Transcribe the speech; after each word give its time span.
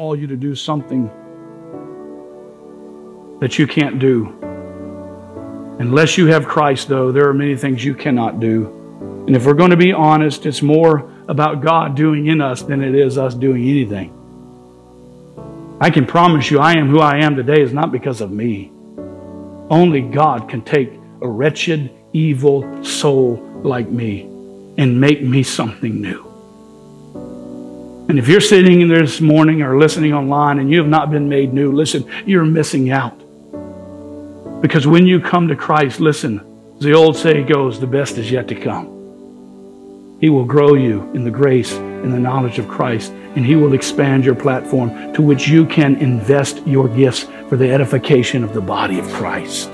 call 0.00 0.14
you 0.14 0.28
to 0.28 0.36
do 0.36 0.54
something 0.54 1.10
that 3.40 3.58
you 3.58 3.66
can't 3.66 3.98
do. 3.98 4.32
Unless 5.80 6.16
you 6.16 6.26
have 6.26 6.46
Christ, 6.46 6.86
though, 6.86 7.10
there 7.10 7.28
are 7.28 7.34
many 7.34 7.56
things 7.56 7.84
you 7.84 7.96
cannot 7.96 8.38
do. 8.38 9.24
And 9.26 9.34
if 9.34 9.44
we're 9.44 9.54
going 9.54 9.72
to 9.72 9.76
be 9.76 9.92
honest, 9.92 10.46
it's 10.46 10.62
more 10.62 11.10
about 11.26 11.62
God 11.62 11.96
doing 11.96 12.28
in 12.28 12.40
us 12.40 12.62
than 12.62 12.80
it 12.80 12.94
is 12.94 13.18
us 13.18 13.34
doing 13.34 13.68
anything. 13.68 14.14
I 15.80 15.90
can 15.90 16.06
promise 16.06 16.48
you, 16.48 16.60
I 16.60 16.74
am 16.74 16.88
who 16.88 17.00
I 17.00 17.24
am 17.24 17.34
today 17.34 17.60
is 17.60 17.72
not 17.72 17.90
because 17.90 18.20
of 18.20 18.30
me. 18.30 18.70
Only 19.68 20.00
God 20.00 20.48
can 20.48 20.62
take 20.62 20.92
a 21.22 21.28
wretched, 21.28 21.90
evil 22.12 22.84
soul 22.84 23.34
like 23.64 23.88
me 23.88 24.22
and 24.78 25.00
make 25.00 25.22
me 25.22 25.42
something 25.42 26.00
new. 26.00 26.27
And 28.08 28.18
if 28.18 28.26
you're 28.26 28.40
sitting 28.40 28.80
in 28.80 28.88
there 28.88 29.02
this 29.02 29.20
morning 29.20 29.60
or 29.60 29.78
listening 29.78 30.14
online 30.14 30.58
and 30.58 30.70
you 30.70 30.78
have 30.78 30.88
not 30.88 31.10
been 31.10 31.28
made 31.28 31.52
new, 31.52 31.70
listen, 31.72 32.10
you're 32.24 32.44
missing 32.44 32.90
out. 32.90 33.18
Because 34.62 34.86
when 34.86 35.06
you 35.06 35.20
come 35.20 35.48
to 35.48 35.56
Christ, 35.56 36.00
listen, 36.00 36.40
the 36.80 36.94
old 36.94 37.16
saying 37.16 37.46
goes, 37.46 37.78
the 37.78 37.86
best 37.86 38.16
is 38.16 38.30
yet 38.30 38.48
to 38.48 38.54
come. 38.54 40.16
He 40.20 40.30
will 40.30 40.46
grow 40.46 40.74
you 40.74 41.02
in 41.12 41.24
the 41.24 41.30
grace 41.30 41.72
and 41.72 42.12
the 42.12 42.18
knowledge 42.18 42.58
of 42.58 42.66
Christ, 42.66 43.12
and 43.12 43.44
He 43.44 43.56
will 43.56 43.74
expand 43.74 44.24
your 44.24 44.34
platform 44.34 45.12
to 45.12 45.22
which 45.22 45.46
you 45.46 45.66
can 45.66 45.96
invest 45.96 46.66
your 46.66 46.88
gifts 46.88 47.26
for 47.48 47.56
the 47.56 47.70
edification 47.70 48.42
of 48.42 48.54
the 48.54 48.60
body 48.60 48.98
of 48.98 49.06
Christ. 49.08 49.70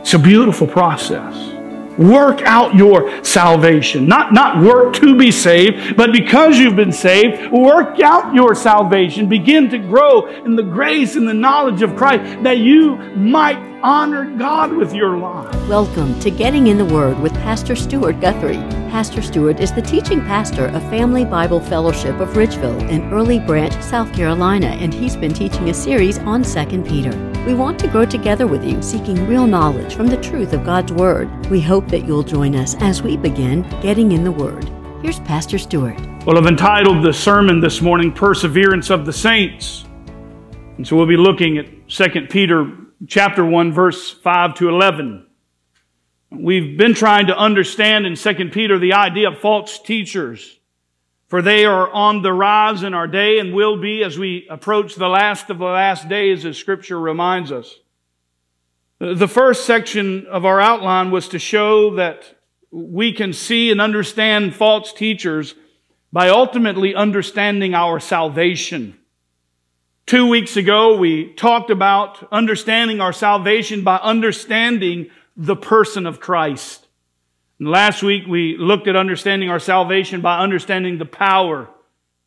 It's 0.00 0.14
a 0.14 0.18
beautiful 0.18 0.68
process. 0.68 1.55
Work 1.98 2.42
out 2.42 2.74
your 2.74 3.24
salvation. 3.24 4.06
Not, 4.06 4.32
not 4.32 4.62
work 4.62 4.94
to 4.96 5.16
be 5.16 5.30
saved, 5.30 5.96
but 5.96 6.12
because 6.12 6.58
you've 6.58 6.76
been 6.76 6.92
saved, 6.92 7.50
work 7.50 8.00
out 8.00 8.34
your 8.34 8.54
salvation. 8.54 9.28
Begin 9.28 9.70
to 9.70 9.78
grow 9.78 10.26
in 10.26 10.56
the 10.56 10.62
grace 10.62 11.16
and 11.16 11.28
the 11.28 11.34
knowledge 11.34 11.82
of 11.82 11.96
Christ 11.96 12.42
that 12.42 12.58
you 12.58 12.96
might 12.96 13.75
honor 13.82 14.24
God 14.38 14.72
with 14.72 14.94
your 14.94 15.18
life. 15.18 15.54
Welcome 15.68 16.18
to 16.20 16.30
Getting 16.30 16.68
in 16.68 16.78
the 16.78 16.84
Word 16.84 17.18
with 17.18 17.34
Pastor 17.34 17.76
Stuart 17.76 18.20
Guthrie. 18.20 18.56
Pastor 18.88 19.20
Stuart 19.20 19.60
is 19.60 19.70
the 19.70 19.82
teaching 19.82 20.20
pastor 20.22 20.68
of 20.68 20.82
Family 20.84 21.26
Bible 21.26 21.60
Fellowship 21.60 22.18
of 22.18 22.30
Ridgeville 22.30 22.88
in 22.88 23.12
Early 23.12 23.38
Branch, 23.38 23.74
South 23.82 24.12
Carolina, 24.14 24.68
and 24.68 24.94
he's 24.94 25.14
been 25.14 25.34
teaching 25.34 25.68
a 25.68 25.74
series 25.74 26.18
on 26.20 26.42
2 26.42 26.84
Peter. 26.84 27.10
We 27.46 27.52
want 27.52 27.78
to 27.80 27.88
grow 27.88 28.06
together 28.06 28.46
with 28.46 28.64
you, 28.64 28.80
seeking 28.80 29.26
real 29.26 29.46
knowledge 29.46 29.94
from 29.94 30.06
the 30.06 30.20
truth 30.22 30.54
of 30.54 30.64
God's 30.64 30.92
Word. 30.92 31.46
We 31.50 31.60
hope 31.60 31.88
that 31.88 32.06
you'll 32.06 32.22
join 32.22 32.56
us 32.56 32.76
as 32.80 33.02
we 33.02 33.18
begin 33.18 33.62
Getting 33.82 34.12
in 34.12 34.24
the 34.24 34.32
Word. 34.32 34.64
Here's 35.02 35.20
Pastor 35.20 35.58
Stuart. 35.58 36.00
Well, 36.24 36.38
I've 36.38 36.46
entitled 36.46 37.04
the 37.04 37.12
sermon 37.12 37.60
this 37.60 37.82
morning, 37.82 38.10
Perseverance 38.10 38.88
of 38.88 39.04
the 39.04 39.12
Saints. 39.12 39.84
And 40.78 40.88
so 40.88 40.96
we'll 40.96 41.06
be 41.06 41.18
looking 41.18 41.58
at 41.58 41.88
2 41.88 42.26
Peter 42.30 42.85
chapter 43.06 43.44
1, 43.44 43.72
verse 43.72 44.10
5 44.10 44.54
to 44.54 44.68
11. 44.68 45.26
We've 46.30 46.76
been 46.76 46.94
trying 46.94 47.26
to 47.28 47.36
understand 47.36 48.06
in 48.06 48.16
2 48.16 48.50
Peter 48.50 48.78
the 48.78 48.94
idea 48.94 49.28
of 49.28 49.38
false 49.38 49.78
teachers, 49.78 50.58
for 51.28 51.42
they 51.42 51.64
are 51.64 51.90
on 51.90 52.22
the 52.22 52.32
rise 52.32 52.82
in 52.82 52.94
our 52.94 53.06
day 53.06 53.38
and 53.38 53.54
will 53.54 53.80
be 53.80 54.02
as 54.02 54.18
we 54.18 54.46
approach 54.48 54.94
the 54.94 55.08
last 55.08 55.50
of 55.50 55.58
the 55.58 55.64
last 55.64 56.08
days, 56.08 56.44
as 56.44 56.56
Scripture 56.56 56.98
reminds 56.98 57.52
us. 57.52 57.78
The 58.98 59.28
first 59.28 59.66
section 59.66 60.26
of 60.26 60.44
our 60.44 60.60
outline 60.60 61.10
was 61.10 61.28
to 61.28 61.38
show 61.38 61.96
that 61.96 62.34
we 62.70 63.12
can 63.12 63.32
see 63.32 63.70
and 63.70 63.80
understand 63.80 64.54
false 64.54 64.92
teachers 64.92 65.54
by 66.12 66.28
ultimately 66.28 66.94
understanding 66.94 67.74
our 67.74 68.00
salvation. 68.00 68.98
Two 70.06 70.28
weeks 70.28 70.56
ago, 70.56 70.96
we 70.96 71.32
talked 71.32 71.70
about 71.70 72.28
understanding 72.30 73.00
our 73.00 73.12
salvation 73.12 73.82
by 73.82 73.96
understanding 73.96 75.10
the 75.36 75.56
person 75.56 76.06
of 76.06 76.20
Christ. 76.20 76.86
And 77.58 77.68
last 77.68 78.04
week, 78.04 78.24
we 78.28 78.56
looked 78.56 78.86
at 78.86 78.94
understanding 78.94 79.50
our 79.50 79.58
salvation 79.58 80.20
by 80.20 80.38
understanding 80.38 80.98
the 80.98 81.06
power 81.06 81.68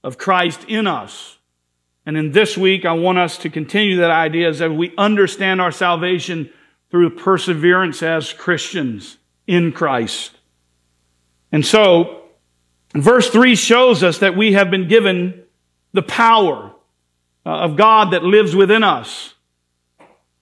of 0.03 0.17
Christ 0.17 0.65
in 0.67 0.87
us. 0.87 1.37
And 2.05 2.17
in 2.17 2.33
this 2.33 2.57
week, 2.57 2.83
I 2.83 2.91
want 2.91 3.17
us 3.17 3.37
to 3.39 3.49
continue 3.49 3.95
that 3.97 4.11
idea 4.11 4.49
as 4.49 4.61
we 4.61 4.93
understand 4.97 5.61
our 5.61 5.71
salvation 5.71 6.49
through 6.91 7.15
perseverance 7.15 8.03
as 8.03 8.33
Christians 8.33 9.17
in 9.47 9.71
Christ. 9.71 10.37
And 11.49 11.65
so, 11.65 12.23
verse 12.93 13.29
3 13.29 13.55
shows 13.55 14.03
us 14.03 14.17
that 14.17 14.35
we 14.35 14.51
have 14.51 14.69
been 14.69 14.89
given 14.89 15.45
the 15.93 16.01
power 16.01 16.75
Uh, 17.49 17.61
of 17.61 17.75
God 17.75 18.11
that 18.11 18.21
lives 18.23 18.55
within 18.55 18.83
us. 18.83 19.33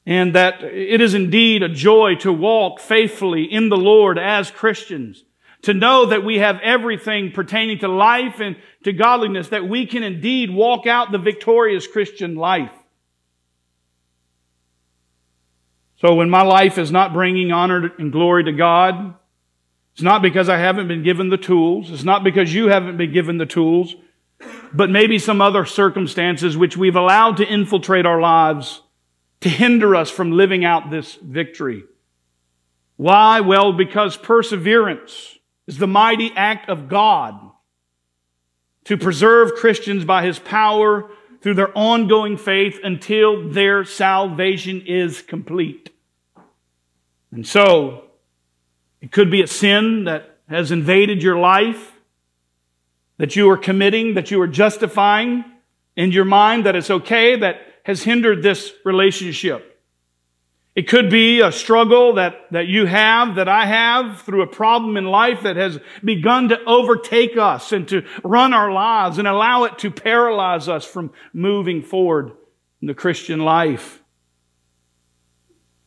And 0.05 0.35
that 0.35 0.61
it 0.61 0.99
is 0.99 1.13
indeed 1.13 1.63
a 1.63 1.69
joy 1.69 2.15
to 2.15 2.33
walk 2.33 2.81
faithfully 2.81 3.45
in 3.45 3.69
the 3.69 3.77
Lord 3.77 4.19
as 4.19 4.51
Christians. 4.51 5.23
To 5.61 5.73
know 5.73 6.07
that 6.07 6.25
we 6.25 6.39
have 6.39 6.59
everything 6.61 7.31
pertaining 7.31 7.79
to 7.79 7.87
life 7.87 8.41
and 8.41 8.57
to 8.83 8.91
godliness, 8.91 9.47
that 9.49 9.69
we 9.69 9.85
can 9.85 10.03
indeed 10.03 10.49
walk 10.51 10.85
out 10.85 11.13
the 11.13 11.17
victorious 11.17 11.87
Christian 11.87 12.35
life. 12.35 12.73
So 16.01 16.13
when 16.13 16.29
my 16.29 16.41
life 16.41 16.77
is 16.77 16.91
not 16.91 17.13
bringing 17.13 17.53
honor 17.53 17.89
and 17.97 18.11
glory 18.11 18.43
to 18.43 18.51
God, 18.51 19.15
it's 19.93 20.03
not 20.03 20.21
because 20.21 20.49
I 20.49 20.57
haven't 20.57 20.89
been 20.89 21.03
given 21.03 21.29
the 21.29 21.37
tools. 21.37 21.89
It's 21.89 22.03
not 22.03 22.25
because 22.25 22.53
you 22.53 22.67
haven't 22.67 22.97
been 22.97 23.13
given 23.13 23.37
the 23.37 23.45
tools 23.45 23.95
but 24.73 24.89
maybe 24.89 25.19
some 25.19 25.41
other 25.41 25.65
circumstances 25.65 26.57
which 26.57 26.77
we've 26.77 26.95
allowed 26.95 27.37
to 27.37 27.47
infiltrate 27.47 28.05
our 28.05 28.19
lives 28.19 28.81
to 29.41 29.49
hinder 29.49 29.95
us 29.95 30.09
from 30.09 30.31
living 30.31 30.65
out 30.65 30.89
this 30.89 31.15
victory. 31.15 31.83
Why? 32.95 33.41
Well, 33.41 33.73
because 33.73 34.17
perseverance 34.17 35.37
is 35.67 35.77
the 35.77 35.87
mighty 35.87 36.31
act 36.35 36.69
of 36.69 36.89
God 36.89 37.39
to 38.85 38.97
preserve 38.97 39.53
Christians 39.55 40.05
by 40.05 40.25
His 40.25 40.39
power 40.39 41.11
through 41.41 41.53
their 41.53 41.77
ongoing 41.77 42.37
faith 42.37 42.79
until 42.83 43.49
their 43.49 43.85
salvation 43.85 44.81
is 44.85 45.21
complete. 45.21 45.91
And 47.31 47.45
so, 47.45 48.05
it 49.01 49.11
could 49.11 49.29
be 49.29 49.41
a 49.41 49.47
sin 49.47 50.05
that 50.05 50.37
has 50.49 50.71
invaded 50.71 51.21
your 51.21 51.37
life 51.37 51.91
that 53.17 53.35
you 53.35 53.49
are 53.49 53.57
committing, 53.57 54.13
that 54.13 54.31
you 54.31 54.41
are 54.41 54.47
justifying 54.47 55.43
in 55.95 56.11
your 56.11 56.25
mind 56.25 56.65
that 56.65 56.75
it's 56.75 56.91
okay 56.91 57.37
that 57.37 57.57
has 57.83 58.03
hindered 58.03 58.43
this 58.43 58.71
relationship. 58.85 59.73
It 60.75 60.87
could 60.87 61.09
be 61.09 61.41
a 61.41 61.51
struggle 61.51 62.13
that, 62.13 62.35
that 62.51 62.67
you 62.67 62.85
have, 62.85 63.35
that 63.35 63.47
I 63.47 63.65
have 63.65 64.21
through 64.21 64.43
a 64.43 64.47
problem 64.47 64.95
in 64.95 65.05
life 65.05 65.41
that 65.41 65.55
has 65.55 65.79
begun 66.03 66.49
to 66.49 66.63
overtake 66.65 67.35
us 67.35 67.71
and 67.71 67.87
to 67.87 68.05
run 68.23 68.53
our 68.53 68.71
lives 68.71 69.17
and 69.17 69.27
allow 69.27 69.63
it 69.63 69.79
to 69.79 69.89
paralyze 69.89 70.69
us 70.69 70.85
from 70.85 71.11
moving 71.33 71.81
forward 71.81 72.31
in 72.79 72.87
the 72.87 72.93
Christian 72.93 73.39
life. 73.39 74.03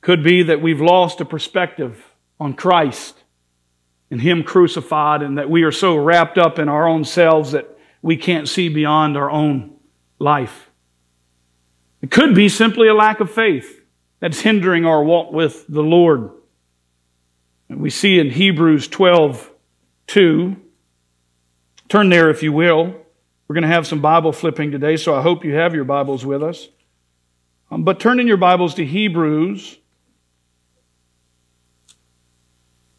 Could 0.00 0.24
be 0.24 0.42
that 0.42 0.60
we've 0.60 0.80
lost 0.80 1.20
a 1.20 1.24
perspective 1.24 2.04
on 2.40 2.54
Christ 2.54 3.19
and 4.10 4.20
Him 4.20 4.42
crucified, 4.42 5.22
and 5.22 5.38
that 5.38 5.50
we 5.50 5.62
are 5.62 5.72
so 5.72 5.96
wrapped 5.96 6.38
up 6.38 6.58
in 6.58 6.68
our 6.68 6.88
own 6.88 7.04
selves 7.04 7.52
that 7.52 7.78
we 8.02 8.16
can't 8.16 8.48
see 8.48 8.68
beyond 8.68 9.16
our 9.16 9.30
own 9.30 9.76
life. 10.18 10.70
It 12.02 12.10
could 12.10 12.34
be 12.34 12.48
simply 12.48 12.88
a 12.88 12.94
lack 12.94 13.20
of 13.20 13.30
faith 13.30 13.82
that's 14.20 14.40
hindering 14.40 14.84
our 14.84 15.02
walk 15.02 15.32
with 15.32 15.66
the 15.68 15.82
Lord. 15.82 16.30
And 17.68 17.80
we 17.80 17.90
see 17.90 18.18
in 18.18 18.30
Hebrews 18.30 18.88
12, 18.88 19.50
2. 20.08 20.56
Turn 21.88 22.08
there 22.08 22.30
if 22.30 22.42
you 22.42 22.52
will. 22.52 22.94
We're 23.46 23.54
going 23.54 23.62
to 23.62 23.68
have 23.68 23.86
some 23.86 24.00
Bible 24.00 24.32
flipping 24.32 24.70
today, 24.70 24.96
so 24.96 25.14
I 25.14 25.22
hope 25.22 25.44
you 25.44 25.54
have 25.54 25.74
your 25.74 25.84
Bibles 25.84 26.24
with 26.24 26.42
us. 26.42 26.68
Um, 27.70 27.84
but 27.84 28.00
turn 28.00 28.20
in 28.20 28.26
your 28.26 28.36
Bibles 28.36 28.74
to 28.74 28.84
Hebrews 28.84 29.78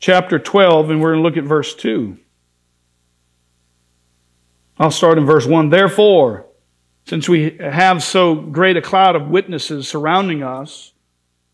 chapter 0.02 0.40
12, 0.40 0.90
and 0.90 1.02
we're 1.02 1.14
going 1.14 1.24
to 1.24 1.30
look 1.30 1.38
at 1.38 1.48
verse 1.48 1.74
2. 1.76 2.18
I'll 4.78 4.92
start 4.92 5.20
in 5.20 5.26
verse 5.28 5.46
1. 5.46 5.70
Therefore, 5.70 6.48
since 7.06 7.30
we 7.30 7.58
have 7.60 8.04
so 8.04 8.34
great 8.36 8.78
a 8.78 8.82
cloud 8.82 9.16
of 9.16 9.30
witnesses 9.30 9.88
surrounding 9.88 10.42
us, 10.42 10.92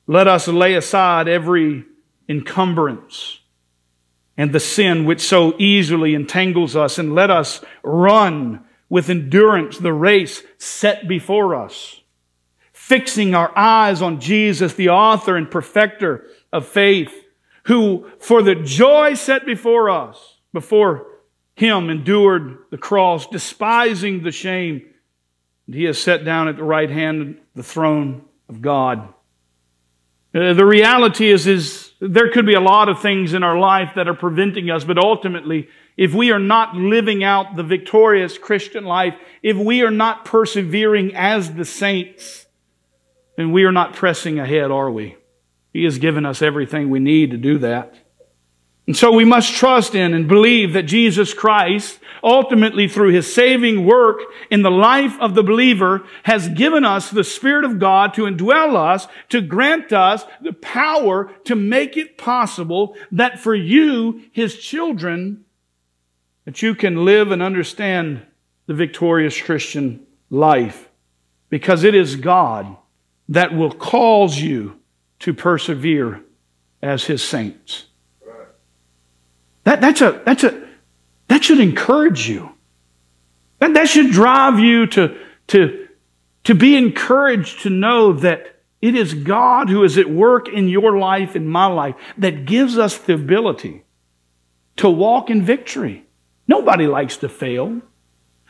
let 0.07 0.27
us 0.27 0.47
lay 0.47 0.75
aside 0.75 1.27
every 1.27 1.83
encumbrance 2.29 3.41
and 4.37 4.53
the 4.53 4.59
sin 4.59 5.03
which 5.03 5.21
so 5.21 5.55
easily 5.57 6.13
entangles 6.13 6.75
us, 6.75 6.99
and 6.99 7.15
let 7.15 7.31
us 7.31 7.65
run 7.83 8.63
with 8.87 9.09
endurance 9.09 9.79
the 9.79 9.91
race 9.91 10.43
set 10.59 11.07
before 11.07 11.55
us, 11.55 12.01
fixing 12.71 13.33
our 13.33 13.51
eyes 13.57 13.99
on 14.01 14.21
Jesus, 14.21 14.75
the 14.75 14.89
author 14.89 15.35
and 15.35 15.49
perfecter 15.49 16.27
of 16.53 16.67
faith 16.67 17.11
who 17.67 18.09
for 18.19 18.41
the 18.41 18.55
joy 18.55 19.13
set 19.13 19.45
before 19.45 19.89
us, 19.89 20.39
before 20.53 21.05
him 21.57 21.89
endured 21.89 22.59
the 22.69 22.77
cross, 22.77 23.27
despising 23.27 24.23
the 24.23 24.31
shame, 24.31 24.85
He 25.65 25.85
is 25.85 26.01
set 26.01 26.23
down 26.23 26.47
at 26.47 26.55
the 26.55 26.63
right 26.63 26.89
hand 26.89 27.21
of 27.21 27.35
the 27.55 27.63
throne 27.63 28.23
of 28.47 28.61
God. 28.61 29.11
Uh, 30.35 30.53
the 30.53 30.65
reality 30.65 31.29
is, 31.29 31.47
is 31.47 31.91
there 31.99 32.29
could 32.31 32.45
be 32.45 32.53
a 32.53 32.61
lot 32.61 32.89
of 32.89 33.01
things 33.01 33.33
in 33.33 33.41
our 33.41 33.57
life 33.57 33.93
that 33.95 34.07
are 34.07 34.13
preventing 34.13 34.69
us, 34.69 34.83
but 34.83 34.99
ultimately, 34.99 35.67
if 35.97 36.13
we 36.13 36.31
are 36.31 36.39
not 36.39 36.75
living 36.75 37.23
out 37.23 37.55
the 37.55 37.63
victorious 37.63 38.37
Christian 38.37 38.85
life, 38.85 39.15
if 39.41 39.57
we 39.57 39.81
are 39.81 39.91
not 39.91 40.25
persevering 40.25 41.15
as 41.15 41.55
the 41.55 41.65
saints, 41.65 42.45
then 43.35 43.51
we 43.51 43.63
are 43.63 43.71
not 43.71 43.93
pressing 43.93 44.37
ahead, 44.37 44.69
are 44.69 44.91
we? 44.91 45.17
He 45.73 45.83
has 45.83 45.97
given 45.97 46.25
us 46.25 46.41
everything 46.41 46.89
we 46.89 46.99
need 46.99 47.31
to 47.31 47.37
do 47.37 47.57
that. 47.59 47.93
And 48.87 48.95
so 48.95 49.11
we 49.11 49.25
must 49.25 49.53
trust 49.53 49.95
in 49.95 50.13
and 50.13 50.29
believe 50.29 50.71
that 50.73 50.83
Jesus 50.83 51.33
Christ, 51.33 51.99
ultimately 52.23 52.87
through 52.87 53.11
his 53.11 53.31
saving 53.31 53.85
work 53.85 54.21
in 54.49 54.61
the 54.61 54.71
life 54.71 55.19
of 55.19 55.35
the 55.35 55.43
believer, 55.43 56.05
has 56.23 56.47
given 56.47 56.85
us 56.85 57.09
the 57.09 57.25
Spirit 57.25 57.65
of 57.65 57.79
God 57.79 58.13
to 58.13 58.21
indwell 58.21 58.77
us, 58.77 59.07
to 59.27 59.41
grant 59.41 59.91
us 59.91 60.25
the 60.41 60.53
power 60.53 61.29
to 61.43 61.55
make 61.55 61.97
it 61.97 62.17
possible 62.17 62.95
that 63.11 63.39
for 63.39 63.53
you, 63.53 64.21
his 64.31 64.57
children, 64.57 65.43
that 66.45 66.61
you 66.61 66.73
can 66.73 67.03
live 67.03 67.31
and 67.31 67.43
understand 67.43 68.21
the 68.67 68.73
victorious 68.73 69.39
Christian 69.41 70.07
life. 70.29 70.87
Because 71.49 71.83
it 71.83 71.93
is 71.93 72.15
God 72.15 72.77
that 73.27 73.53
will 73.53 73.71
cause 73.71 74.39
you 74.39 74.76
to 75.19 75.33
persevere 75.33 76.21
as 76.81 77.05
his 77.05 77.23
saints. 77.23 77.85
That, 79.63 79.81
that's 79.81 80.01
a, 80.01 80.21
that's 80.25 80.43
a, 80.43 80.67
that 81.27 81.43
should 81.43 81.59
encourage 81.59 82.29
you. 82.29 82.51
That, 83.59 83.73
that 83.73 83.89
should 83.89 84.11
drive 84.11 84.59
you 84.59 84.87
to, 84.87 85.17
to, 85.47 85.87
to 86.45 86.55
be 86.55 86.75
encouraged 86.75 87.63
to 87.63 87.69
know 87.69 88.13
that 88.13 88.61
it 88.81 88.95
is 88.95 89.13
God 89.13 89.69
who 89.69 89.83
is 89.83 89.97
at 89.97 90.09
work 90.09 90.47
in 90.47 90.69
your 90.69 90.97
life, 90.97 91.35
in 91.35 91.47
my 91.47 91.65
life, 91.65 91.95
that 92.17 92.45
gives 92.45 92.77
us 92.77 92.97
the 92.97 93.13
ability 93.13 93.83
to 94.77 94.89
walk 94.89 95.29
in 95.29 95.41
victory. 95.41 96.05
Nobody 96.47 96.87
likes 96.87 97.17
to 97.17 97.29
fail. 97.29 97.81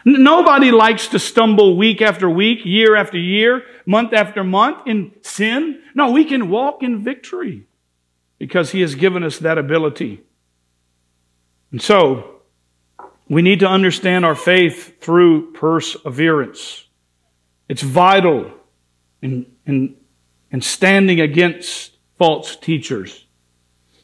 Nobody 0.05 0.71
likes 0.71 1.07
to 1.09 1.19
stumble 1.19 1.75
week 1.75 2.01
after 2.01 2.29
week, 2.29 2.59
year 2.63 2.95
after 2.95 3.17
year, 3.17 3.63
month 3.85 4.13
after 4.13 4.43
month 4.43 4.87
in 4.87 5.11
sin. 5.21 5.81
No, 5.95 6.11
we 6.11 6.25
can 6.25 6.49
walk 6.49 6.81
in 6.81 7.03
victory 7.03 7.67
because 8.37 8.71
He 8.71 8.81
has 8.81 8.95
given 8.95 9.23
us 9.23 9.39
that 9.39 9.57
ability. 9.57 10.21
And 11.71 11.81
so, 11.81 12.41
we 13.29 13.41
need 13.41 13.59
to 13.59 13.67
understand 13.67 14.25
our 14.25 14.35
faith 14.35 15.01
through 15.01 15.51
perseverance. 15.51 16.85
It's 17.67 17.81
vital 17.81 18.51
in, 19.21 19.45
in, 19.65 19.95
in 20.51 20.61
standing 20.61 21.19
against 21.19 21.97
false 22.17 22.55
teachers. 22.55 23.25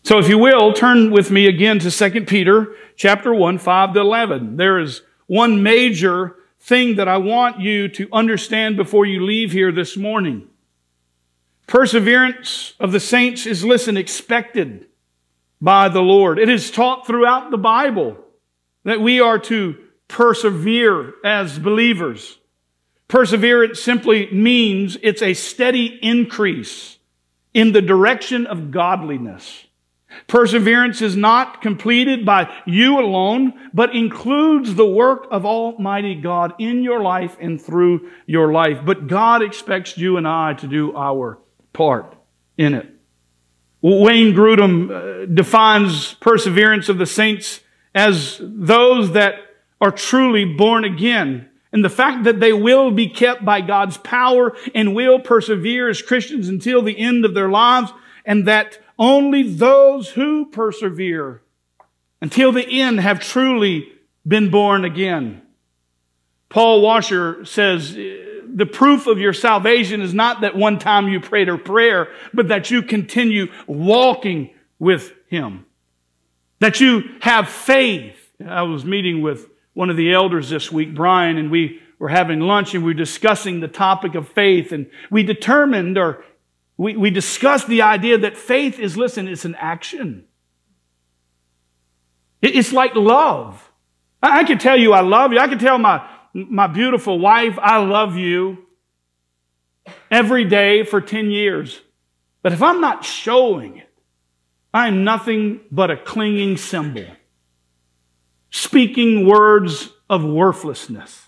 So 0.04 0.19
if 0.19 0.28
you 0.28 0.38
will, 0.38 0.74
turn 0.74 1.12
with 1.12 1.31
me 1.31 1.48
again 1.48 1.80
to 1.80 1.89
2 1.89 2.25
Peter 2.25 2.75
chapter 2.98 3.34
1, 3.34 3.57
5 3.57 3.94
to 3.94 4.00
11. 4.01 4.57
There 4.57 4.80
is 4.80 5.01
one 5.28 5.64
major 5.64 6.36
thing 6.60 6.96
that 6.96 7.08
I 7.08 7.18
want 7.18 7.60
you 7.60 7.90
to 7.90 8.08
understand 8.12 8.78
before 8.78 9.06
you 9.06 9.25
leave 9.25 9.52
here 9.52 9.72
this 9.72 9.98
morning. 9.98 10.48
Perseverance 11.68 12.74
of 12.80 12.92
the 12.92 13.00
saints 13.00 13.46
is, 13.46 13.64
listen, 13.64 13.98
expected 13.98 14.88
by 15.62 15.90
the 15.90 16.02
Lord. 16.02 16.40
It 16.40 16.50
is 16.50 16.72
taught 16.72 17.08
throughout 17.08 17.52
the 17.52 17.58
Bible 17.58 18.18
that 18.84 19.02
we 19.02 19.20
are 19.20 19.40
to 19.40 19.78
persevere 20.08 21.14
as 21.24 21.58
believers. 21.58 22.38
Perseverance 23.08 23.81
simply 23.81 24.30
means 24.31 24.98
it's 25.02 25.22
a 25.22 25.34
steady 25.34 26.00
increase 26.02 26.98
in 27.54 27.72
the 27.72 27.81
direction 27.81 28.46
of 28.46 28.72
godliness. 28.72 29.66
Perseverance 30.27 31.01
is 31.01 31.15
not 31.15 31.62
completed 31.62 32.25
by 32.25 32.51
you 32.65 33.00
alone, 33.00 33.54
but 33.74 33.95
includes 33.95 34.75
the 34.75 34.86
work 34.86 35.27
of 35.31 35.45
Almighty 35.45 36.15
God 36.15 36.54
in 36.60 36.83
your 36.83 37.01
life 37.01 37.38
and 37.39 37.62
through 37.62 38.10
your 38.25 38.51
life. 38.51 38.80
But 38.86 39.07
God 39.07 39.42
expects 39.42 39.98
you 39.98 40.18
and 40.18 40.27
I 40.27 40.54
to 40.56 40.68
do 40.68 40.95
our 40.95 41.39
part 41.74 42.15
in 42.57 42.74
it. 42.74 42.89
Wayne 43.81 44.33
Grudem 44.33 44.89
uh, 44.89 45.25
defines 45.25 46.13
perseverance 46.15 46.88
of 46.88 46.98
the 46.98 47.06
saints 47.06 47.60
as 47.94 48.39
those 48.42 49.12
that 49.12 49.36
are 49.81 49.92
truly 49.92 50.45
born 50.45 50.86
again. 50.86 51.50
And 51.74 51.83
the 51.83 51.89
fact 51.89 52.24
that 52.24 52.39
they 52.39 52.54
will 52.54 52.92
be 52.92 53.10
kept 53.10 53.44
by 53.44 53.60
God's 53.60 53.98
power 53.98 54.56
and 54.74 54.95
will 54.95 55.19
persevere 55.19 55.89
as 55.89 56.01
Christians 56.01 56.48
until 56.48 56.81
the 56.81 56.98
end 56.98 57.25
of 57.25 57.33
their 57.33 57.50
lives, 57.50 57.92
and 58.25 58.48
that 58.48 58.77
only 58.98 59.44
those 59.44 60.10
who 60.10 60.45
persevere 60.48 61.42
until 62.22 62.51
the 62.51 62.81
end 62.81 63.00
have 63.00 63.19
truly 63.19 63.92
been 64.25 64.50
born 64.50 64.86
again. 64.86 65.42
Paul 66.50 66.81
Washer 66.81 67.44
says, 67.45 67.94
the 67.94 68.66
proof 68.66 69.07
of 69.07 69.19
your 69.19 69.34
salvation 69.34 70.01
is 70.01 70.13
not 70.13 70.42
that 70.42 70.56
one 70.56 70.78
time 70.78 71.10
you 71.10 71.19
prayed 71.19 71.50
a 71.50 71.57
prayer, 71.57 72.10
but 72.34 72.50
that 72.50 72.69
you 72.69 72.84
continue 72.84 73.48
walking 73.68 74.51
with 74.78 75.12
Him. 75.28 75.66
That 76.60 76.80
you 76.80 77.04
have 77.22 77.50
faith. 77.50 78.16
I 78.46 78.62
was 78.63 78.86
meeting 78.86 79.22
with 79.22 79.50
one 79.74 79.89
of 79.89 79.98
the 79.98 80.13
elders 80.13 80.50
this 80.50 80.72
week, 80.72 80.94
Brian, 80.94 81.38
and 81.38 81.50
we 81.50 81.81
were 81.98 82.10
having 82.10 82.42
lunch 82.42 82.75
and 82.75 82.84
we 82.84 82.92
were 82.92 82.98
discussing 82.98 83.60
the 83.60 83.68
topic 83.68 84.13
of 84.13 84.30
faith 84.30 84.72
and 84.72 84.89
we 85.10 85.24
determined 85.24 85.98
or 85.98 86.24
we, 86.78 86.96
we 86.96 87.10
discussed 87.10 87.68
the 87.68 87.81
idea 87.81 88.18
that 88.18 88.38
faith 88.38 88.80
is, 88.80 88.98
listen, 88.98 89.28
it's 89.28 89.46
an 89.46 89.56
action. 89.56 90.25
it's 92.42 92.74
like 92.74 92.96
love. 92.96 93.72
I, 94.22 94.40
I 94.40 94.44
can 94.44 94.58
tell 94.58 94.78
you 94.78 94.94
I 94.94 95.02
love 95.02 95.34
you. 95.34 95.40
I 95.40 95.48
can 95.48 95.60
tell 95.60 95.78
my 95.78 96.08
my 96.34 96.68
beautiful 96.68 97.20
wife, 97.20 97.58
I 97.62 97.78
love 97.78 98.18
you 98.18 98.66
every 100.10 100.46
day 100.46 100.84
for 100.84 101.00
10 101.00 101.30
years. 101.30 101.81
But 102.42 102.54
if 102.54 102.62
I'm 102.62 102.81
not 102.81 103.06
showing 103.06 103.78
it, 103.78 103.90
I'm 104.74 105.04
nothing 105.04 105.62
but 105.72 105.92
a 105.92 105.98
clinging 105.98 106.58
cymbal, 106.58 107.06
speaking 108.50 109.28
words 109.28 109.90
of 110.10 110.24
worthlessness. 110.24 111.28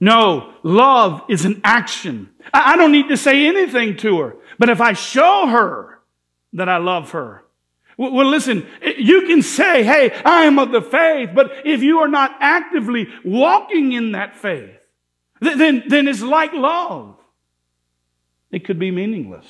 No, 0.00 0.52
love 0.62 1.22
is 1.28 1.44
an 1.44 1.60
action. 1.64 2.30
I 2.52 2.76
don't 2.76 2.92
need 2.92 3.08
to 3.08 3.16
say 3.16 3.46
anything 3.46 3.96
to 3.98 4.18
her, 4.18 4.36
but 4.58 4.68
if 4.68 4.80
I 4.80 4.92
show 4.92 5.46
her 5.46 5.98
that 6.52 6.68
I 6.68 6.78
love 6.78 7.10
her, 7.10 7.44
well, 7.98 8.26
listen, 8.26 8.66
eh, 8.82 8.94
you 8.98 9.22
can 9.22 9.42
say, 9.42 9.82
hey, 9.82 10.10
I 10.24 10.44
am 10.44 10.58
of 10.58 10.70
the 10.70 10.82
faith, 10.82 11.30
but 11.34 11.50
if 11.64 11.82
you 11.82 12.00
are 12.00 12.08
not 12.08 12.36
actively 12.40 13.08
walking 13.24 13.92
in 13.92 14.12
that 14.12 14.36
faith, 14.36 14.70
then, 15.40 15.84
then 15.88 16.06
it's 16.06 16.22
like 16.22 16.52
love. 16.52 17.16
It 18.50 18.64
could 18.64 18.78
be 18.78 18.90
meaningless. 18.90 19.46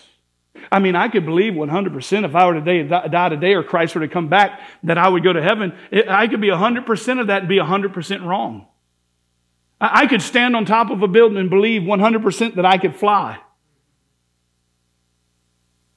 I 0.70 0.78
mean, 0.78 0.96
I 0.96 1.08
could 1.08 1.26
believe 1.26 1.52
100% 1.52 2.24
if 2.24 2.34
I 2.34 2.46
were 2.46 2.60
to 2.60 3.08
die 3.08 3.28
today 3.28 3.54
or 3.54 3.62
Christ 3.62 3.94
were 3.94 4.00
to 4.00 4.08
come 4.08 4.28
back 4.28 4.60
that 4.84 4.96
I 4.96 5.08
would 5.08 5.22
go 5.22 5.32
to 5.32 5.42
heaven. 5.42 5.74
Eh, 5.92 6.02
I 6.08 6.28
could 6.28 6.40
be 6.40 6.48
100% 6.48 7.20
of 7.20 7.26
that 7.26 7.40
and 7.40 7.48
be 7.48 7.58
100% 7.58 8.24
wrong. 8.24 8.66
I 9.78 10.06
could 10.06 10.22
stand 10.22 10.56
on 10.56 10.64
top 10.64 10.90
of 10.90 11.02
a 11.02 11.08
building 11.08 11.36
and 11.36 11.50
believe 11.50 11.82
100% 11.82 12.54
that 12.54 12.64
I 12.64 12.78
could 12.78 12.96
fly 12.96 13.38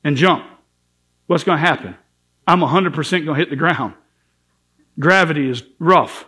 and 0.03 0.15
jump. 0.15 0.45
What's 1.27 1.43
going 1.43 1.59
to 1.59 1.65
happen? 1.65 1.95
I'm 2.47 2.59
100% 2.59 3.11
going 3.11 3.25
to 3.25 3.33
hit 3.33 3.49
the 3.49 3.55
ground. 3.55 3.93
Gravity 4.99 5.49
is 5.49 5.63
rough 5.77 6.25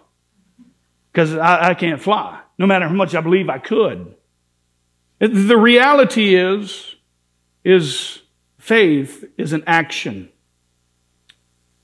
because 1.11 1.35
I, 1.35 1.69
I 1.69 1.73
can't 1.73 2.01
fly, 2.01 2.39
no 2.57 2.67
matter 2.67 2.87
how 2.87 2.93
much 2.93 3.15
I 3.15 3.21
believe 3.21 3.49
I 3.49 3.57
could. 3.57 4.15
The 5.19 5.57
reality 5.57 6.35
is, 6.35 6.95
is 7.63 8.21
faith 8.57 9.25
is 9.37 9.53
an 9.53 9.63
action. 9.67 10.29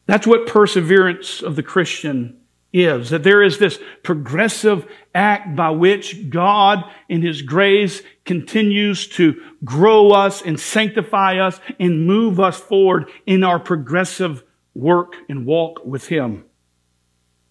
That's 0.06 0.26
what 0.26 0.48
perseverance 0.48 1.42
of 1.42 1.56
the 1.56 1.64
Christian 1.64 2.40
is. 2.74 3.10
That 3.10 3.24
there 3.24 3.42
is 3.42 3.58
this 3.58 3.80
progressive 4.04 4.86
act 5.14 5.56
by 5.56 5.72
which 5.72 6.30
God 6.30 6.84
in 7.10 7.22
His 7.22 7.42
grace 7.42 8.02
continues 8.26 9.08
to 9.10 9.42
grow 9.64 10.12
us 10.12 10.42
and 10.42 10.60
sanctify 10.60 11.38
us 11.40 11.60
and 11.80 12.06
move 12.06 12.40
us 12.40 12.60
forward 12.60 13.10
in 13.26 13.44
our 13.44 13.60
progressive 13.60 14.44
work 14.74 15.14
and 15.30 15.46
walk 15.46 15.86
with 15.86 16.08
Him. 16.08 16.46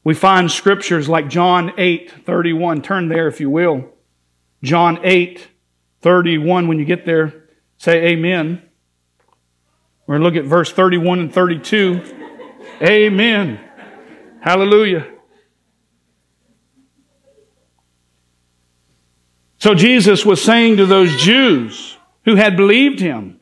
We 0.05 0.15
find 0.15 0.51
scriptures 0.51 1.09
like 1.09 1.29
John 1.29 1.73
8, 1.77 2.25
31. 2.25 2.83
Turn 2.83 3.09
there 3.09 3.27
if 3.27 3.41
you 3.41 3.51
will. 3.51 3.91
John 4.63 5.01
8, 5.03 5.49
31. 6.03 6.69
When 6.69 6.79
you 6.79 6.85
get 6.85 7.05
there, 7.05 7.49
say 7.77 8.09
amen. 8.09 8.63
We're 10.07 10.19
going 10.19 10.33
to 10.33 10.37
look 10.37 10.45
at 10.45 10.49
verse 10.49 10.71
31 10.71 11.19
and 11.19 11.35
32. 11.35 12.01
amen. 12.81 13.66
Hallelujah. 14.47 15.05
So 19.59 19.75
Jesus 19.75 20.25
was 20.25 20.41
saying 20.41 20.77
to 20.77 20.87
those 20.87 21.17
Jews 21.17 21.97
who 22.25 22.37
had 22.37 22.57
believed 22.57 23.01
him, 23.01 23.41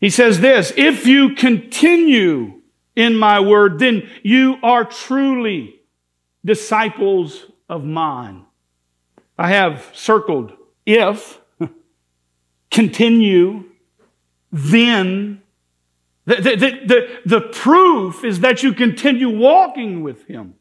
he 0.00 0.08
says 0.08 0.40
this, 0.40 0.72
if 0.78 1.06
you 1.06 1.34
continue 1.34 2.62
in 2.96 3.14
my 3.14 3.40
word, 3.40 3.78
then 3.78 4.08
you 4.22 4.56
are 4.62 4.86
truly 4.86 5.74
disciples 6.42 7.44
of 7.68 7.84
mine. 7.84 8.46
I 9.38 9.48
have 9.48 9.90
circled 9.92 10.52
if, 10.86 11.38
continue, 12.70 13.64
then. 14.50 15.41
The, 16.24 16.36
the, 16.36 16.56
the, 16.56 17.20
the, 17.26 17.40
proof 17.40 18.24
is 18.24 18.40
that 18.40 18.62
you 18.62 18.74
continue 18.74 19.28
walking 19.28 20.02
with 20.02 20.24
him. 20.26 20.54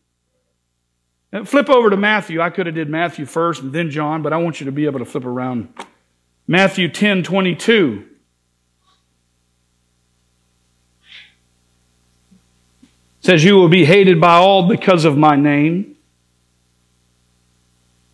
Now, 1.32 1.44
flip 1.44 1.70
over 1.70 1.92
to 1.92 1.98
Matthew. 1.98 2.42
I 2.42 2.50
could 2.50 2.66
have 2.66 2.74
did 2.74 2.90
Matthew 2.90 3.26
first 3.28 3.62
and 3.62 3.72
then 3.72 3.92
John, 3.92 4.24
but 4.24 4.34
I 4.34 4.38
want 4.38 4.60
you 4.60 4.66
to 4.66 4.72
be 4.72 4.86
able 4.86 5.00
to 5.00 5.06
flip 5.06 5.24
around. 5.24 5.72
Matthew 6.48 6.90
10, 6.90 7.24
22. 7.24 8.08
says, 13.22 13.44
You 13.44 13.56
will 13.56 13.70
be 13.70 13.86
hated 13.86 14.20
by 14.20 14.36
all 14.36 14.68
because 14.68 15.06
of 15.06 15.18
my 15.18 15.36
name. 15.36 15.96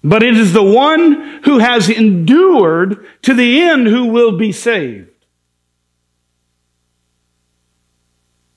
But 0.04 0.24
it 0.24 0.38
is 0.38 0.54
the 0.54 0.64
one 0.64 1.42
who 1.44 1.60
has 1.60 1.90
endured 1.90 3.06
to 3.24 3.34
the 3.34 3.62
end 3.62 3.88
who 3.88 4.06
will 4.06 4.38
be 4.38 4.52
saved. 4.52 5.07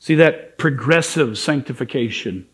See 0.00 0.16
that 0.16 0.58
progressive 0.58 1.38
sanctification, 1.38 2.48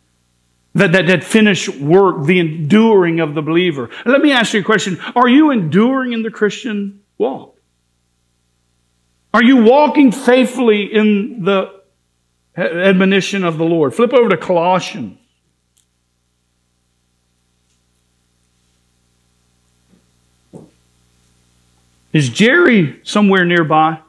that, 0.74 0.92
that, 0.92 1.06
that 1.06 1.24
finished 1.24 1.70
work, 1.76 2.26
the 2.26 2.38
enduring 2.38 3.20
of 3.20 3.34
the 3.34 3.40
believer. 3.40 3.88
Let 4.04 4.20
me 4.20 4.32
ask 4.32 4.52
you 4.52 4.60
a 4.60 4.64
question 4.64 5.00
Are 5.14 5.28
you 5.28 5.50
enduring 5.50 6.12
in 6.12 6.22
the 6.22 6.30
Christian 6.30 7.00
walk? 7.16 7.56
Are 9.32 9.42
you 9.42 9.64
walking 9.64 10.12
faithfully 10.12 10.84
in 10.84 11.44
the 11.44 11.76
admonition 12.56 13.44
of 13.44 13.58
the 13.58 13.64
Lord. 13.64 13.94
Flip 13.94 14.12
over 14.12 14.28
to 14.30 14.36
Colossians. 14.36 15.18
Is 22.12 22.30
Jerry 22.30 23.00
somewhere 23.02 23.44
nearby? 23.44 24.00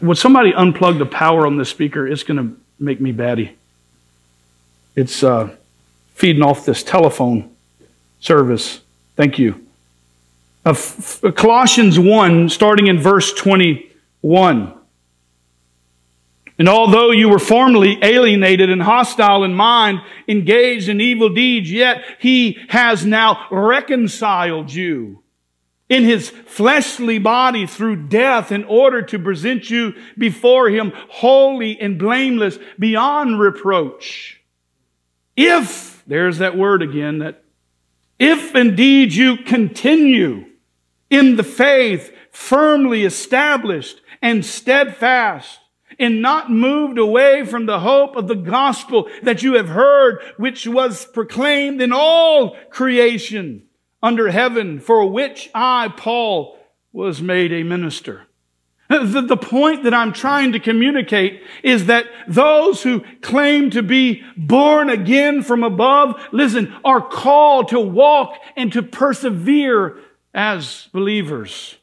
Would 0.00 0.16
somebody 0.16 0.52
unplug 0.52 0.98
the 0.98 1.06
power 1.06 1.46
on 1.46 1.56
the 1.56 1.64
speaker? 1.64 2.06
It's 2.06 2.22
going 2.22 2.38
to 2.38 2.56
make 2.78 3.00
me 3.00 3.12
batty. 3.12 3.56
It's 4.96 5.22
uh, 5.22 5.54
feeding 6.14 6.42
off 6.42 6.64
this 6.64 6.82
telephone 6.82 7.54
service. 8.20 8.80
Thank 9.16 9.38
you. 9.38 9.66
Of 10.64 11.22
Colossians 11.36 11.98
1, 11.98 12.48
starting 12.48 12.86
in 12.86 12.98
verse 12.98 13.34
21. 13.34 14.72
And 16.56 16.68
although 16.68 17.10
you 17.10 17.28
were 17.28 17.38
formerly 17.38 17.98
alienated 18.02 18.70
and 18.70 18.80
hostile 18.80 19.44
in 19.44 19.52
mind, 19.52 20.00
engaged 20.28 20.88
in 20.88 21.00
evil 21.00 21.28
deeds, 21.28 21.70
yet 21.70 22.04
he 22.20 22.58
has 22.68 23.04
now 23.04 23.46
reconciled 23.50 24.72
you 24.72 25.23
in 25.94 26.02
his 26.02 26.30
fleshly 26.30 27.20
body 27.20 27.66
through 27.66 27.94
death 27.94 28.50
in 28.50 28.64
order 28.64 29.00
to 29.00 29.16
present 29.16 29.70
you 29.70 29.94
before 30.18 30.68
him 30.68 30.92
holy 31.08 31.78
and 31.78 32.00
blameless 32.00 32.58
beyond 32.80 33.38
reproach. 33.38 34.40
If, 35.36 36.02
there's 36.04 36.38
that 36.38 36.56
word 36.56 36.82
again, 36.82 37.18
that 37.18 37.44
if 38.18 38.56
indeed 38.56 39.12
you 39.12 39.36
continue 39.36 40.46
in 41.10 41.36
the 41.36 41.44
faith 41.44 42.12
firmly 42.32 43.04
established 43.04 44.00
and 44.20 44.44
steadfast 44.44 45.60
and 45.96 46.20
not 46.20 46.50
moved 46.50 46.98
away 46.98 47.44
from 47.44 47.66
the 47.66 47.78
hope 47.78 48.16
of 48.16 48.26
the 48.26 48.34
gospel 48.34 49.08
that 49.22 49.44
you 49.44 49.54
have 49.54 49.68
heard, 49.68 50.18
which 50.38 50.66
was 50.66 51.04
proclaimed 51.04 51.80
in 51.80 51.92
all 51.92 52.56
creation 52.70 53.68
under 54.04 54.30
heaven, 54.30 54.78
for 54.78 55.10
which 55.10 55.50
I, 55.54 55.88
Paul, 55.88 56.58
was 56.92 57.22
made 57.22 57.52
a 57.52 57.62
minister. 57.62 58.26
The, 58.90 59.38
point 59.38 59.84
that 59.84 59.94
I'm 59.94 60.12
trying 60.12 60.52
to 60.52 60.60
communicate 60.60 61.42
is 61.62 61.86
that 61.86 62.04
those 62.28 62.82
who 62.82 63.02
claim 63.22 63.70
to 63.70 63.82
be 63.82 64.22
born 64.36 64.90
again 64.90 65.42
from 65.42 65.64
above, 65.64 66.22
listen, 66.32 66.72
are 66.84 67.00
called 67.00 67.68
to 67.68 67.80
walk 67.80 68.36
and 68.56 68.70
to 68.74 68.82
persevere 68.82 69.96
as 70.34 70.88
believers 70.92 71.76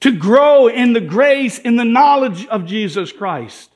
to 0.00 0.12
grow 0.12 0.66
in 0.66 0.92
the 0.92 1.00
grace, 1.00 1.58
in 1.58 1.76
the 1.76 1.84
knowledge 1.84 2.46
of 2.48 2.66
Jesus 2.66 3.10
Christ. 3.10 3.71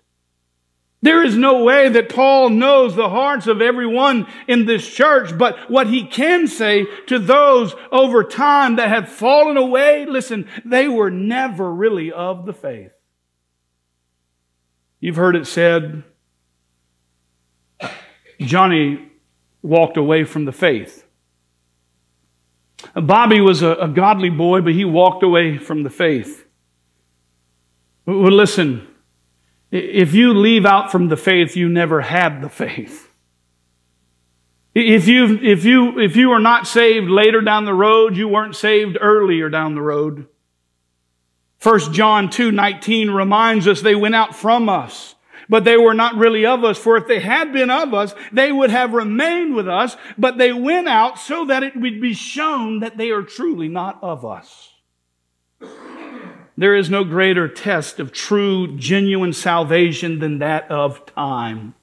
There 1.03 1.23
is 1.23 1.37
no 1.37 1.63
way 1.63 1.89
that 1.91 2.09
Paul 2.09 2.51
knows 2.51 2.97
the 2.97 3.09
hearts 3.09 3.47
of 3.47 3.61
everyone 3.61 4.27
in 4.49 4.65
this 4.65 4.89
church, 4.89 5.37
but 5.37 5.71
what 5.71 5.87
he 5.87 6.07
can 6.07 6.49
say 6.49 6.87
to 7.07 7.19
those 7.19 7.75
over 7.93 8.25
time 8.25 8.77
that 8.77 8.89
have 8.89 9.09
fallen 9.09 9.57
away, 9.57 10.07
listen, 10.07 10.49
they 10.65 10.89
were 10.89 11.11
never 11.11 11.73
really 11.73 12.11
of 12.11 12.47
the 12.47 12.55
faith. 12.55 12.93
You've 14.99 15.17
heard 15.17 15.37
it 15.37 15.47
said, 15.47 16.03
Johnny 18.41 19.13
walked 19.63 19.97
away 19.97 20.25
from 20.25 20.45
the 20.47 20.53
faith. 20.53 21.07
Bobby 22.95 23.41
was 23.41 23.63
a, 23.63 23.73
a 23.75 23.89
godly 23.89 24.31
boy, 24.31 24.61
but 24.63 24.73
he 24.73 24.85
walked 24.85 25.23
away 25.23 25.59
from 25.59 25.83
the 25.83 25.91
faith. 25.91 26.47
Well, 28.07 28.33
listen, 28.33 28.87
if 29.71 30.15
you 30.15 30.33
leave 30.33 30.65
out 30.65 30.93
from 30.93 31.09
the 31.09 31.17
faith, 31.17 31.57
you 31.57 31.69
never 31.69 32.03
had 32.03 32.43
the 32.43 32.49
faith. 32.49 33.11
If 34.75 35.09
you, 35.09 35.39
if 35.43 35.65
you, 35.65 35.99
if 35.99 36.17
you 36.17 36.29
were 36.29 36.39
not 36.39 36.67
saved 36.67 37.09
later 37.09 37.41
down 37.41 37.65
the 37.65 37.75
road, 37.75 38.17
you 38.17 38.29
weren't 38.29 38.55
saved 38.55 38.99
earlier 39.01 39.49
down 39.49 39.75
the 39.75 39.83
road. 39.83 40.27
1 41.63 41.93
John 41.95 42.29
2, 42.29 42.53
19 42.53 43.11
reminds 43.11 43.67
us 43.67 43.81
they 43.81 43.95
went 43.95 44.15
out 44.15 44.37
from 44.37 44.69
us 44.69 45.17
but 45.49 45.65
they 45.65 45.77
were 45.77 45.95
not 45.95 46.17
really 46.17 46.45
of 46.45 46.65
us. 46.65 46.79
For 46.79 46.97
if 46.97 47.07
they 47.07 47.21
had 47.21 47.53
been 47.53 47.71
of 47.71 47.95
us, 47.95 48.15
they 48.33 48.53
would 48.53 48.71
have 48.71 48.93
remained 48.93 49.55
with 49.55 49.69
us, 49.69 49.97
but 50.19 50.39
they 50.39 50.53
went 50.53 50.89
out 50.89 51.19
so 51.19 51.45
that 51.47 51.63
it 51.63 51.77
would 51.77 52.01
be 52.01 52.15
shown 52.15 52.81
that 52.81 52.97
they 52.97 53.11
are 53.11 53.23
truly 53.23 53.69
not 53.69 53.99
of 54.03 54.25
us. 54.25 54.73
There 56.57 56.75
is 56.75 56.89
no 56.89 57.05
greater 57.05 57.49
test 57.49 58.01
of 58.01 58.13
true, 58.13 58.77
genuine 58.77 59.33
salvation 59.33 60.19
than 60.21 60.39
that 60.39 60.71
of 60.71 61.05
time. 61.07 61.75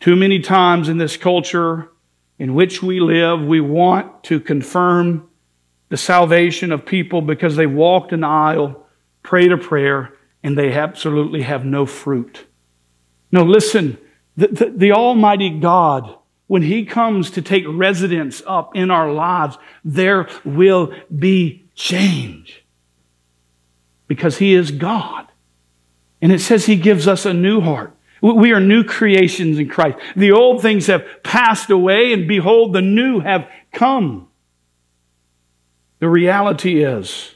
Too 0.00 0.16
many 0.16 0.40
times 0.40 0.88
in 0.88 0.98
this 0.98 1.16
culture 1.16 1.90
in 2.38 2.54
which 2.54 2.82
we 2.82 3.00
live, 3.00 3.42
we 3.42 3.60
want 3.60 4.24
to 4.24 4.40
confirm 4.40 5.28
the 5.88 5.96
salvation 5.96 6.70
of 6.70 6.86
people 6.86 7.20
because 7.20 7.56
they 7.56 7.66
walked 7.66 8.12
an 8.12 8.22
aisle, 8.22 8.86
prayed 9.22 9.52
a 9.52 9.58
prayer, 9.58 10.14
and 10.42 10.56
they 10.56 10.72
absolutely 10.72 11.42
have 11.42 11.64
no 11.64 11.84
fruit. 11.84 12.46
No, 13.32 13.42
listen, 13.42 13.98
the, 14.36 14.48
the, 14.48 14.70
the, 14.70 14.92
Almighty 14.92 15.50
God, 15.50 16.16
when 16.46 16.62
He 16.62 16.84
comes 16.84 17.30
to 17.32 17.42
take 17.42 17.64
residence 17.66 18.42
up 18.46 18.76
in 18.76 18.90
our 18.90 19.12
lives, 19.12 19.58
there 19.84 20.28
will 20.44 20.94
be 21.16 21.68
change. 21.74 22.64
Because 24.08 24.38
He 24.38 24.54
is 24.54 24.72
God. 24.72 25.28
And 26.20 26.32
it 26.32 26.40
says 26.40 26.66
He 26.66 26.76
gives 26.76 27.06
us 27.06 27.24
a 27.24 27.32
new 27.32 27.60
heart. 27.60 27.94
We 28.20 28.52
are 28.52 28.60
new 28.60 28.82
creations 28.82 29.58
in 29.58 29.68
Christ. 29.68 29.98
The 30.16 30.32
old 30.32 30.60
things 30.60 30.88
have 30.88 31.04
passed 31.22 31.70
away, 31.70 32.12
and 32.12 32.26
behold, 32.26 32.72
the 32.72 32.82
new 32.82 33.20
have 33.20 33.48
come. 33.72 34.28
The 36.00 36.08
reality 36.08 36.82
is, 36.82 37.34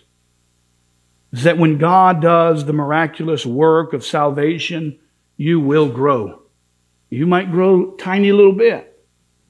is 1.32 1.44
that 1.44 1.58
when 1.58 1.78
God 1.78 2.20
does 2.20 2.64
the 2.64 2.72
miraculous 2.72 3.46
work 3.46 3.92
of 3.92 4.04
salvation, 4.04 4.98
you 5.36 5.60
will 5.60 5.88
grow. 5.88 6.42
You 7.10 7.26
might 7.26 7.50
grow 7.50 7.92
tiny 7.92 8.32
little 8.32 8.52
bit, 8.52 9.06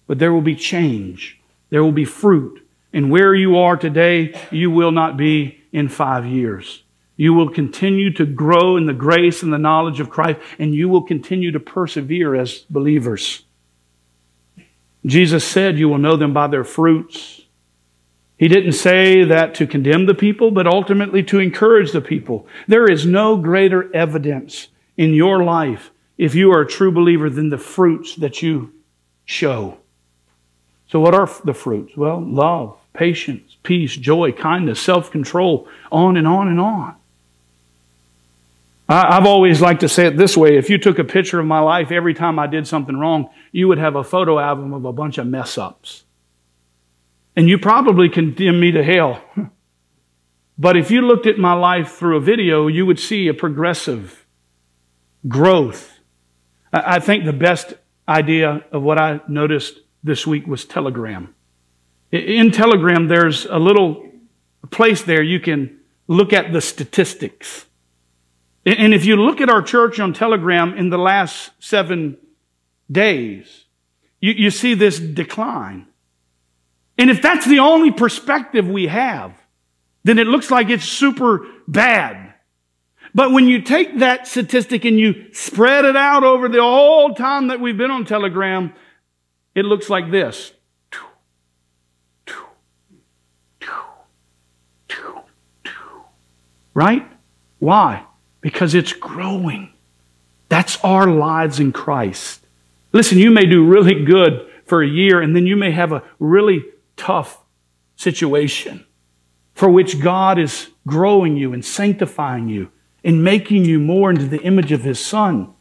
but 0.07 0.19
there 0.19 0.33
will 0.33 0.43
be 0.43 0.57
change. 0.57 1.41
There 1.71 1.83
will 1.83 1.93
be 1.93 2.05
fruit. 2.05 2.67
And 2.93 3.11
where 3.11 3.35
you 3.35 3.57
are 3.57 3.77
today, 3.77 4.39
you 4.51 4.71
will 4.71 4.93
not 4.93 5.17
be 5.17 5.63
in 5.73 5.89
five 5.89 6.27
years. 6.27 6.82
You 7.23 7.35
will 7.35 7.51
continue 7.51 8.13
to 8.15 8.27
grow 8.27 8.77
in 8.77 8.87
the 8.87 8.93
grace 8.93 9.45
and 9.45 9.53
the 9.53 9.57
knowledge 9.57 10.01
of 10.01 10.11
Christ, 10.11 10.41
and 10.59 10.75
you 10.75 10.89
will 10.89 11.03
continue 11.03 11.53
to 11.53 11.61
persevere 11.61 12.35
as 12.35 12.65
believers. 12.69 13.45
Jesus 15.07 15.45
said, 15.45 15.79
You 15.79 15.89
will 15.89 15.99
know 15.99 16.17
them 16.17 16.33
by 16.33 16.49
their 16.49 16.65
fruits. 16.65 17.43
He 18.37 18.49
didn't 18.49 18.73
say 18.73 19.23
that 19.23 19.55
to 19.55 19.69
condemn 19.69 20.07
the 20.07 20.17
people, 20.17 20.51
but 20.51 20.67
ultimately 20.67 21.23
to 21.23 21.39
encourage 21.39 21.93
the 21.93 22.01
people. 22.01 22.49
There 22.67 22.91
is 22.91 23.07
no 23.07 23.37
greater 23.37 23.95
evidence 23.95 24.67
in 24.97 25.15
your 25.15 25.45
life 25.45 25.93
if 26.19 26.35
you 26.35 26.51
are 26.51 26.63
a 26.63 26.67
true 26.67 26.91
believer 26.91 27.31
than 27.31 27.51
the 27.51 27.57
fruits 27.57 28.17
that 28.17 28.43
you 28.43 28.73
show. 29.25 29.79
So, 30.89 30.99
what 30.99 31.15
are 31.15 31.31
the 31.45 31.55
fruits? 31.55 31.97
Well, 31.97 32.21
love, 32.21 32.77
patience, 32.95 33.59
peace, 33.63 33.97
joy, 33.97 34.33
kindness, 34.33 34.81
self 34.81 35.13
control, 35.13 35.69
on 35.93 36.17
and 36.17 36.27
on 36.27 36.49
and 36.49 36.59
on. 36.59 36.97
I've 38.89 39.27
always 39.27 39.61
liked 39.61 39.81
to 39.81 39.89
say 39.89 40.07
it 40.07 40.17
this 40.17 40.37
way 40.37 40.57
if 40.57 40.69
you 40.69 40.77
took 40.77 40.99
a 40.99 41.05
picture 41.05 41.41
of 41.41 41.47
my 41.47 41.61
life 41.61 41.91
every 41.91 42.15
time 42.15 42.39
I 42.39 42.47
did 42.47 42.67
something 42.67 42.97
wrong, 42.97 43.31
you 43.51 43.69
would 43.69 43.79
have 43.79 43.97
a 43.97 44.05
photo 44.05 44.39
album 44.39 44.75
of 44.75 44.85
a 44.85 44.93
bunch 44.93 45.19
of 45.19 45.27
mess 45.27 45.57
ups. 45.57 46.05
And 47.35 47.49
you 47.49 47.59
probably 47.59 48.09
condemn 48.09 48.61
me 48.61 48.73
to 48.73 48.83
hell. 48.83 49.23
But 50.59 50.77
if 50.77 50.91
you 50.91 51.01
looked 51.01 51.27
at 51.27 51.39
my 51.39 51.55
life 51.55 51.93
through 51.93 52.19
a 52.19 52.21
video, 52.21 52.69
you 52.69 52.87
would 52.87 53.01
see 53.01 53.27
a 53.27 53.35
progressive 53.35 54.27
growth. 55.27 55.99
I 56.73 57.01
think 57.01 57.25
the 57.25 57.33
best 57.33 57.75
idea 58.09 58.65
of 58.71 58.83
what 58.83 58.99
I 58.99 59.21
noticed 59.27 59.81
this 60.05 60.27
week 60.27 60.47
was 60.47 60.65
Telegram. 60.65 61.35
In 62.13 62.51
Telegram, 62.51 63.09
there's 63.09 63.47
a 63.47 63.59
little 63.59 64.07
place 64.71 65.03
there 65.03 65.23
you 65.23 65.41
can 65.41 65.81
look 66.07 66.33
at 66.33 66.53
the 66.53 66.61
statistics. 66.61 67.67
And 68.65 68.95
if 68.95 69.05
you 69.05 69.17
look 69.17 69.41
at 69.41 69.51
our 69.51 69.63
church 69.63 69.99
on 69.99 70.13
Telegram 70.13 70.75
in 70.75 70.91
the 70.91 70.99
last 70.99 71.51
seven 71.59 72.17
days, 72.91 73.65
you, 74.21 74.33
you 74.33 74.51
see 74.51 74.75
this 74.75 74.99
decline. 75.01 75.87
And 76.97 77.11
if 77.11 77.21
that's 77.21 77.47
the 77.47 77.59
only 77.59 77.91
perspective 77.91 78.69
we 78.69 78.87
have, 78.87 79.35
then 80.05 80.19
it 80.19 80.27
looks 80.27 80.51
like 80.51 80.69
it's 80.69 80.85
super 80.85 81.47
bad. 81.67 82.35
But 83.15 83.33
when 83.33 83.47
you 83.47 83.63
take 83.63 83.99
that 83.99 84.27
statistic 84.27 84.85
and 84.85 84.99
you 84.99 85.33
spread 85.33 85.85
it 85.85 85.97
out 85.97 86.23
over 86.23 86.49
the 86.49 86.63
whole 86.63 87.15
time 87.15 87.49
that 87.49 87.61
we've 87.61 87.77
been 87.77 87.91
on 87.91 88.05
Telegram, 88.05 88.73
it 89.55 89.65
looks 89.65 89.91
like 89.91 90.11
this. 90.11 90.53
Right? 96.75 97.07
Why? 97.59 98.07
Because 98.43 98.75
it's 98.75 98.93
growing. 98.93 99.73
That's 100.51 100.77
our 100.85 101.07
lives 101.07 101.59
in 101.59 101.73
Christ. 101.73 102.45
Listen, 102.93 103.17
you 103.17 103.31
may 103.31 103.47
do 103.47 103.65
really 103.65 104.05
good 104.05 104.47
for 104.67 104.83
a 104.83 104.87
year 104.87 105.23
and 105.23 105.35
then 105.35 105.47
you 105.47 105.57
may 105.57 105.71
have 105.71 105.93
a 105.93 106.03
really 106.19 106.65
tough 106.97 107.39
situation 107.97 108.85
for 109.55 109.71
which 109.71 110.01
God 110.01 110.39
is 110.39 110.69
growing 110.87 111.37
you 111.37 111.53
and 111.53 111.65
sanctifying 111.65 112.49
you 112.49 112.71
and 113.05 113.25
making 113.25 113.65
you 113.65 113.79
more 113.79 114.11
into 114.11 114.27
the 114.27 114.43
image 114.43 114.73
of 114.73 114.83
His 114.83 115.03
Son. 115.03 115.55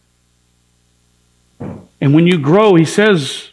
And 1.59 2.13
when 2.13 2.27
you 2.27 2.37
grow, 2.37 2.75
He 2.75 2.85
says, 2.85 3.50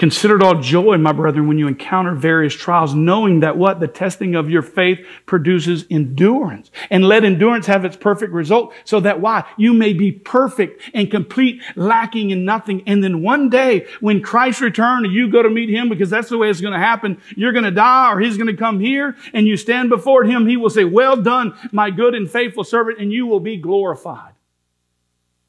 Consider 0.00 0.36
it 0.36 0.42
all 0.42 0.58
joy, 0.62 0.96
my 0.96 1.12
brethren, 1.12 1.46
when 1.46 1.58
you 1.58 1.68
encounter 1.68 2.14
various 2.14 2.54
trials, 2.54 2.94
knowing 2.94 3.40
that 3.40 3.58
what? 3.58 3.80
The 3.80 3.86
testing 3.86 4.34
of 4.34 4.48
your 4.48 4.62
faith 4.62 5.06
produces 5.26 5.84
endurance. 5.90 6.70
And 6.88 7.04
let 7.04 7.22
endurance 7.22 7.66
have 7.66 7.84
its 7.84 7.98
perfect 7.98 8.32
result 8.32 8.72
so 8.86 9.00
that 9.00 9.20
why? 9.20 9.44
You 9.58 9.74
may 9.74 9.92
be 9.92 10.10
perfect 10.10 10.80
and 10.94 11.10
complete, 11.10 11.60
lacking 11.76 12.30
in 12.30 12.46
nothing. 12.46 12.82
And 12.86 13.04
then 13.04 13.20
one 13.20 13.50
day 13.50 13.86
when 14.00 14.22
Christ 14.22 14.62
returns 14.62 15.08
you 15.10 15.30
go 15.30 15.42
to 15.42 15.50
meet 15.50 15.68
him, 15.68 15.90
because 15.90 16.08
that's 16.08 16.30
the 16.30 16.38
way 16.38 16.48
it's 16.48 16.62
going 16.62 16.72
to 16.72 16.78
happen, 16.78 17.20
you're 17.36 17.52
going 17.52 17.66
to 17.66 17.70
die 17.70 18.10
or 18.10 18.20
he's 18.20 18.38
going 18.38 18.46
to 18.46 18.56
come 18.56 18.80
here 18.80 19.18
and 19.34 19.46
you 19.46 19.58
stand 19.58 19.90
before 19.90 20.24
him. 20.24 20.46
He 20.46 20.56
will 20.56 20.70
say, 20.70 20.84
well 20.84 21.16
done, 21.16 21.52
my 21.72 21.90
good 21.90 22.14
and 22.14 22.30
faithful 22.30 22.64
servant, 22.64 23.00
and 23.00 23.12
you 23.12 23.26
will 23.26 23.38
be 23.38 23.58
glorified. 23.58 24.32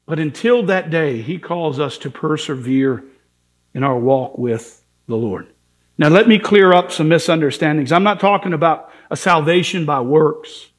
But 0.04 0.18
until 0.18 0.62
that 0.64 0.90
day, 0.90 1.22
he 1.22 1.38
calls 1.38 1.80
us 1.80 1.96
to 1.96 2.10
persevere 2.10 3.02
in 3.74 3.82
our 3.82 3.98
walk 3.98 4.38
with 4.38 4.84
the 5.06 5.16
Lord. 5.16 5.48
Now, 5.98 6.08
let 6.08 6.26
me 6.26 6.38
clear 6.38 6.72
up 6.72 6.90
some 6.90 7.08
misunderstandings. 7.08 7.92
I'm 7.92 8.02
not 8.02 8.20
talking 8.20 8.52
about 8.52 8.90
a 9.10 9.16
salvation 9.16 9.84
by 9.84 10.00
works. 10.00 10.70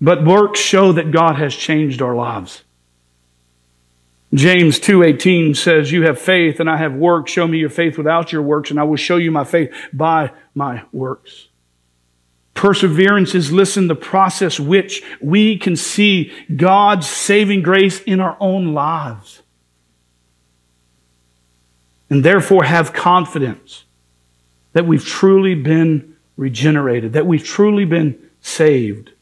But 0.00 0.24
works 0.24 0.60
show 0.60 0.92
that 0.92 1.10
God 1.10 1.36
has 1.36 1.54
changed 1.54 2.00
our 2.00 2.14
lives. 2.14 2.62
James 4.32 4.78
2:18 4.78 5.54
says, 5.54 5.90
"You 5.90 6.04
have 6.04 6.18
faith 6.18 6.60
and 6.60 6.70
I 6.70 6.76
have 6.76 6.94
works. 6.94 7.32
Show 7.32 7.48
me 7.48 7.58
your 7.58 7.68
faith 7.68 7.98
without 7.98 8.32
your 8.32 8.42
works, 8.42 8.70
and 8.70 8.78
I 8.78 8.84
will 8.84 8.96
show 8.96 9.16
you 9.16 9.32
my 9.32 9.44
faith 9.44 9.70
by 9.92 10.30
my 10.54 10.82
works." 10.92 11.48
Perseverance 12.54 13.34
is, 13.34 13.52
listen, 13.52 13.88
the 13.88 13.94
process 13.94 14.60
which 14.60 15.02
we 15.20 15.56
can 15.56 15.76
see 15.76 16.30
God's 16.54 17.08
saving 17.08 17.62
grace 17.62 18.00
in 18.02 18.20
our 18.20 18.36
own 18.38 18.72
lives 18.72 19.39
and 22.10 22.24
therefore 22.24 22.64
have 22.64 22.92
confidence 22.92 23.84
that 24.72 24.86
we've 24.86 25.06
truly 25.06 25.54
been 25.54 26.16
regenerated, 26.36 27.12
that 27.12 27.26
we've 27.26 27.44
truly 27.44 27.84
been 27.84 28.30
saved. 28.42 29.12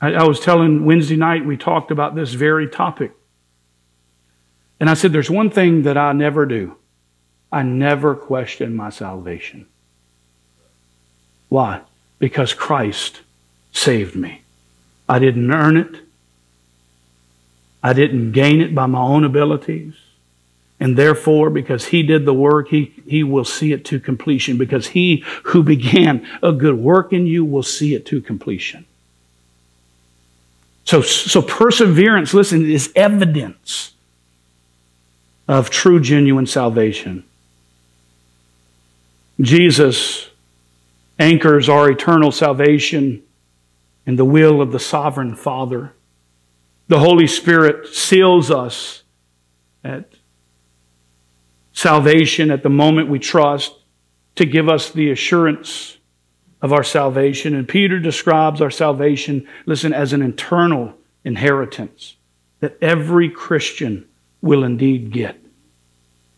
I, 0.00 0.14
I, 0.14 0.22
was 0.24 0.40
telling 0.40 0.84
Wednesday 0.84 1.16
night, 1.16 1.44
we 1.44 1.56
talked 1.56 1.90
about 1.90 2.14
this 2.14 2.32
very 2.32 2.68
topic. 2.68 3.12
And 4.80 4.90
I 4.90 4.94
said, 4.94 5.12
There's 5.12 5.30
one 5.30 5.50
thing 5.50 5.82
that 5.82 5.96
I 5.96 6.12
never 6.12 6.46
do 6.46 6.76
I 7.52 7.62
never 7.62 8.14
question 8.14 8.74
my 8.74 8.88
salvation. 8.88 9.66
Why? 11.50 11.82
Because 12.18 12.54
Christ 12.54 13.20
saved 13.72 14.16
me. 14.16 14.40
I 15.06 15.18
didn't 15.18 15.52
earn 15.52 15.76
it. 15.76 15.96
I 17.82 17.92
didn't 17.92 18.32
gain 18.32 18.62
it 18.62 18.74
by 18.74 18.86
my 18.86 19.00
own 19.00 19.24
abilities. 19.24 19.94
And 20.82 20.98
therefore, 20.98 21.48
because 21.48 21.84
he 21.84 22.02
did 22.02 22.24
the 22.24 22.34
work, 22.34 22.66
he, 22.66 22.92
he 23.06 23.22
will 23.22 23.44
see 23.44 23.72
it 23.72 23.84
to 23.84 24.00
completion. 24.00 24.58
Because 24.58 24.88
he 24.88 25.22
who 25.44 25.62
began 25.62 26.26
a 26.42 26.50
good 26.50 26.76
work 26.76 27.12
in 27.12 27.24
you 27.24 27.44
will 27.44 27.62
see 27.62 27.94
it 27.94 28.04
to 28.06 28.20
completion. 28.20 28.84
So, 30.84 31.00
so 31.00 31.40
perseverance, 31.40 32.34
listen, 32.34 32.68
is 32.68 32.92
evidence 32.96 33.92
of 35.46 35.70
true, 35.70 36.00
genuine 36.00 36.46
salvation. 36.46 37.22
Jesus 39.40 40.30
anchors 41.16 41.68
our 41.68 41.92
eternal 41.92 42.32
salvation 42.32 43.22
in 44.04 44.16
the 44.16 44.24
will 44.24 44.60
of 44.60 44.72
the 44.72 44.80
sovereign 44.80 45.36
Father. 45.36 45.92
The 46.88 46.98
Holy 46.98 47.28
Spirit 47.28 47.86
seals 47.86 48.50
us 48.50 49.04
at 49.84 50.14
salvation 51.72 52.50
at 52.50 52.62
the 52.62 52.70
moment 52.70 53.08
we 53.08 53.18
trust 53.18 53.74
to 54.36 54.44
give 54.44 54.68
us 54.68 54.90
the 54.90 55.10
assurance 55.10 55.98
of 56.60 56.72
our 56.72 56.84
salvation. 56.84 57.54
And 57.54 57.68
Peter 57.68 57.98
describes 57.98 58.60
our 58.60 58.70
salvation, 58.70 59.46
listen, 59.66 59.92
as 59.92 60.12
an 60.12 60.22
internal 60.22 60.94
inheritance 61.24 62.16
that 62.60 62.78
every 62.80 63.28
Christian 63.28 64.06
will 64.40 64.64
indeed 64.64 65.10
get. 65.10 65.38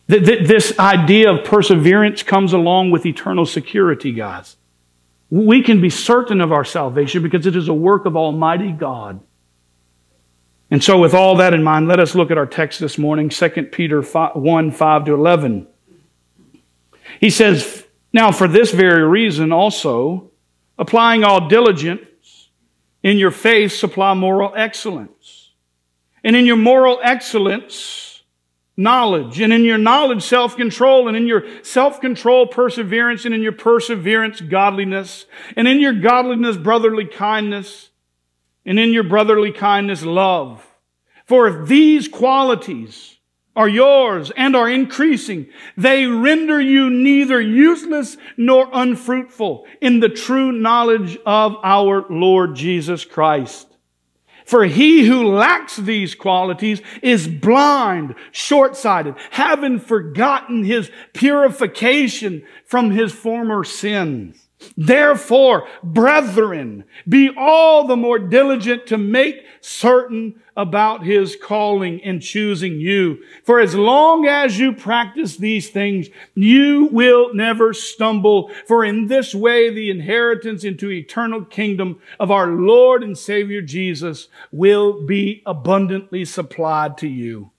This 0.06 0.78
idea 0.78 1.32
of 1.32 1.44
perseverance 1.44 2.22
comes 2.22 2.52
along 2.52 2.90
with 2.90 3.06
eternal 3.06 3.46
security, 3.46 4.12
guys. 4.12 4.56
We 5.30 5.62
can 5.62 5.80
be 5.80 5.88
certain 5.88 6.40
of 6.40 6.52
our 6.52 6.64
salvation 6.64 7.22
because 7.22 7.46
it 7.46 7.56
is 7.56 7.68
a 7.68 7.74
work 7.74 8.04
of 8.04 8.16
Almighty 8.16 8.72
God. 8.72 9.20
And 10.74 10.82
so, 10.82 10.98
with 10.98 11.14
all 11.14 11.36
that 11.36 11.54
in 11.54 11.62
mind, 11.62 11.86
let 11.86 12.00
us 12.00 12.16
look 12.16 12.32
at 12.32 12.36
our 12.36 12.48
text 12.48 12.80
this 12.80 12.98
morning 12.98 13.28
2 13.28 13.48
Peter 13.70 14.02
1 14.02 14.72
5 14.72 15.04
to 15.04 15.14
11. 15.14 15.68
He 17.20 17.30
says, 17.30 17.84
Now, 18.12 18.32
for 18.32 18.48
this 18.48 18.72
very 18.72 19.06
reason 19.06 19.52
also, 19.52 20.32
applying 20.76 21.22
all 21.22 21.46
diligence, 21.46 22.48
in 23.04 23.18
your 23.18 23.30
faith 23.30 23.70
supply 23.70 24.14
moral 24.14 24.52
excellence. 24.56 25.52
And 26.24 26.34
in 26.34 26.44
your 26.44 26.56
moral 26.56 26.98
excellence, 27.04 28.24
knowledge. 28.76 29.40
And 29.40 29.52
in 29.52 29.62
your 29.62 29.78
knowledge, 29.78 30.24
self 30.24 30.56
control. 30.56 31.06
And 31.06 31.16
in 31.16 31.28
your 31.28 31.44
self 31.62 32.00
control, 32.00 32.48
perseverance. 32.48 33.24
And 33.24 33.32
in 33.32 33.42
your 33.42 33.52
perseverance, 33.52 34.40
godliness. 34.40 35.26
And 35.54 35.68
in 35.68 35.78
your 35.78 35.92
godliness, 35.92 36.56
brotherly 36.56 37.04
kindness 37.06 37.90
and 38.66 38.78
in 38.78 38.92
your 38.92 39.04
brotherly 39.04 39.52
kindness, 39.52 40.02
love. 40.02 40.66
For 41.26 41.48
if 41.48 41.68
these 41.68 42.08
qualities 42.08 43.18
are 43.56 43.68
yours 43.68 44.32
and 44.36 44.56
are 44.56 44.68
increasing, 44.68 45.46
they 45.76 46.06
render 46.06 46.60
you 46.60 46.90
neither 46.90 47.40
useless 47.40 48.16
nor 48.36 48.68
unfruitful 48.72 49.66
in 49.80 50.00
the 50.00 50.08
true 50.08 50.52
knowledge 50.52 51.16
of 51.24 51.56
our 51.62 52.04
Lord 52.10 52.56
Jesus 52.56 53.04
Christ. 53.04 53.68
For 54.44 54.64
he 54.64 55.06
who 55.06 55.32
lacks 55.32 55.76
these 55.76 56.14
qualities 56.14 56.82
is 57.00 57.26
blind, 57.26 58.14
short-sighted, 58.30 59.14
having 59.30 59.78
forgotten 59.78 60.64
his 60.64 60.90
purification 61.14 62.42
from 62.66 62.90
his 62.90 63.12
former 63.12 63.64
sins 63.64 64.43
Therefore, 64.76 65.66
brethren, 65.82 66.84
be 67.08 67.30
all 67.36 67.86
the 67.86 67.96
more 67.96 68.18
diligent 68.18 68.86
to 68.88 68.98
make 68.98 69.44
certain 69.60 70.40
about 70.56 71.04
his 71.04 71.36
calling 71.36 72.02
and 72.04 72.22
choosing 72.22 72.74
you. 72.78 73.18
For 73.44 73.60
as 73.60 73.74
long 73.74 74.26
as 74.26 74.58
you 74.58 74.72
practice 74.72 75.36
these 75.36 75.70
things, 75.70 76.08
you 76.34 76.88
will 76.92 77.34
never 77.34 77.72
stumble. 77.72 78.50
For 78.66 78.84
in 78.84 79.06
this 79.08 79.34
way, 79.34 79.70
the 79.70 79.90
inheritance 79.90 80.64
into 80.64 80.90
eternal 80.90 81.44
kingdom 81.44 82.00
of 82.20 82.30
our 82.30 82.46
Lord 82.46 83.02
and 83.02 83.18
Savior 83.18 83.62
Jesus 83.62 84.28
will 84.52 85.04
be 85.04 85.42
abundantly 85.44 86.24
supplied 86.24 86.96
to 86.98 87.08
you. 87.08 87.50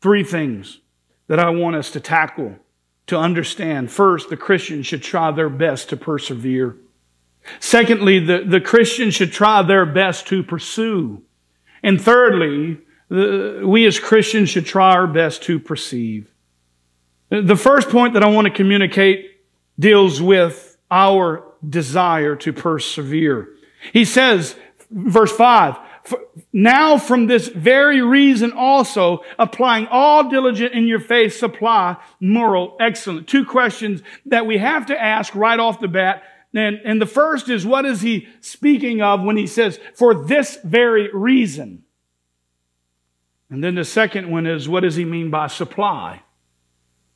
Three 0.00 0.22
things 0.22 0.80
that 1.26 1.40
I 1.40 1.50
want 1.50 1.76
us 1.76 1.90
to 1.92 2.00
tackle 2.00 2.56
to 3.06 3.18
understand. 3.18 3.90
First, 3.90 4.28
the 4.28 4.36
Christian 4.36 4.82
should 4.82 5.02
try 5.02 5.30
their 5.30 5.48
best 5.48 5.88
to 5.90 5.96
persevere. 5.96 6.76
Secondly, 7.60 8.18
the, 8.18 8.44
the 8.46 8.60
Christian 8.60 9.10
should 9.10 9.32
try 9.32 9.62
their 9.62 9.86
best 9.86 10.26
to 10.28 10.42
pursue. 10.42 11.22
And 11.82 12.00
thirdly, 12.00 12.78
the, 13.08 13.62
we 13.64 13.86
as 13.86 14.00
Christians 14.00 14.50
should 14.50 14.66
try 14.66 14.92
our 14.92 15.06
best 15.06 15.42
to 15.44 15.60
perceive. 15.60 16.32
The 17.28 17.56
first 17.56 17.88
point 17.88 18.14
that 18.14 18.24
I 18.24 18.28
want 18.28 18.46
to 18.46 18.52
communicate 18.52 19.40
deals 19.78 20.20
with 20.20 20.76
our 20.90 21.44
desire 21.68 22.36
to 22.36 22.52
persevere. 22.52 23.48
He 23.92 24.04
says, 24.04 24.56
verse 24.90 25.32
5, 25.32 25.76
now 26.52 26.98
from 26.98 27.26
this 27.26 27.48
very 27.48 28.00
reason 28.00 28.52
also, 28.52 29.22
applying 29.38 29.86
all 29.88 30.28
diligent 30.28 30.72
in 30.72 30.86
your 30.86 31.00
faith 31.00 31.34
supply 31.34 31.96
moral 32.20 32.76
excellence. 32.80 33.30
Two 33.30 33.44
questions 33.44 34.02
that 34.26 34.46
we 34.46 34.58
have 34.58 34.86
to 34.86 35.00
ask 35.00 35.34
right 35.34 35.58
off 35.58 35.80
the 35.80 35.88
bat. 35.88 36.22
And, 36.54 36.80
and 36.84 37.02
the 37.02 37.06
first 37.06 37.50
is, 37.50 37.66
what 37.66 37.84
is 37.84 38.00
he 38.00 38.28
speaking 38.40 39.02
of 39.02 39.22
when 39.22 39.36
he 39.36 39.46
says, 39.46 39.78
for 39.94 40.26
this 40.26 40.58
very 40.64 41.10
reason? 41.12 41.84
And 43.50 43.62
then 43.62 43.74
the 43.74 43.84
second 43.84 44.30
one 44.30 44.46
is, 44.46 44.68
what 44.68 44.80
does 44.80 44.96
he 44.96 45.04
mean 45.04 45.30
by 45.30 45.48
supply? 45.48 46.22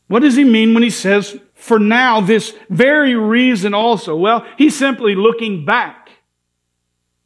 What 0.09 0.23
does 0.23 0.37
he 0.37 0.45
mean 0.45 0.75
when 0.75 0.83
he 0.83 0.91
says, 0.91 1.39
for 1.55 1.79
now, 1.79 2.21
this 2.21 2.55
very 2.69 3.15
reason 3.15 3.75
also? 3.75 4.17
Well, 4.17 4.45
he's 4.59 4.77
simply 4.77 5.15
looking 5.15 5.65
back. 5.65 6.00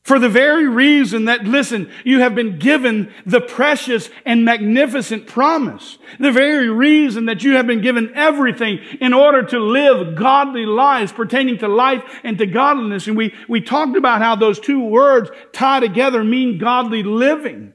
For 0.04 0.18
the 0.18 0.28
very 0.28 0.68
reason 0.68 1.24
that, 1.24 1.44
listen, 1.44 1.90
you 2.04 2.20
have 2.20 2.34
been 2.34 2.58
given 2.58 3.10
the 3.24 3.40
precious 3.40 4.10
and 4.26 4.44
magnificent 4.44 5.26
promise. 5.26 5.96
The 6.20 6.30
very 6.30 6.68
reason 6.68 7.24
that 7.24 7.42
you 7.42 7.56
have 7.56 7.66
been 7.66 7.80
given 7.80 8.12
everything 8.14 8.80
in 9.00 9.14
order 9.14 9.42
to 9.44 9.58
live 9.58 10.14
godly 10.14 10.66
lives 10.66 11.10
pertaining 11.10 11.56
to 11.58 11.68
life 11.68 12.02
and 12.22 12.36
to 12.36 12.44
godliness. 12.44 13.06
And 13.06 13.16
we, 13.16 13.32
we 13.48 13.62
talked 13.62 13.96
about 13.96 14.20
how 14.20 14.36
those 14.36 14.60
two 14.60 14.84
words 14.84 15.30
tie 15.54 15.80
together 15.80 16.22
mean 16.22 16.58
godly 16.58 17.02
living. 17.02 17.72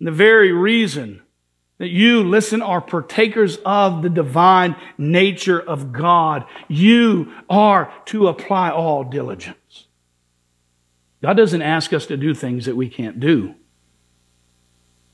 The 0.00 0.10
very 0.10 0.50
reason 0.50 1.22
that 1.78 1.90
you, 1.90 2.24
listen, 2.24 2.60
are 2.60 2.80
partakers 2.80 3.58
of 3.64 4.02
the 4.02 4.10
divine 4.10 4.74
nature 4.98 5.60
of 5.60 5.92
God. 5.92 6.44
You 6.66 7.32
are 7.48 7.92
to 8.06 8.26
apply 8.26 8.70
all 8.70 9.04
diligence. 9.04 9.86
God 11.26 11.36
doesn't 11.36 11.62
ask 11.62 11.92
us 11.92 12.06
to 12.06 12.16
do 12.16 12.34
things 12.34 12.66
that 12.66 12.76
we 12.76 12.88
can't 12.88 13.18
do. 13.18 13.56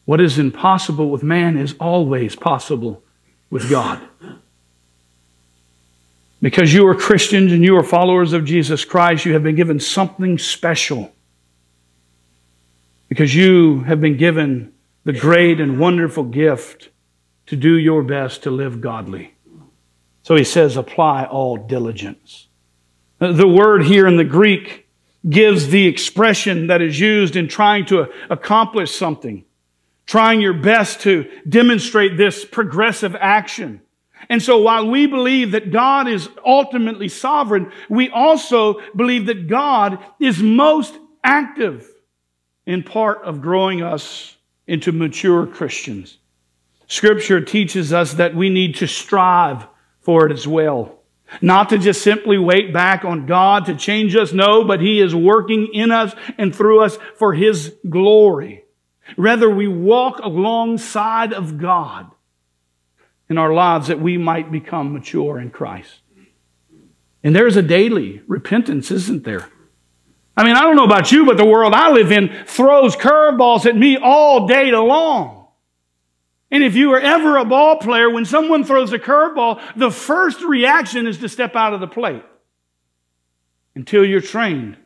What 0.05 0.20
is 0.20 0.38
impossible 0.38 1.09
with 1.09 1.22
man 1.22 1.57
is 1.57 1.75
always 1.81 2.37
possible 2.37 3.03
with 3.48 3.70
God. 3.70 3.98
Because 6.42 6.75
you 6.75 6.87
are 6.87 6.94
Christians 6.94 7.51
and 7.51 7.64
you 7.64 7.75
are 7.79 7.83
followers 7.83 8.35
of 8.35 8.44
Jesus 8.44 8.85
Christ, 8.85 9.25
you 9.25 9.33
have 9.33 9.42
been 9.42 9.55
given 9.55 9.81
something 9.81 10.37
special. 10.37 11.14
Because 13.09 13.35
you 13.35 13.81
have 13.85 14.03
been 14.03 14.18
given 14.18 14.75
the 15.05 15.14
great 15.14 15.62
and 15.62 15.81
wonderful 15.81 16.25
gift 16.25 16.90
to 17.46 17.57
do 17.57 17.79
your 17.79 18.03
best 18.03 18.42
to 18.42 18.51
live 18.51 18.83
godly. 18.83 19.33
So 20.25 20.37
he 20.37 20.44
says, 20.44 20.77
apply 20.77 21.25
all 21.25 21.57
diligence. 21.57 22.48
The 23.18 23.48
word 23.48 23.85
here 23.85 24.07
in 24.07 24.18
the 24.18 24.25
Greek 24.25 24.81
gives 25.28 25.68
the 25.68 25.87
expression 25.87 26.66
that 26.66 26.82
is 26.82 26.98
used 26.98 27.37
in 27.37 27.48
trying 27.48 27.87
to 27.87 28.08
accomplish 28.28 28.94
something, 28.94 29.44
trying 30.06 30.40
your 30.40 30.54
best 30.54 31.00
to 31.02 31.30
demonstrate 31.48 32.16
this 32.16 32.44
progressive 32.44 33.14
action. 33.16 33.80
And 34.28 34.42
so 34.42 34.58
while 34.58 34.88
we 34.88 35.06
believe 35.06 35.52
that 35.52 35.72
God 35.72 36.08
is 36.08 36.28
ultimately 36.44 37.08
sovereign, 37.08 37.72
we 37.88 38.08
also 38.11 38.80
believe 38.94 39.26
that 39.26 39.48
God 39.48 39.98
is 40.20 40.42
most 40.42 40.94
active 41.24 41.88
in 42.66 42.82
part 42.82 43.22
of 43.22 43.42
growing 43.42 43.82
us 43.82 44.37
into 44.66 44.92
mature 44.92 45.46
Christians. 45.46 46.18
Scripture 46.87 47.40
teaches 47.40 47.92
us 47.92 48.14
that 48.14 48.35
we 48.35 48.48
need 48.48 48.76
to 48.76 48.87
strive 48.87 49.66
for 50.00 50.26
it 50.26 50.32
as 50.32 50.46
well. 50.46 51.01
Not 51.40 51.71
to 51.71 51.79
just 51.79 52.03
simply 52.03 52.38
wait 52.38 52.73
back 52.73 53.05
on 53.05 53.27
God 53.27 53.66
to 53.66 53.75
change 53.75 54.14
us, 54.14 54.33
no, 54.33 54.64
but 54.64 54.81
He 54.81 55.01
is 55.01 55.14
working 55.14 55.68
in 55.73 55.90
us 55.90 56.14
and 56.37 56.55
through 56.55 56.83
us 56.83 56.99
for 57.16 57.33
His 57.35 57.75
glory. 57.88 58.64
Rather, 59.16 59.49
we 59.49 59.68
walk 59.68 60.18
alongside 60.18 61.33
of 61.33 61.59
God 61.59 62.11
in 63.29 63.38
our 63.38 63.53
lives 63.53 63.88
that 63.88 64.01
we 64.01 64.18
might 64.18 64.53
become 64.53 64.92
mature 64.92 65.38
in 65.38 65.51
Christ. 65.51 66.01
And 67.25 67.35
there's 67.35 67.57
a 67.57 67.62
daily 67.62 68.21
repentance, 68.27 68.90
isn't 68.90 69.25
there? 69.25 69.49
I 70.37 70.45
mean, 70.45 70.57
I 70.57 70.62
don't 70.62 70.77
know 70.77 70.85
about 70.85 71.12
you, 71.12 71.27
but 71.27 71.37
the 71.37 71.45
world 71.45 71.75
I 71.75 71.90
live 71.90 72.11
in 72.11 72.31
throws 72.47 72.97
curveballs 72.97 73.66
at 73.66 73.77
me 73.77 73.97
all 73.97 74.47
day 74.47 74.71
long. 74.71 75.41
And 76.52 76.62
if 76.62 76.76
you 76.76 76.92
are 76.92 77.00
ever 77.00 77.38
a 77.38 77.44
ball 77.44 77.78
player, 77.78 78.08
when 78.08 78.24
someone 78.24 78.62
throws 78.62 78.92
a 78.92 78.98
curveball, 78.98 79.60
the 79.74 79.90
first 79.90 80.42
reaction 80.42 81.08
is 81.08 81.18
to 81.18 81.28
step 81.28 81.56
out 81.56 81.72
of 81.74 81.80
the 81.80 81.88
plate 81.88 82.22
until 83.74 84.04
you're 84.04 84.20
trained 84.20 84.76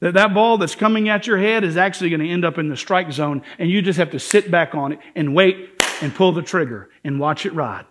that 0.00 0.14
that 0.14 0.34
ball 0.34 0.58
that's 0.58 0.74
coming 0.74 1.08
at 1.08 1.26
your 1.26 1.38
head 1.38 1.64
is 1.64 1.78
actually 1.78 2.10
going 2.10 2.20
to 2.20 2.28
end 2.28 2.44
up 2.44 2.58
in 2.58 2.68
the 2.68 2.76
strike 2.76 3.10
zone 3.10 3.40
and 3.58 3.70
you 3.70 3.80
just 3.80 3.98
have 3.98 4.10
to 4.10 4.18
sit 4.18 4.50
back 4.50 4.74
on 4.74 4.92
it 4.92 4.98
and 5.14 5.34
wait 5.34 5.82
and 6.02 6.14
pull 6.14 6.32
the 6.32 6.42
trigger 6.42 6.90
and 7.04 7.18
watch 7.18 7.46
it 7.46 7.54
ride. 7.54 7.86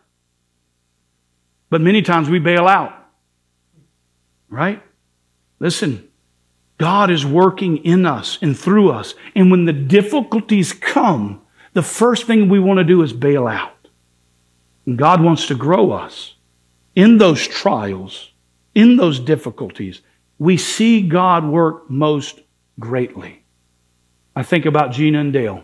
But 1.71 1.81
many 1.81 2.03
times 2.03 2.29
we 2.29 2.37
bail 2.37 2.67
out. 2.67 2.93
Right? 4.47 4.83
Listen, 5.59 6.07
God 6.77 7.09
is 7.09 7.25
working 7.25 7.77
in 7.77 8.05
us 8.05 8.37
and 8.43 8.55
through 8.55 8.91
us. 8.91 9.15
And 9.33 9.49
when 9.49 9.65
the 9.65 9.73
difficulties 9.73 10.71
come, 10.71 11.42
the 11.73 11.81
first 11.83 12.25
thing 12.25 12.49
we 12.49 12.59
want 12.59 12.77
to 12.77 12.83
do 12.83 13.01
is 13.01 13.13
bail 13.13 13.47
out. 13.47 13.87
And 14.85 14.97
God 14.97 15.21
wants 15.21 15.47
to 15.47 15.55
grow 15.55 15.91
us 15.91 16.35
in 16.95 17.17
those 17.17 17.45
trials, 17.47 18.31
in 18.75 18.95
those 18.95 19.19
difficulties. 19.19 20.01
We 20.37 20.57
see 20.57 21.01
God 21.01 21.45
work 21.45 21.89
most 21.89 22.39
greatly. 22.79 23.43
I 24.35 24.43
think 24.43 24.65
about 24.65 24.91
Gina 24.91 25.19
and 25.19 25.33
Dale, 25.33 25.63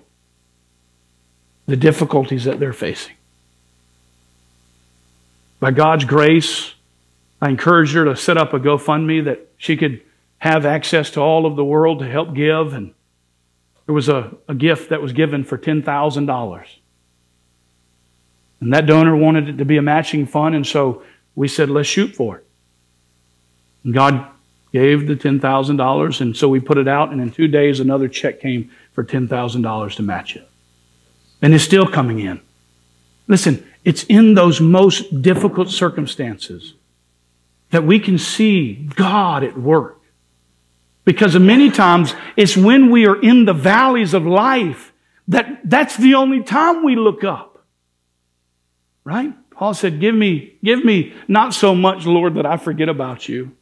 the 1.65 1.75
difficulties 1.75 2.45
that 2.45 2.59
they're 2.59 2.73
facing. 2.73 3.15
By 5.59 5.71
God's 5.71 6.05
grace, 6.05 6.73
I 7.41 7.49
encouraged 7.49 7.93
her 7.93 8.05
to 8.05 8.15
set 8.15 8.37
up 8.37 8.53
a 8.53 8.59
GoFundMe 8.59 9.25
that 9.25 9.47
she 9.57 9.75
could 9.75 10.01
have 10.39 10.65
access 10.65 11.09
to 11.11 11.19
all 11.19 11.45
of 11.45 11.55
the 11.55 11.65
world 11.65 11.99
to 11.99 12.09
help 12.09 12.33
give 12.33 12.73
and 12.73 12.93
there 13.89 13.95
was 13.95 14.07
a, 14.07 14.31
a 14.47 14.53
gift 14.53 14.91
that 14.91 15.01
was 15.01 15.13
given 15.13 15.43
for 15.43 15.57
$10,000. 15.57 16.65
And 18.61 18.71
that 18.71 18.85
donor 18.85 19.17
wanted 19.17 19.49
it 19.49 19.57
to 19.57 19.65
be 19.65 19.77
a 19.77 19.81
matching 19.81 20.27
fund, 20.27 20.53
and 20.53 20.67
so 20.67 21.01
we 21.33 21.47
said, 21.47 21.71
let's 21.71 21.89
shoot 21.89 22.15
for 22.15 22.37
it. 22.37 22.45
And 23.83 23.91
God 23.91 24.27
gave 24.71 25.07
the 25.07 25.15
$10,000, 25.15 26.21
and 26.21 26.37
so 26.37 26.47
we 26.47 26.59
put 26.59 26.77
it 26.77 26.87
out, 26.87 27.11
and 27.11 27.19
in 27.19 27.31
two 27.31 27.47
days, 27.47 27.79
another 27.79 28.07
check 28.07 28.39
came 28.39 28.69
for 28.93 29.03
$10,000 29.03 29.95
to 29.95 30.03
match 30.03 30.35
it. 30.35 30.47
And 31.41 31.55
it's 31.55 31.63
still 31.63 31.87
coming 31.87 32.19
in. 32.19 32.41
Listen, 33.27 33.67
it's 33.83 34.03
in 34.03 34.35
those 34.35 34.61
most 34.61 35.23
difficult 35.23 35.71
circumstances 35.71 36.75
that 37.71 37.83
we 37.83 37.99
can 37.99 38.19
see 38.19 38.87
God 38.93 39.43
at 39.43 39.57
work. 39.57 39.98
Because 41.09 41.35
many 41.39 41.71
times 41.71 42.13
it's 42.37 42.55
when 42.55 42.91
we 42.91 43.07
are 43.07 43.19
in 43.19 43.45
the 43.45 43.53
valleys 43.53 44.13
of 44.13 44.27
life 44.27 44.93
that 45.27 45.61
that's 45.63 45.97
the 45.97 46.13
only 46.13 46.43
time 46.43 46.85
we 46.85 46.95
look 46.95 47.23
up. 47.23 47.65
Right? 49.03 49.33
Paul 49.49 49.73
said, 49.73 49.99
give 49.99 50.13
me, 50.13 50.59
give 50.63 50.85
me 50.85 51.15
not 51.27 51.55
so 51.55 51.73
much, 51.73 52.05
Lord, 52.05 52.35
that 52.35 52.45
I 52.45 52.57
forget 52.57 52.89
about 52.89 53.27
you. 53.27 53.55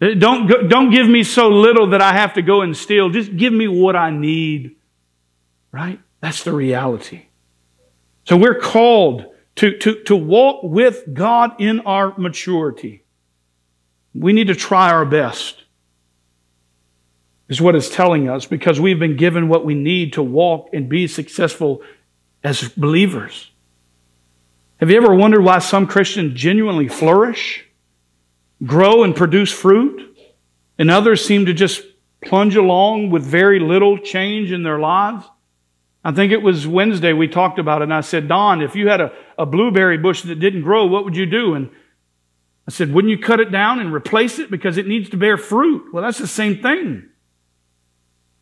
Uh, 0.00 0.14
don't, 0.18 0.48
go, 0.48 0.66
don't 0.66 0.90
give 0.90 1.08
me 1.08 1.22
so 1.22 1.48
little 1.48 1.90
that 1.90 2.02
I 2.02 2.12
have 2.12 2.34
to 2.34 2.42
go 2.42 2.62
and 2.62 2.76
steal. 2.76 3.08
Just 3.08 3.36
give 3.36 3.52
me 3.52 3.68
what 3.68 3.94
I 3.94 4.10
need. 4.10 4.74
Right? 5.70 6.00
That's 6.18 6.42
the 6.42 6.52
reality. 6.52 7.26
So 8.24 8.36
we're 8.36 8.58
called 8.58 9.26
to, 9.56 9.78
to, 9.78 10.02
to 10.06 10.16
walk 10.16 10.64
with 10.64 11.04
God 11.14 11.60
in 11.60 11.78
our 11.80 12.18
maturity. 12.18 13.04
We 14.12 14.32
need 14.32 14.48
to 14.48 14.56
try 14.56 14.90
our 14.90 15.04
best, 15.04 15.61
is 17.52 17.60
what 17.60 17.74
it's 17.74 17.90
telling 17.90 18.30
us, 18.30 18.46
because 18.46 18.80
we've 18.80 18.98
been 18.98 19.18
given 19.18 19.46
what 19.46 19.62
we 19.62 19.74
need 19.74 20.14
to 20.14 20.22
walk 20.22 20.70
and 20.72 20.88
be 20.88 21.06
successful 21.06 21.82
as 22.42 22.66
believers. 22.70 23.50
Have 24.78 24.90
you 24.90 24.96
ever 24.96 25.14
wondered 25.14 25.42
why 25.42 25.58
some 25.58 25.86
Christians 25.86 26.32
genuinely 26.32 26.88
flourish, 26.88 27.66
grow, 28.64 29.04
and 29.04 29.14
produce 29.14 29.52
fruit, 29.52 30.16
and 30.78 30.90
others 30.90 31.22
seem 31.26 31.44
to 31.44 31.52
just 31.52 31.82
plunge 32.24 32.56
along 32.56 33.10
with 33.10 33.22
very 33.22 33.60
little 33.60 33.98
change 33.98 34.50
in 34.50 34.62
their 34.62 34.78
lives? 34.78 35.26
I 36.02 36.12
think 36.12 36.32
it 36.32 36.40
was 36.40 36.66
Wednesday 36.66 37.12
we 37.12 37.28
talked 37.28 37.58
about 37.58 37.82
it, 37.82 37.84
and 37.84 37.94
I 37.94 38.00
said, 38.00 38.28
Don, 38.28 38.62
if 38.62 38.74
you 38.74 38.88
had 38.88 39.02
a, 39.02 39.12
a 39.36 39.44
blueberry 39.44 39.98
bush 39.98 40.22
that 40.22 40.40
didn't 40.40 40.62
grow, 40.62 40.86
what 40.86 41.04
would 41.04 41.16
you 41.16 41.26
do? 41.26 41.52
And 41.52 41.68
I 42.66 42.70
said, 42.70 42.94
wouldn't 42.94 43.10
you 43.10 43.18
cut 43.18 43.40
it 43.40 43.52
down 43.52 43.78
and 43.78 43.92
replace 43.92 44.38
it 44.38 44.50
because 44.50 44.78
it 44.78 44.86
needs 44.86 45.10
to 45.10 45.18
bear 45.18 45.36
fruit? 45.36 45.92
Well, 45.92 46.02
that's 46.02 46.16
the 46.16 46.26
same 46.26 46.62
thing. 46.62 47.10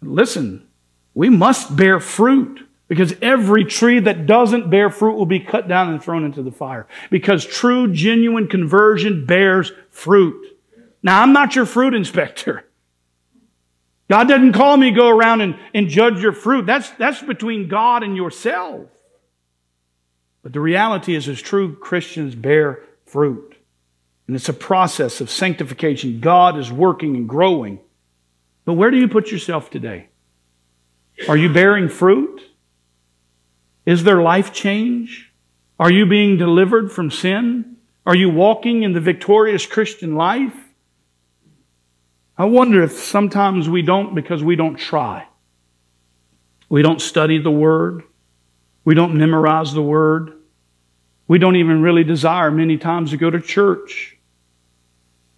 Listen, 0.02 0.66
we 1.14 1.28
must 1.28 1.76
bear 1.76 2.00
fruit. 2.00 2.66
Because 2.90 3.14
every 3.22 3.64
tree 3.64 4.00
that 4.00 4.26
doesn't 4.26 4.68
bear 4.68 4.90
fruit 4.90 5.14
will 5.14 5.24
be 5.24 5.38
cut 5.38 5.68
down 5.68 5.92
and 5.92 6.02
thrown 6.02 6.24
into 6.24 6.42
the 6.42 6.50
fire. 6.50 6.88
Because 7.08 7.46
true, 7.46 7.92
genuine 7.92 8.48
conversion 8.48 9.26
bears 9.26 9.70
fruit. 9.90 10.58
Now, 11.00 11.22
I'm 11.22 11.32
not 11.32 11.54
your 11.54 11.66
fruit 11.66 11.94
inspector. 11.94 12.64
God 14.08 14.26
doesn't 14.26 14.54
call 14.54 14.76
me 14.76 14.90
to 14.90 14.96
go 14.96 15.08
around 15.08 15.40
and, 15.40 15.56
and 15.72 15.88
judge 15.88 16.20
your 16.20 16.32
fruit. 16.32 16.66
That's, 16.66 16.90
that's 16.90 17.22
between 17.22 17.68
God 17.68 18.02
and 18.02 18.16
yourself. 18.16 18.88
But 20.42 20.52
the 20.52 20.58
reality 20.58 21.14
is, 21.14 21.28
as 21.28 21.40
true 21.40 21.76
Christians 21.76 22.34
bear 22.34 22.80
fruit. 23.06 23.54
And 24.26 24.34
it's 24.34 24.48
a 24.48 24.52
process 24.52 25.20
of 25.20 25.30
sanctification. 25.30 26.18
God 26.18 26.58
is 26.58 26.72
working 26.72 27.14
and 27.14 27.28
growing. 27.28 27.78
But 28.70 28.74
where 28.74 28.92
do 28.92 28.98
you 28.98 29.09
put 29.09 29.33
yourself 29.33 29.68
today? 29.68 30.11
Are 31.28 31.37
you 31.37 31.52
bearing 31.52 31.88
fruit? 31.88 32.40
Is 33.85 34.04
there 34.04 34.22
life 34.22 34.52
change? 34.52 35.33
Are 35.80 35.90
you 35.90 36.06
being 36.06 36.37
delivered 36.37 36.92
from 36.92 37.11
sin? 37.11 37.78
Are 38.06 38.14
you 38.14 38.30
walking 38.30 38.85
in 38.85 38.92
the 38.92 39.00
victorious 39.00 39.66
Christian 39.66 40.14
life? 40.14 40.54
I 42.38 42.44
wonder 42.44 42.80
if 42.85 42.92
sometimes 42.92 43.68
we 43.68 43.83
don't 43.83 44.14
because 44.14 44.44
we 44.44 44.54
don't 44.54 44.76
try. 44.76 45.26
We 46.68 46.83
don't 46.83 47.00
study 47.00 47.38
the 47.38 47.50
Word. 47.50 48.04
We 48.85 48.94
don't 48.94 49.16
memorize 49.16 49.74
the 49.74 49.83
Word. 49.83 50.35
We 51.26 51.38
don't 51.38 51.56
even 51.56 51.83
really 51.83 52.04
desire 52.04 52.52
many 52.52 52.78
times 52.78 53.11
to 53.11 53.16
go 53.16 53.30
to 53.30 53.40
church. 53.40 54.16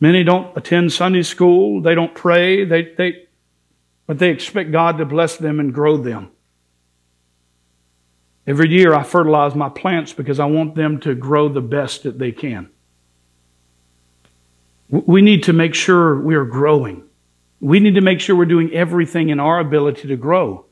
Many 0.02 0.24
don't 0.24 0.56
attend 0.56 0.92
Sunday 0.92 1.22
school. 1.22 1.80
They 1.80 1.94
don't 1.94 2.12
pray. 2.12 2.64
They, 2.64 2.92
they, 2.98 3.28
but 4.08 4.18
they 4.18 4.30
expect 4.30 4.72
God 4.72 4.98
to 4.98 5.04
bless 5.04 5.36
them 5.36 5.60
and 5.60 5.72
grow 5.72 5.96
them. 5.96 6.32
Every 8.44 8.68
year 8.68 8.94
I 8.94 9.04
fertilize 9.04 9.54
my 9.54 9.68
plants 9.68 10.12
because 10.12 10.40
I 10.40 10.46
want 10.46 10.74
them 10.74 10.98
to 11.02 11.14
grow 11.14 11.48
the 11.48 11.60
best 11.60 12.02
that 12.02 12.18
they 12.18 12.32
can. 12.32 12.68
We 14.88 15.22
need 15.22 15.44
to 15.44 15.52
make 15.52 15.72
sure 15.72 16.20
we 16.20 16.34
are 16.34 16.46
growing. 16.46 17.04
We 17.60 17.78
need 17.78 17.94
to 17.94 18.00
make 18.00 18.18
sure 18.18 18.34
we're 18.34 18.46
doing 18.46 18.72
everything 18.72 19.28
in 19.28 19.38
our 19.38 19.60
ability 19.60 20.08
to 20.08 20.16
grow. 20.16 20.66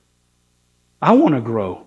I 1.00 1.12
want 1.12 1.36
to 1.36 1.40
grow. 1.40 1.86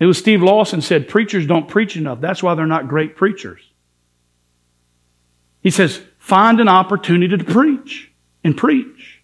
It 0.00 0.06
was 0.06 0.18
Steve 0.18 0.42
Lawson 0.42 0.80
said, 0.80 1.08
preachers 1.08 1.46
don't 1.46 1.68
preach 1.68 1.96
enough. 1.96 2.20
That's 2.20 2.42
why 2.42 2.56
they're 2.56 2.66
not 2.66 2.88
great 2.88 3.14
preachers. 3.14 3.62
He 5.64 5.70
says, 5.70 6.02
find 6.18 6.60
an 6.60 6.68
opportunity 6.68 7.36
to 7.36 7.42
preach 7.42 8.12
and 8.44 8.56
preach. 8.56 9.22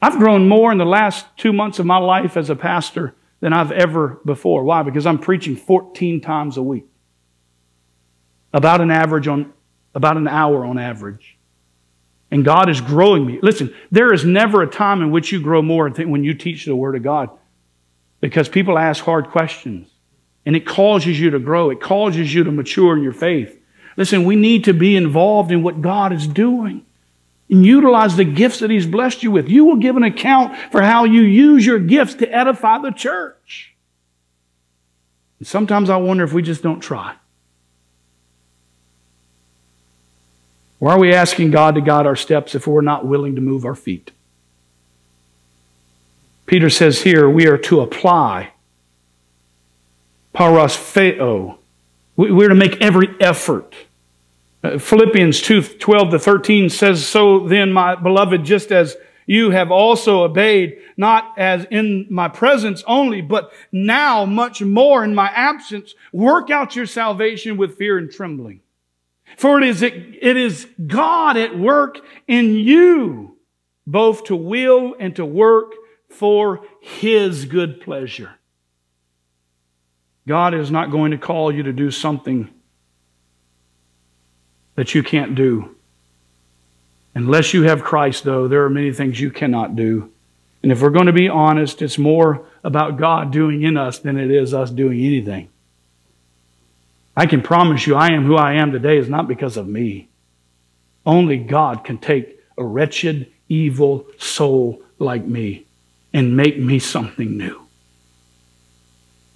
I've 0.00 0.18
grown 0.18 0.48
more 0.48 0.70
in 0.70 0.78
the 0.78 0.86
last 0.86 1.26
two 1.36 1.52
months 1.52 1.80
of 1.80 1.84
my 1.84 1.98
life 1.98 2.36
as 2.36 2.48
a 2.48 2.56
pastor 2.56 3.16
than 3.40 3.52
I've 3.52 3.72
ever 3.72 4.20
before. 4.24 4.62
Why? 4.62 4.84
Because 4.84 5.04
I'm 5.04 5.18
preaching 5.18 5.56
14 5.56 6.20
times 6.20 6.56
a 6.56 6.62
week. 6.62 6.86
About 8.52 8.80
an 8.80 8.92
average 8.92 9.26
on, 9.26 9.52
about 9.94 10.16
an 10.16 10.28
hour 10.28 10.64
on 10.64 10.78
average. 10.78 11.36
And 12.30 12.44
God 12.44 12.70
is 12.70 12.80
growing 12.80 13.26
me. 13.26 13.40
Listen, 13.42 13.74
there 13.90 14.12
is 14.12 14.24
never 14.24 14.62
a 14.62 14.66
time 14.66 15.02
in 15.02 15.10
which 15.10 15.32
you 15.32 15.40
grow 15.40 15.60
more 15.60 15.90
than 15.90 16.10
when 16.10 16.22
you 16.22 16.34
teach 16.34 16.66
the 16.66 16.76
Word 16.76 16.94
of 16.94 17.02
God. 17.02 17.30
Because 18.20 18.48
people 18.48 18.78
ask 18.78 19.02
hard 19.02 19.30
questions. 19.30 19.90
And 20.46 20.54
it 20.54 20.66
causes 20.66 21.18
you 21.18 21.30
to 21.30 21.40
grow. 21.40 21.70
It 21.70 21.80
causes 21.80 22.32
you 22.32 22.44
to 22.44 22.52
mature 22.52 22.96
in 22.96 23.02
your 23.02 23.12
faith. 23.12 23.57
Listen, 23.98 24.24
we 24.24 24.36
need 24.36 24.62
to 24.62 24.72
be 24.72 24.94
involved 24.94 25.50
in 25.50 25.64
what 25.64 25.82
God 25.82 26.12
is 26.12 26.28
doing 26.28 26.86
and 27.50 27.66
utilize 27.66 28.14
the 28.14 28.24
gifts 28.24 28.60
that 28.60 28.70
He's 28.70 28.86
blessed 28.86 29.24
you 29.24 29.32
with. 29.32 29.48
You 29.48 29.64
will 29.64 29.78
give 29.78 29.96
an 29.96 30.04
account 30.04 30.56
for 30.70 30.82
how 30.82 31.02
you 31.02 31.22
use 31.22 31.66
your 31.66 31.80
gifts 31.80 32.14
to 32.14 32.32
edify 32.32 32.78
the 32.78 32.92
church. 32.92 33.74
And 35.40 35.48
sometimes 35.48 35.90
I 35.90 35.96
wonder 35.96 36.22
if 36.22 36.32
we 36.32 36.42
just 36.42 36.62
don't 36.62 36.78
try. 36.78 37.16
Why 40.78 40.92
are 40.92 41.00
we 41.00 41.12
asking 41.12 41.50
God 41.50 41.74
to 41.74 41.80
guide 41.80 42.06
our 42.06 42.14
steps 42.14 42.54
if 42.54 42.68
we're 42.68 42.82
not 42.82 43.04
willing 43.04 43.34
to 43.34 43.40
move 43.40 43.64
our 43.64 43.74
feet? 43.74 44.12
Peter 46.46 46.70
says 46.70 47.02
here 47.02 47.28
we 47.28 47.48
are 47.48 47.58
to 47.58 47.80
apply 47.80 48.52
pareisphero. 50.32 51.58
We're 52.16 52.48
to 52.48 52.54
make 52.54 52.80
every 52.80 53.08
effort. 53.20 53.74
Uh, 54.62 54.78
Philippians 54.78 55.40
2 55.40 55.62
12 55.62 56.10
to 56.10 56.18
13 56.18 56.68
says, 56.68 57.06
So 57.06 57.46
then, 57.46 57.72
my 57.72 57.94
beloved, 57.94 58.44
just 58.44 58.72
as 58.72 58.96
you 59.26 59.50
have 59.50 59.70
also 59.70 60.24
obeyed, 60.24 60.78
not 60.96 61.34
as 61.36 61.66
in 61.70 62.06
my 62.08 62.28
presence 62.28 62.82
only, 62.86 63.20
but 63.20 63.52
now 63.70 64.24
much 64.24 64.62
more 64.62 65.04
in 65.04 65.14
my 65.14 65.28
absence, 65.28 65.94
work 66.12 66.50
out 66.50 66.74
your 66.74 66.86
salvation 66.86 67.56
with 67.56 67.76
fear 67.76 67.98
and 67.98 68.10
trembling. 68.10 68.62
For 69.36 69.60
it 69.60 69.68
is, 69.68 69.82
it 69.82 70.36
is 70.36 70.66
God 70.86 71.36
at 71.36 71.58
work 71.58 71.98
in 72.26 72.54
you, 72.54 73.36
both 73.86 74.24
to 74.24 74.34
will 74.34 74.96
and 74.98 75.14
to 75.16 75.26
work 75.26 75.74
for 76.08 76.64
His 76.80 77.44
good 77.44 77.82
pleasure. 77.82 78.34
God 80.26 80.54
is 80.54 80.70
not 80.70 80.90
going 80.90 81.10
to 81.10 81.18
call 81.18 81.52
you 81.52 81.62
to 81.64 81.72
do 81.72 81.90
something 81.90 82.48
that 84.78 84.94
you 84.94 85.02
can't 85.02 85.34
do. 85.34 85.74
Unless 87.12 87.52
you 87.52 87.64
have 87.64 87.82
Christ, 87.82 88.22
though, 88.22 88.46
there 88.46 88.62
are 88.62 88.70
many 88.70 88.92
things 88.92 89.20
you 89.20 89.28
cannot 89.28 89.74
do. 89.74 90.12
And 90.62 90.70
if 90.70 90.80
we're 90.80 90.90
going 90.90 91.06
to 91.06 91.12
be 91.12 91.28
honest, 91.28 91.82
it's 91.82 91.98
more 91.98 92.46
about 92.62 92.96
God 92.96 93.32
doing 93.32 93.64
in 93.64 93.76
us 93.76 93.98
than 93.98 94.16
it 94.16 94.30
is 94.30 94.54
us 94.54 94.70
doing 94.70 95.04
anything. 95.04 95.48
I 97.16 97.26
can 97.26 97.42
promise 97.42 97.88
you, 97.88 97.96
I 97.96 98.12
am 98.12 98.24
who 98.24 98.36
I 98.36 98.52
am 98.52 98.70
today 98.70 98.98
is 98.98 99.08
not 99.08 99.26
because 99.26 99.56
of 99.56 99.66
me. 99.66 100.10
Only 101.04 101.38
God 101.38 101.82
can 101.82 101.98
take 101.98 102.38
a 102.56 102.62
wretched, 102.62 103.32
evil 103.48 104.06
soul 104.16 104.80
like 105.00 105.24
me 105.24 105.66
and 106.12 106.36
make 106.36 106.56
me 106.56 106.78
something 106.78 107.36
new. 107.36 107.66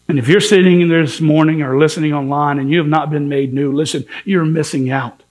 And 0.07 0.21
if 0.21 0.29
you're 0.29 0.41
sitting 0.41 0.83
in 0.83 0.89
there 0.89 1.05
this 1.05 1.21
morning 1.21 1.63
or 1.63 1.81
listening 1.81 2.13
online 2.13 2.61
and 2.61 2.71
you 2.71 2.79
have 2.79 2.87
not 2.87 3.11
been 3.11 3.29
made 3.29 3.53
new, 3.53 3.73
listen, 3.73 4.05
you're 4.25 4.45
missing 4.45 4.89
out. 4.89 5.22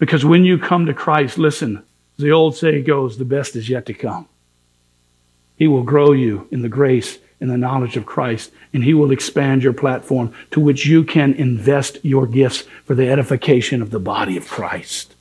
Because 0.00 0.24
when 0.24 0.44
you 0.44 0.58
come 0.58 0.86
to 0.86 0.94
Christ, 0.94 1.38
listen, 1.38 1.84
the 2.18 2.32
old 2.32 2.56
saying 2.56 2.84
goes, 2.84 3.18
the 3.18 3.24
best 3.24 3.54
is 3.54 3.68
yet 3.68 3.86
to 3.86 3.94
come. 3.94 4.26
He 5.56 5.68
will 5.68 5.82
grow 5.84 6.12
you 6.12 6.48
in 6.50 6.62
the 6.62 6.68
grace 6.70 7.18
and 7.38 7.50
the 7.50 7.58
knowledge 7.58 7.96
of 7.96 8.06
Christ, 8.06 8.50
and 8.72 8.82
He 8.82 8.94
will 8.94 9.12
expand 9.12 9.62
your 9.62 9.74
platform 9.74 10.32
to 10.50 10.60
which 10.60 10.86
you 10.86 11.04
can 11.04 11.34
invest 11.34 11.98
your 12.02 12.26
gifts 12.26 12.62
for 12.84 12.94
the 12.94 13.08
edification 13.08 13.82
of 13.82 13.90
the 13.90 14.00
body 14.00 14.36
of 14.36 14.48
Christ. 14.48 15.14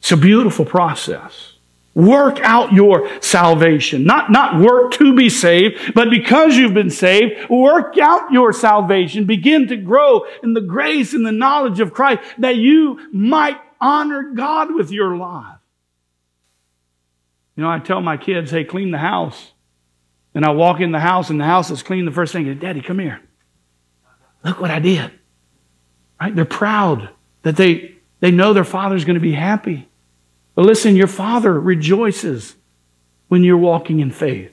It's 0.00 0.12
a 0.12 0.16
beautiful 0.16 0.64
process. 0.64 1.54
Work 1.98 2.38
out 2.42 2.72
your 2.72 3.10
salvation. 3.20 4.04
Not, 4.04 4.30
not 4.30 4.60
work 4.60 4.92
to 4.92 5.16
be 5.16 5.28
saved, 5.28 5.94
but 5.94 6.10
because 6.10 6.56
you've 6.56 6.72
been 6.72 6.90
saved, 6.90 7.50
work 7.50 7.98
out 7.98 8.30
your 8.30 8.52
salvation. 8.52 9.24
Begin 9.24 9.66
to 9.66 9.76
grow 9.76 10.24
in 10.44 10.54
the 10.54 10.60
grace 10.60 11.12
and 11.12 11.26
the 11.26 11.32
knowledge 11.32 11.80
of 11.80 11.92
Christ 11.92 12.22
that 12.38 12.54
you 12.54 13.00
might 13.12 13.56
honor 13.80 14.30
God 14.32 14.72
with 14.72 14.92
your 14.92 15.16
life. 15.16 15.58
You 17.56 17.64
know, 17.64 17.70
I 17.70 17.80
tell 17.80 18.00
my 18.00 18.16
kids, 18.16 18.52
hey, 18.52 18.62
clean 18.62 18.92
the 18.92 18.98
house. 18.98 19.50
And 20.36 20.44
I 20.44 20.50
walk 20.50 20.78
in 20.78 20.92
the 20.92 21.00
house 21.00 21.30
and 21.30 21.40
the 21.40 21.46
house 21.46 21.68
is 21.72 21.82
clean. 21.82 22.04
The 22.04 22.12
first 22.12 22.32
thing 22.32 22.46
is, 22.46 22.60
Daddy, 22.60 22.80
come 22.80 23.00
here. 23.00 23.20
Look 24.44 24.60
what 24.60 24.70
I 24.70 24.78
did. 24.78 25.10
Right? 26.20 26.32
They're 26.32 26.44
proud 26.44 27.08
that 27.42 27.56
they, 27.56 27.96
they 28.20 28.30
know 28.30 28.52
their 28.52 28.62
father's 28.62 29.04
going 29.04 29.14
to 29.14 29.20
be 29.20 29.32
happy. 29.32 29.88
But 30.58 30.66
listen, 30.66 30.96
your 30.96 31.06
Father 31.06 31.60
rejoices 31.60 32.56
when 33.28 33.44
you're 33.44 33.56
walking 33.56 34.00
in 34.00 34.10
faith. 34.10 34.50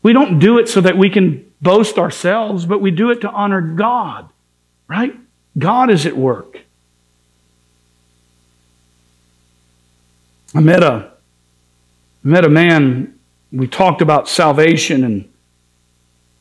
We 0.00 0.12
don't 0.12 0.38
do 0.38 0.58
it 0.58 0.68
so 0.68 0.80
that 0.80 0.96
we 0.96 1.10
can 1.10 1.52
boast 1.60 1.98
ourselves, 1.98 2.66
but 2.66 2.80
we 2.80 2.92
do 2.92 3.10
it 3.10 3.22
to 3.22 3.28
honor 3.28 3.60
God, 3.60 4.28
right? 4.86 5.12
God 5.58 5.90
is 5.90 6.06
at 6.06 6.16
work. 6.16 6.60
I 10.54 10.60
met 10.60 10.84
a, 10.84 11.10
I 12.24 12.28
met 12.28 12.44
a 12.44 12.48
man, 12.48 13.18
we 13.50 13.66
talked 13.66 14.02
about 14.02 14.28
salvation, 14.28 15.02
and 15.02 15.28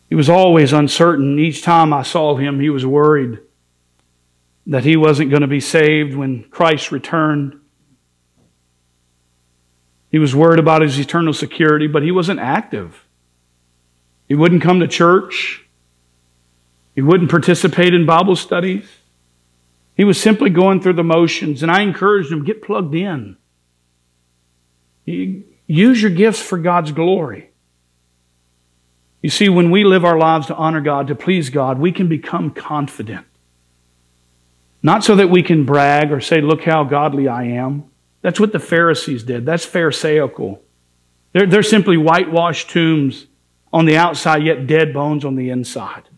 he 0.08 0.13
was 0.13 0.29
always 0.29 0.71
uncertain. 0.71 1.39
Each 1.39 1.63
time 1.63 1.91
I 1.91 2.03
saw 2.03 2.36
him, 2.36 2.60
he 2.60 2.69
was 2.69 2.86
worried 2.86 3.39
that 4.67 4.84
he 4.84 4.95
wasn't 4.95 5.31
going 5.31 5.41
to 5.41 5.47
be 5.47 5.60
saved 5.60 6.13
when 6.13 6.43
Christ 6.43 6.91
returned. 6.91 7.62
He 10.12 10.20
was 10.20 10.36
worried 10.36 10.60
about 10.60 10.82
his 10.82 11.00
eternal 11.00 11.34
security, 11.34 11.88
but 11.88 12.04
he 12.04 12.12
wasn't 12.12 12.39
active. 12.39 13.06
He 14.28 14.36
wouldn't 14.36 14.62
come 14.62 14.80
to 14.80 14.88
church. 14.88 15.65
He 16.96 17.02
wouldn't 17.02 17.30
participate 17.30 17.94
in 17.94 18.06
Bible 18.06 18.36
studies. 18.36 18.88
He 19.96 20.04
was 20.04 20.20
simply 20.20 20.50
going 20.50 20.82
through 20.82 20.94
the 20.94 21.04
motions, 21.04 21.63
and 21.63 21.72
I 21.72 21.82
encouraged 21.82 22.32
him 22.32 22.44
get 22.44 22.62
plugged 22.62 22.96
in. 22.96 23.38
Use 25.06 26.02
your 26.02 26.12
gifts 26.12 26.41
for 26.41 26.58
God's 26.58 26.91
glory. 26.91 27.50
You 29.22 29.30
see, 29.30 29.50
when 29.50 29.72
we 29.72 29.84
live 29.84 30.06
our 30.06 30.18
lives 30.18 30.48
to 30.48 30.56
honor 30.56 30.82
God, 30.82 31.08
to 31.08 31.15
please 31.15 31.50
God, 31.50 31.80
we 31.80 31.91
can 31.91 32.08
become 32.08 32.52
confident. 32.52 33.26
Not 34.84 35.04
so 35.04 35.15
that 35.15 35.32
we 35.32 35.41
can 35.41 35.65
brag 35.65 36.12
or 36.12 36.22
say, 36.22 36.41
Look 36.41 36.63
how 36.63 36.84
godly 36.84 37.28
I 37.28 37.46
am. 37.46 37.86
That's 38.26 38.40
what 38.40 38.52
the 38.52 38.60
Pharisees 38.60 39.22
did. 39.22 39.46
That's 39.46 39.66
Pharisaical. 39.66 40.60
They're, 41.32 41.46
they're 41.46 41.62
simply 41.62 41.96
whitewashed 41.96 42.72
tombs 42.72 43.28
on 43.72 43.86
the 43.86 43.98
outside, 43.98 44.42
yet 44.42 44.66
dead 44.66 44.96
bones 44.96 45.24
on 45.24 45.36
the 45.36 45.52
inside. 45.52 46.10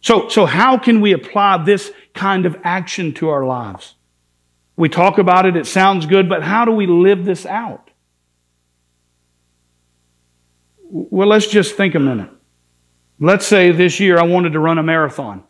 So, 0.00 0.28
so 0.28 0.44
how 0.44 0.76
can 0.76 1.00
we 1.00 1.12
apply 1.12 1.62
this 1.62 1.92
kind 2.14 2.46
of 2.46 2.56
action 2.64 3.14
to 3.14 3.28
our 3.28 3.46
lives? 3.46 3.94
We 4.74 4.88
talk 4.88 5.18
about 5.18 5.46
it, 5.46 5.56
it 5.56 5.68
sounds 5.68 6.04
good, 6.06 6.28
but 6.28 6.42
how 6.42 6.64
do 6.64 6.72
we 6.72 6.88
live 6.88 7.24
this 7.24 7.46
out? 7.46 7.92
Well, 10.82 11.28
let's 11.28 11.46
just 11.46 11.76
think 11.76 11.94
a 11.94 12.00
minute. 12.00 12.30
Let's 13.20 13.46
say 13.46 13.70
this 13.70 14.00
year 14.00 14.18
I 14.18 14.24
wanted 14.24 14.54
to 14.54 14.58
run 14.58 14.78
a 14.78 14.82
marathon, 14.82 15.44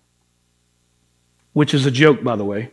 which 1.55 1.73
is 1.73 1.87
a 1.87 1.91
joke, 1.91 2.23
by 2.23 2.37
the 2.37 2.45
way. 2.45 2.73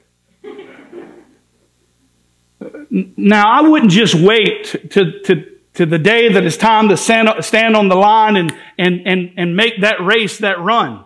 Now, 2.94 3.52
I 3.52 3.68
wouldn't 3.68 3.92
just 3.92 4.14
wait 4.14 4.92
to, 4.92 5.20
to, 5.22 5.46
to 5.74 5.86
the 5.88 5.98
day 5.98 6.32
that 6.32 6.44
it's 6.44 6.58
time 6.58 6.90
to 6.90 6.98
stand, 6.98 7.28
on 7.76 7.88
the 7.88 7.96
line 7.96 8.36
and, 8.36 8.56
and, 8.78 9.02
and, 9.08 9.34
and 9.36 9.56
make 9.56 9.82
that 9.82 10.00
race, 10.06 10.38
that 10.38 10.60
run. 10.60 11.04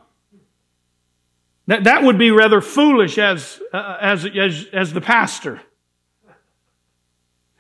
That, 1.68 1.86
that 1.86 2.04
would 2.04 2.18
be 2.18 2.32
rather 2.32 2.60
foolish 2.60 3.18
as, 3.18 3.62
uh, 3.72 4.00
as, 4.02 4.26
as, 4.26 4.66
as 4.74 4.92
the 4.92 5.00
pastor. 5.00 5.62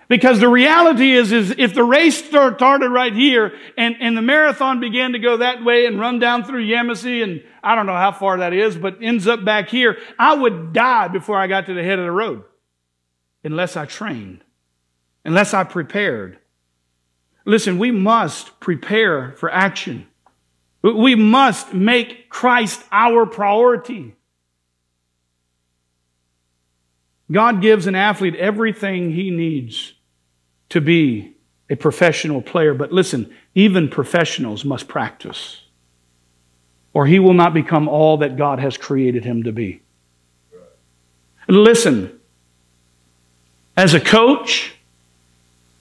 Because 0.09 0.41
the 0.41 0.49
reality 0.49 1.13
is, 1.13 1.31
is 1.31 1.55
if 1.57 1.73
the 1.73 1.85
race 1.85 2.21
started 2.21 2.89
right 2.89 3.13
here 3.13 3.53
and, 3.77 3.95
and 4.01 4.17
the 4.17 4.21
marathon 4.21 4.81
began 4.81 5.13
to 5.13 5.19
go 5.19 5.37
that 5.37 5.63
way 5.63 5.85
and 5.85 6.01
run 6.01 6.19
down 6.19 6.43
through 6.43 6.65
Yemassee 6.65 7.23
and 7.23 7.43
I 7.63 7.75
don't 7.75 7.85
know 7.85 7.93
how 7.93 8.11
far 8.11 8.39
that 8.39 8.51
is, 8.51 8.75
but 8.75 8.97
ends 9.01 9.25
up 9.25 9.45
back 9.45 9.69
here, 9.69 9.97
I 10.19 10.35
would 10.35 10.73
die 10.73 11.07
before 11.07 11.37
I 11.37 11.47
got 11.47 11.65
to 11.67 11.73
the 11.73 11.83
head 11.83 11.97
of 11.97 12.05
the 12.05 12.11
road. 12.11 12.43
Unless 13.47 13.77
I 13.77 13.85
trained. 13.85 14.43
Unless 15.23 15.53
I 15.53 15.63
prepared. 15.63 16.37
Listen, 17.45 17.79
we 17.79 17.91
must 17.91 18.59
prepare 18.59 19.31
for 19.37 19.49
action. 19.49 20.05
We 20.81 21.15
must 21.15 21.73
make 21.73 22.29
Christ 22.29 22.83
our 22.91 23.25
priority. 23.25 24.15
God 27.31 27.61
gives 27.61 27.87
an 27.87 27.95
athlete 27.95 28.35
everything 28.35 29.11
he 29.11 29.31
needs 29.31 29.93
to 30.67 30.81
be 30.81 31.37
a 31.69 31.75
professional 31.77 32.41
player. 32.41 32.73
But 32.73 32.91
listen, 32.91 33.33
even 33.55 33.87
professionals 33.87 34.65
must 34.65 34.89
practice, 34.89 35.61
or 36.93 37.05
he 37.05 37.19
will 37.19 37.33
not 37.33 37.53
become 37.53 37.87
all 37.87 38.17
that 38.17 38.35
God 38.35 38.59
has 38.59 38.75
created 38.75 39.23
him 39.23 39.43
to 39.43 39.53
be. 39.53 39.83
Listen, 41.47 42.16
as 43.77 43.93
a 43.93 44.01
coach, 44.01 44.73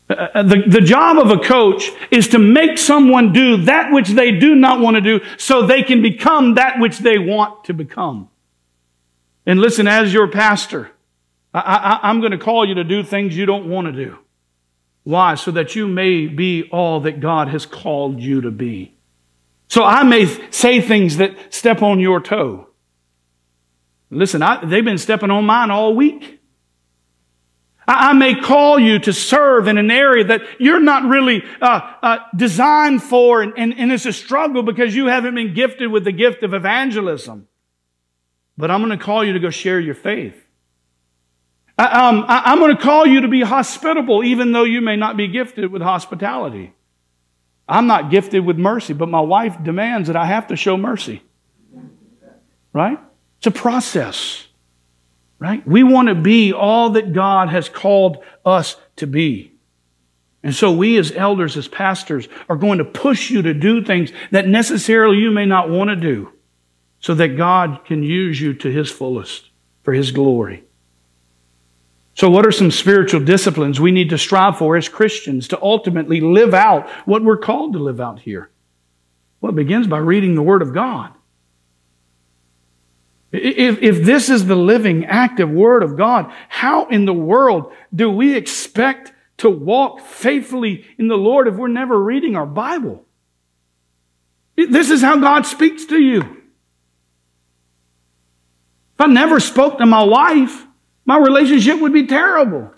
uh, 0.09 0.43
the, 0.43 0.63
the 0.67 0.81
job 0.81 1.19
of 1.19 1.31
a 1.31 1.43
coach 1.43 1.91
is 2.13 2.29
to 2.29 2.39
make 2.39 2.79
someone 2.79 3.33
do 3.33 3.57
that 3.65 3.91
which 3.91 4.11
they 4.11 4.31
do 4.31 4.55
not 4.55 4.79
want 4.79 4.95
to 4.95 5.01
do 5.01 5.21
so 5.37 5.67
they 5.67 5.83
can 5.83 6.03
become 6.03 6.55
that 6.55 6.79
which 6.79 6.99
they 6.99 7.19
want 7.19 7.65
to 7.65 7.75
become. 7.75 8.29
And 9.47 9.61
listen, 9.61 9.89
as 9.89 10.13
your 10.13 10.29
pastor, 10.29 10.91
I, 11.53 11.61
I, 11.61 12.09
I'm 12.09 12.21
going 12.21 12.33
to 12.33 12.39
call 12.39 12.69
you 12.69 12.75
to 12.75 12.85
do 12.85 13.03
things 13.03 13.37
you 13.37 13.47
don't 13.47 13.69
want 13.69 13.87
to 13.87 13.93
do. 13.93 14.19
Why? 15.05 15.35
So 15.35 15.51
that 15.53 15.75
you 15.75 15.89
may 15.89 16.27
be 16.27 16.69
all 16.71 17.01
that 17.01 17.21
God 17.21 17.49
has 17.49 17.65
called 17.65 18.21
you 18.21 18.43
to 18.43 18.51
be. 18.51 18.93
So 19.69 19.83
I 19.83 20.03
may 20.05 20.27
say 20.51 20.81
things 20.81 21.17
that 21.17 21.53
step 21.53 21.83
on 21.83 21.99
your 21.99 22.21
toe. 22.21 22.69
Listen, 24.11 24.43
I, 24.43 24.65
they've 24.65 24.85
been 24.85 24.99
stepping 24.99 25.31
on 25.31 25.45
mine 25.47 25.71
all 25.71 25.95
week. 25.95 26.36
I 27.89 28.13
may 28.15 28.35
call 28.35 28.79
you 28.79 28.99
to 29.01 29.13
serve 29.13 29.69
in 29.69 29.79
an 29.79 29.91
area 29.91 30.25
that 30.25 30.43
you're 30.59 30.81
not 30.81 31.05
really 31.05 31.45
uh, 31.61 31.81
uh, 32.03 32.19
designed 32.35 33.03
for, 33.03 33.43
and, 33.43 33.53
and, 33.57 33.79
and 33.79 33.93
it's 33.93 34.07
a 34.07 34.13
struggle 34.13 34.63
because 34.63 34.95
you 34.95 35.07
haven't 35.07 35.37
been 35.37 35.55
gifted 35.55 35.91
with 35.91 36.05
the 36.05 36.13
gift 36.13 36.43
of 36.43 36.53
evangelism. 36.53 37.47
But 38.59 38.71
I'm 38.71 38.85
going 38.85 38.99
to 38.99 39.05
call 39.05 39.25
you 39.25 39.35
to 39.35 39.39
go 39.39 39.51
share 39.51 39.79
your 39.79 39.95
faith. 39.95 40.35
I, 41.79 42.09
um, 42.09 42.25
I, 42.27 42.43
I'm 42.47 42.59
going 42.59 42.77
to 42.77 42.83
call 42.83 43.07
you 43.07 43.21
to 43.21 43.29
be 43.29 43.43
hospitable, 43.43 44.25
even 44.25 44.53
though 44.53 44.65
you 44.65 44.81
may 44.81 44.97
not 44.97 45.17
be 45.17 45.29
gifted 45.29 45.71
with 45.71 45.83
hospitality. 45.83 46.73
I'm 47.69 47.87
not 47.87 48.11
gifted 48.11 48.45
with 48.45 48.59
mercy, 48.59 48.95
but 48.95 49.09
my 49.09 49.21
wife 49.21 49.63
demands 49.63 50.09
that 50.09 50.17
I 50.17 50.27
have 50.27 50.49
to 50.49 50.57
show 50.57 50.77
mercy. 50.77 51.23
Right? 52.73 52.99
It's 53.39 53.47
a 53.47 53.51
process. 53.51 54.46
Right? 55.39 55.67
We 55.67 55.83
want 55.83 56.09
to 56.09 56.15
be 56.15 56.53
all 56.53 56.91
that 56.91 57.13
God 57.13 57.51
has 57.51 57.69
called 57.69 58.25
us 58.45 58.77
to 58.97 59.07
be. 59.07 59.53
And 60.43 60.55
so 60.55 60.73
we 60.73 60.97
as 60.97 61.13
elders, 61.13 61.57
as 61.57 61.69
pastors, 61.69 62.29
are 62.49 62.57
going 62.57 62.79
to 62.79 62.85
push 62.85 63.31
you 63.31 63.43
to 63.43 63.53
do 63.53 63.85
things 63.85 64.13
that 64.31 64.47
necessarily 64.47 65.19
you 65.19 65.31
may 65.31 65.45
not 65.45 65.69
want 65.69 65.91
to 65.91 65.97
do 65.97 66.33
so 67.01 67.15
that 67.15 67.37
God 67.37 67.85
can 67.85 68.03
use 68.03 68.41
you 68.41 68.55
to 68.55 68.71
His 68.71 68.91
fullest 68.91 69.51
for 69.83 69.93
His 69.93 70.11
glory. 70.13 70.65
So 72.15 72.31
what 72.31 72.47
are 72.47 72.53
some 72.53 72.71
spiritual 72.71 73.21
disciplines 73.21 73.79
we 73.79 73.93
need 73.93 74.09
to 74.11 74.19
strive 74.19 74.57
for 74.57 74.77
as 74.77 74.89
Christians 74.89 75.49
to 75.49 75.61
ultimately 75.61 76.21
live 76.23 76.55
out 76.55 76.89
what 77.05 77.23
we're 77.23 77.37
called 77.37 77.75
to 77.75 77.79
live 77.79 78.01
out 78.01 78.21
here? 78.21 78.51
Well, 79.41 79.53
it 79.53 79.57
begins 79.57 79.87
by 79.87 79.99
reading 79.99 80.35
the 80.35 80.43
Word 80.43 80.63
of 80.63 80.73
God. 80.73 81.13
If, 83.33 83.83
if 83.83 84.05
this 84.05 84.31
is 84.31 84.47
the 84.47 84.57
living, 84.57 85.05
active 85.05 85.51
Word 85.51 85.83
of 85.83 85.97
God, 85.97 86.33
how 86.49 86.87
in 86.87 87.05
the 87.05 87.13
world 87.13 87.73
do 87.95 88.11
we 88.11 88.37
expect 88.37 89.13
to 89.39 89.51
walk 89.51 90.01
faithfully 90.01 90.87
in 90.99 91.09
the 91.09 91.17
Lord 91.17 91.49
if 91.49 91.55
we're 91.55 91.69
never 91.69 92.01
reading 92.01 92.37
our 92.37 92.47
Bible? 92.47 93.05
This 94.57 94.91
is 94.91 95.03
how 95.03 95.19
God 95.19 95.45
speaks 95.45 95.85
to 95.87 96.01
you. 96.01 96.23
If 98.95 99.01
I 99.01 99.07
never 99.07 99.41
spoke 99.41 99.79
to 99.79 99.87
my 99.87 100.03
wife, 100.03 100.65
my 101.05 101.19
relationship 101.19 101.81
would 101.81 101.93
be 101.93 102.07
terrible. 102.07 102.73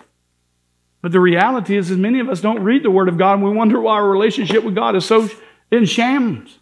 But 1.00 1.12
the 1.12 1.20
reality 1.20 1.76
is, 1.76 1.92
is 1.92 1.96
many 1.96 2.18
of 2.18 2.28
us 2.28 2.40
don't 2.40 2.64
read 2.64 2.82
the 2.82 2.90
Word 2.90 3.08
of 3.08 3.18
God 3.18 3.34
and 3.34 3.44
we 3.44 3.50
wonder 3.50 3.80
why 3.80 3.94
our 3.94 4.08
relationship 4.08 4.64
with 4.64 4.74
God 4.74 4.96
is 4.96 5.04
so 5.04 5.28
in 5.70 5.84
shams. 5.84 6.57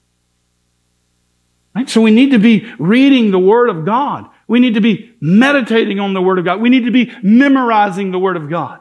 Right? 1.76 1.90
So 1.90 2.00
we 2.00 2.10
need 2.10 2.30
to 2.30 2.38
be 2.38 2.72
reading 2.78 3.30
the 3.30 3.38
Word 3.38 3.68
of 3.68 3.84
God. 3.84 4.30
We 4.48 4.60
need 4.60 4.74
to 4.74 4.80
be 4.80 5.14
meditating 5.20 6.00
on 6.00 6.14
the 6.14 6.22
Word 6.22 6.38
of 6.38 6.46
God. 6.46 6.58
We 6.58 6.70
need 6.70 6.86
to 6.86 6.90
be 6.90 7.12
memorizing 7.22 8.12
the 8.12 8.18
Word 8.18 8.38
of 8.38 8.48
God. 8.48 8.80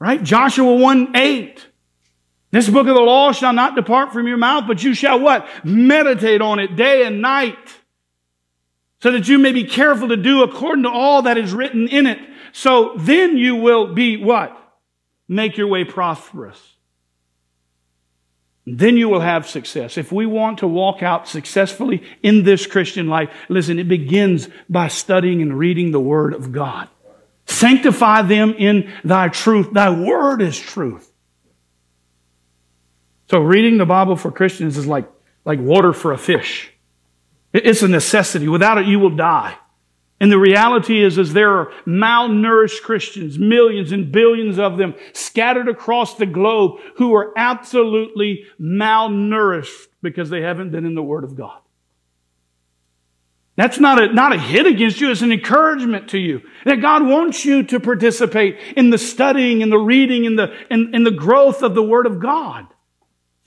Right? 0.00 0.20
Joshua 0.20 0.74
1 0.74 1.14
8. 1.14 1.66
This 2.50 2.68
book 2.68 2.88
of 2.88 2.96
the 2.96 3.00
law 3.00 3.30
shall 3.30 3.52
not 3.52 3.76
depart 3.76 4.12
from 4.12 4.26
your 4.26 4.36
mouth, 4.36 4.64
but 4.66 4.82
you 4.82 4.94
shall 4.94 5.20
what? 5.20 5.46
Meditate 5.64 6.40
on 6.40 6.58
it 6.58 6.74
day 6.74 7.06
and 7.06 7.22
night. 7.22 7.56
So 9.00 9.12
that 9.12 9.28
you 9.28 9.38
may 9.38 9.52
be 9.52 9.62
careful 9.62 10.08
to 10.08 10.16
do 10.16 10.42
according 10.42 10.82
to 10.82 10.90
all 10.90 11.22
that 11.22 11.38
is 11.38 11.52
written 11.52 11.86
in 11.86 12.08
it. 12.08 12.18
So 12.50 12.94
then 12.96 13.36
you 13.36 13.54
will 13.54 13.94
be 13.94 14.16
what? 14.16 14.60
Make 15.28 15.56
your 15.56 15.68
way 15.68 15.84
prosperous. 15.84 16.58
Then 18.76 18.96
you 18.96 19.08
will 19.08 19.20
have 19.20 19.48
success. 19.48 19.96
If 19.96 20.12
we 20.12 20.26
want 20.26 20.58
to 20.58 20.66
walk 20.66 21.02
out 21.02 21.28
successfully 21.28 22.02
in 22.22 22.42
this 22.42 22.66
Christian 22.66 23.08
life, 23.08 23.30
listen, 23.48 23.78
it 23.78 23.88
begins 23.88 24.48
by 24.68 24.88
studying 24.88 25.40
and 25.42 25.58
reading 25.58 25.90
the 25.90 26.00
Word 26.00 26.34
of 26.34 26.52
God. 26.52 26.88
Sanctify 27.46 28.22
them 28.22 28.54
in 28.58 28.92
thy 29.04 29.28
truth. 29.28 29.72
Thy 29.72 29.90
Word 29.90 30.42
is 30.42 30.58
truth. 30.58 31.10
So 33.30 33.40
reading 33.40 33.78
the 33.78 33.86
Bible 33.86 34.16
for 34.16 34.30
Christians 34.30 34.76
is 34.76 34.86
like, 34.86 35.08
like 35.44 35.60
water 35.60 35.92
for 35.92 36.12
a 36.12 36.18
fish. 36.18 36.72
It's 37.52 37.82
a 37.82 37.88
necessity. 37.88 38.48
Without 38.48 38.78
it, 38.78 38.86
you 38.86 38.98
will 38.98 39.16
die. 39.16 39.56
And 40.20 40.32
the 40.32 40.38
reality 40.38 41.02
is, 41.02 41.16
is 41.16 41.32
there 41.32 41.52
are 41.58 41.72
malnourished 41.86 42.82
Christians, 42.82 43.38
millions 43.38 43.92
and 43.92 44.10
billions 44.10 44.58
of 44.58 44.76
them 44.76 44.94
scattered 45.12 45.68
across 45.68 46.16
the 46.16 46.26
globe 46.26 46.80
who 46.96 47.14
are 47.14 47.32
absolutely 47.36 48.44
malnourished 48.60 49.86
because 50.02 50.28
they 50.28 50.42
haven't 50.42 50.70
been 50.70 50.84
in 50.84 50.96
the 50.96 51.02
Word 51.02 51.22
of 51.22 51.36
God. 51.36 51.60
That's 53.54 53.80
not 53.80 54.00
a, 54.00 54.12
not 54.12 54.32
a 54.32 54.38
hit 54.38 54.66
against 54.66 55.00
you, 55.00 55.10
it's 55.10 55.22
an 55.22 55.32
encouragement 55.32 56.10
to 56.10 56.18
you. 56.18 56.42
That 56.64 56.80
God 56.80 57.04
wants 57.04 57.44
you 57.44 57.64
to 57.64 57.80
participate 57.80 58.56
in 58.76 58.90
the 58.90 58.98
studying 58.98 59.62
and 59.62 59.72
the 59.72 59.78
reading 59.78 60.26
and 60.26 60.38
the, 60.38 60.54
and, 60.70 60.94
and 60.94 61.04
the 61.04 61.10
growth 61.10 61.62
of 61.62 61.74
the 61.74 61.82
Word 61.82 62.06
of 62.06 62.20
God. 62.20 62.66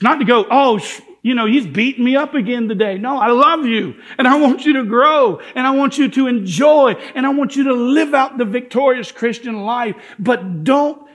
Not 0.01 0.19
to 0.19 0.25
go, 0.25 0.45
oh, 0.49 0.79
you 1.21 1.35
know, 1.35 1.45
he's 1.45 1.67
beating 1.67 2.03
me 2.03 2.15
up 2.15 2.33
again 2.33 2.67
today. 2.67 2.97
No, 2.97 3.17
I 3.17 3.27
love 3.27 3.65
you 3.65 3.95
and 4.17 4.27
I 4.27 4.39
want 4.39 4.65
you 4.65 4.73
to 4.73 4.85
grow 4.85 5.39
and 5.55 5.67
I 5.67 5.71
want 5.71 5.97
you 5.97 6.09
to 6.09 6.27
enjoy 6.27 6.93
and 7.13 7.25
I 7.25 7.29
want 7.29 7.55
you 7.55 7.65
to 7.65 7.73
live 7.73 8.13
out 8.13 8.37
the 8.37 8.45
victorious 8.45 9.11
Christian 9.11 9.61
life. 9.61 9.95
But 10.17 10.63
don't, 10.63 11.07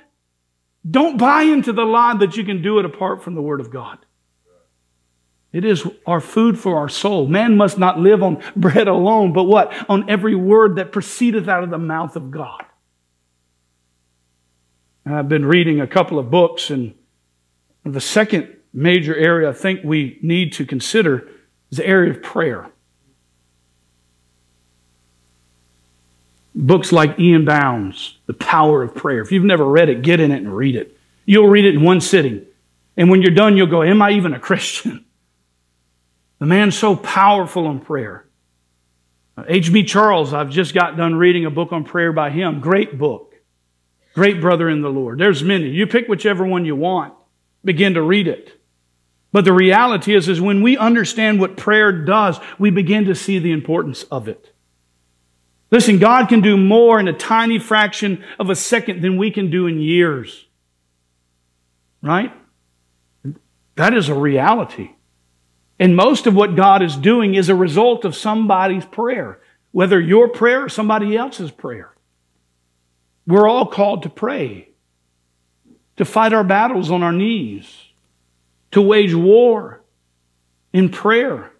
don't 0.88 1.18
buy 1.18 1.42
into 1.42 1.72
the 1.72 1.84
lie 1.84 2.16
that 2.18 2.36
you 2.36 2.44
can 2.44 2.62
do 2.62 2.78
it 2.78 2.84
apart 2.84 3.24
from 3.24 3.34
the 3.34 3.42
Word 3.42 3.60
of 3.60 3.70
God. 3.70 3.98
It 5.52 5.64
is 5.64 5.88
our 6.06 6.20
food 6.20 6.58
for 6.58 6.76
our 6.76 6.88
soul. 6.88 7.26
Man 7.26 7.56
must 7.56 7.78
not 7.78 7.98
live 7.98 8.22
on 8.22 8.42
bread 8.54 8.88
alone, 8.88 9.32
but 9.32 9.44
what? 9.44 9.72
On 9.88 10.08
every 10.10 10.34
word 10.34 10.76
that 10.76 10.92
proceedeth 10.92 11.48
out 11.48 11.64
of 11.64 11.70
the 11.70 11.78
mouth 11.78 12.14
of 12.14 12.30
God. 12.30 12.62
I've 15.06 15.28
been 15.28 15.46
reading 15.46 15.80
a 15.80 15.86
couple 15.86 16.18
of 16.18 16.30
books, 16.30 16.70
and 16.70 16.94
the 17.84 18.00
second 18.00 18.55
major 18.76 19.16
area 19.16 19.48
I 19.48 19.52
think 19.52 19.80
we 19.82 20.18
need 20.22 20.52
to 20.54 20.66
consider 20.66 21.28
is 21.70 21.78
the 21.78 21.86
area 21.86 22.12
of 22.12 22.22
prayer. 22.22 22.68
Books 26.54 26.92
like 26.92 27.18
E.M. 27.18 27.44
Bounds, 27.44 28.16
The 28.26 28.34
Power 28.34 28.82
of 28.82 28.94
Prayer. 28.94 29.20
If 29.20 29.32
you've 29.32 29.44
never 29.44 29.64
read 29.64 29.88
it, 29.88 30.02
get 30.02 30.20
in 30.20 30.30
it 30.30 30.38
and 30.38 30.54
read 30.54 30.76
it. 30.76 30.96
You'll 31.24 31.48
read 31.48 31.64
it 31.64 31.74
in 31.74 31.82
one 31.82 32.00
sitting. 32.00 32.46
And 32.96 33.10
when 33.10 33.20
you're 33.20 33.34
done, 33.34 33.56
you'll 33.56 33.66
go, 33.66 33.82
Am 33.82 34.00
I 34.00 34.12
even 34.12 34.32
a 34.32 34.38
Christian? 34.40 35.04
The 36.38 36.46
man's 36.46 36.76
so 36.76 36.96
powerful 36.96 37.70
in 37.70 37.80
prayer. 37.80 38.26
Uh, 39.36 39.44
H.B. 39.48 39.84
Charles, 39.84 40.32
I've 40.32 40.50
just 40.50 40.74
got 40.74 40.96
done 40.96 41.14
reading 41.14 41.44
a 41.44 41.50
book 41.50 41.72
on 41.72 41.84
prayer 41.84 42.12
by 42.12 42.30
him. 42.30 42.60
Great 42.60 42.98
book. 42.98 43.34
Great 44.14 44.40
brother 44.40 44.68
in 44.68 44.80
the 44.80 44.88
Lord. 44.88 45.18
There's 45.18 45.42
many. 45.42 45.68
You 45.68 45.86
pick 45.86 46.08
whichever 46.08 46.46
one 46.46 46.64
you 46.64 46.76
want. 46.76 47.14
Begin 47.64 47.94
to 47.94 48.02
read 48.02 48.28
it. 48.28 48.55
But 49.36 49.44
the 49.44 49.52
reality 49.52 50.14
is, 50.14 50.30
is 50.30 50.40
when 50.40 50.62
we 50.62 50.78
understand 50.78 51.40
what 51.40 51.58
prayer 51.58 51.92
does, 51.92 52.40
we 52.58 52.70
begin 52.70 53.04
to 53.04 53.14
see 53.14 53.38
the 53.38 53.52
importance 53.52 54.04
of 54.04 54.28
it. 54.28 54.54
Listen, 55.70 55.98
God 55.98 56.30
can 56.30 56.40
do 56.40 56.56
more 56.56 56.98
in 56.98 57.06
a 57.06 57.12
tiny 57.12 57.58
fraction 57.58 58.24
of 58.38 58.48
a 58.48 58.56
second 58.56 59.02
than 59.02 59.18
we 59.18 59.30
can 59.30 59.50
do 59.50 59.66
in 59.66 59.78
years. 59.78 60.46
Right? 62.00 62.32
That 63.74 63.92
is 63.92 64.08
a 64.08 64.14
reality. 64.14 64.92
And 65.78 65.94
most 65.94 66.26
of 66.26 66.34
what 66.34 66.56
God 66.56 66.80
is 66.80 66.96
doing 66.96 67.34
is 67.34 67.50
a 67.50 67.54
result 67.54 68.06
of 68.06 68.16
somebody's 68.16 68.86
prayer, 68.86 69.38
whether 69.70 70.00
your 70.00 70.28
prayer 70.28 70.64
or 70.64 70.70
somebody 70.70 71.14
else's 71.14 71.50
prayer. 71.50 71.94
We're 73.26 73.46
all 73.46 73.66
called 73.66 74.02
to 74.04 74.08
pray, 74.08 74.70
to 75.98 76.06
fight 76.06 76.32
our 76.32 76.42
battles 76.42 76.90
on 76.90 77.02
our 77.02 77.12
knees 77.12 77.85
to 78.76 78.82
wage 78.82 79.14
war 79.14 79.82
in 80.70 80.90
prayer. 80.90 81.50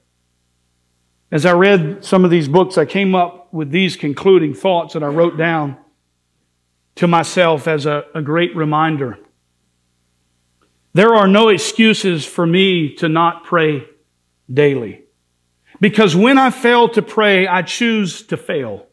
As 1.32 1.46
I 1.46 1.52
read 1.52 2.04
some 2.04 2.26
of 2.26 2.30
these 2.30 2.46
books, 2.46 2.76
I 2.76 2.84
came 2.84 3.14
up 3.14 3.50
with 3.54 3.70
these 3.70 3.96
concluding 3.96 4.52
thoughts 4.52 4.92
that 4.92 5.02
I 5.02 5.06
wrote 5.06 5.38
down 5.38 5.78
to 6.96 7.08
myself 7.08 7.66
as 7.66 7.86
a, 7.86 8.04
a 8.14 8.20
great 8.20 8.54
reminder. 8.54 9.18
There 10.92 11.14
are 11.14 11.26
no 11.26 11.48
excuses 11.48 12.26
for 12.26 12.46
me 12.46 12.94
to 12.96 13.08
not 13.08 13.44
pray 13.44 13.86
daily. 14.52 15.04
Because 15.80 16.14
when 16.14 16.36
I 16.36 16.50
fail 16.50 16.86
to 16.90 17.00
pray, 17.00 17.46
I 17.48 17.62
choose 17.62 18.26
to 18.26 18.36
fail. 18.36 18.88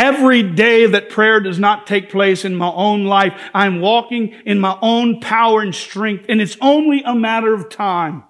Every 0.00 0.42
day 0.42 0.86
that 0.86 1.10
prayer 1.10 1.40
does 1.40 1.58
not 1.58 1.86
take 1.86 2.08
place 2.08 2.46
in 2.46 2.54
my 2.54 2.70
own 2.70 3.04
life, 3.04 3.38
I'm 3.52 3.82
walking 3.82 4.28
in 4.46 4.58
my 4.58 4.78
own 4.80 5.20
power 5.20 5.60
and 5.60 5.74
strength, 5.74 6.24
and 6.30 6.40
it's 6.40 6.56
only 6.62 7.02
a 7.04 7.14
matter 7.14 7.52
of 7.52 7.68
time 7.68 8.24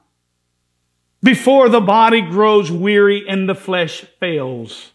before 1.23 1.69
the 1.69 1.81
body 1.81 2.23
grows 2.23 2.73
weary 2.73 3.25
and 3.29 3.49
the 3.49 3.55
flesh 3.55 4.01
fails. 4.19 4.91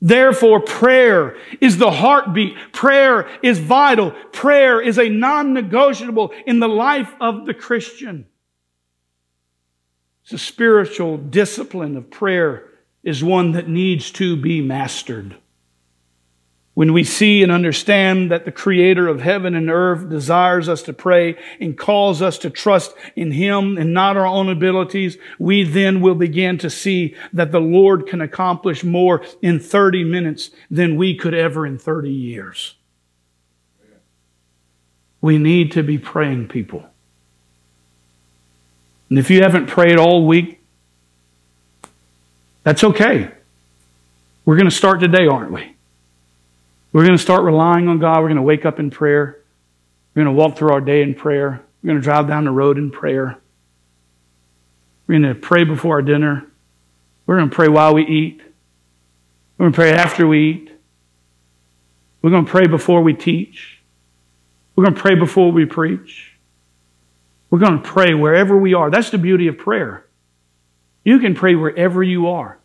Therefore, 0.00 0.60
prayer 0.60 1.36
is 1.60 1.78
the 1.78 1.90
heartbeat. 1.90 2.54
Prayer 2.70 3.28
is 3.42 3.58
vital. 3.58 4.12
Prayer 4.30 4.80
is 4.80 4.96
a 4.96 5.08
non-negotiable 5.08 6.30
in 6.46 6.60
the 6.60 6.68
life 6.68 7.12
of 7.20 7.46
the 7.46 7.54
Christian. 7.54 8.26
The 10.30 10.38
spiritual 10.38 11.16
discipline 11.16 11.96
of 11.96 12.12
prayer 12.12 12.68
is 13.02 13.24
one 13.24 13.50
that 13.52 13.68
needs 13.68 14.12
to 14.12 14.36
be 14.36 14.62
mastered. 14.62 15.36
When 16.74 16.92
we 16.92 17.04
see 17.04 17.44
and 17.44 17.52
understand 17.52 18.32
that 18.32 18.44
the 18.44 18.50
creator 18.50 19.06
of 19.06 19.20
heaven 19.20 19.54
and 19.54 19.70
earth 19.70 20.08
desires 20.08 20.68
us 20.68 20.82
to 20.82 20.92
pray 20.92 21.36
and 21.60 21.78
calls 21.78 22.20
us 22.20 22.36
to 22.38 22.50
trust 22.50 22.94
in 23.14 23.30
him 23.30 23.78
and 23.78 23.94
not 23.94 24.16
our 24.16 24.26
own 24.26 24.48
abilities, 24.48 25.16
we 25.38 25.62
then 25.62 26.00
will 26.00 26.16
begin 26.16 26.58
to 26.58 26.68
see 26.68 27.14
that 27.32 27.52
the 27.52 27.60
Lord 27.60 28.08
can 28.08 28.20
accomplish 28.20 28.82
more 28.82 29.24
in 29.40 29.60
30 29.60 30.02
minutes 30.02 30.50
than 30.68 30.96
we 30.96 31.14
could 31.14 31.32
ever 31.32 31.64
in 31.64 31.78
30 31.78 32.10
years. 32.10 32.74
We 35.20 35.38
need 35.38 35.70
to 35.72 35.84
be 35.84 35.96
praying 35.96 36.48
people. 36.48 36.84
And 39.08 39.18
if 39.18 39.30
you 39.30 39.42
haven't 39.42 39.66
prayed 39.66 39.96
all 39.96 40.26
week, 40.26 40.60
that's 42.64 42.82
okay. 42.82 43.30
We're 44.44 44.56
going 44.56 44.68
to 44.68 44.74
start 44.74 44.98
today, 44.98 45.28
aren't 45.28 45.52
we? 45.52 45.73
We're 46.94 47.04
going 47.04 47.18
to 47.18 47.22
start 47.22 47.42
relying 47.42 47.88
on 47.88 47.98
God. 47.98 48.20
We're 48.20 48.28
going 48.28 48.36
to 48.36 48.42
wake 48.42 48.64
up 48.64 48.78
in 48.78 48.88
prayer. 48.88 49.42
We're 50.14 50.22
going 50.22 50.32
to 50.32 50.40
walk 50.40 50.56
through 50.56 50.70
our 50.70 50.80
day 50.80 51.02
in 51.02 51.16
prayer. 51.16 51.60
We're 51.82 51.88
going 51.88 52.00
to 52.00 52.04
drive 52.04 52.28
down 52.28 52.44
the 52.44 52.52
road 52.52 52.78
in 52.78 52.92
prayer. 52.92 53.36
We're 55.08 55.18
going 55.18 55.34
to 55.34 55.40
pray 55.40 55.64
before 55.64 55.96
our 55.96 56.02
dinner. 56.02 56.46
We're 57.26 57.38
going 57.38 57.50
to 57.50 57.54
pray 57.54 57.66
while 57.66 57.94
we 57.94 58.06
eat. 58.06 58.40
We're 59.58 59.64
going 59.64 59.72
to 59.72 59.76
pray 59.76 59.92
after 59.92 60.24
we 60.28 60.50
eat. 60.50 60.70
We're 62.22 62.30
going 62.30 62.44
to 62.44 62.50
pray 62.50 62.68
before 62.68 63.02
we 63.02 63.12
teach. 63.12 63.82
We're 64.76 64.84
going 64.84 64.94
to 64.94 65.00
pray 65.00 65.16
before 65.16 65.50
we 65.50 65.64
preach. 65.64 66.38
We're 67.50 67.58
going 67.58 67.82
to 67.82 67.88
pray 67.88 68.14
wherever 68.14 68.56
we 68.56 68.72
are. 68.72 68.88
That's 68.88 69.10
the 69.10 69.18
beauty 69.18 69.48
of 69.48 69.58
prayer. 69.58 70.06
You 71.02 71.18
can 71.18 71.34
pray 71.34 71.56
wherever 71.56 72.04
you 72.04 72.28
are. 72.28 72.60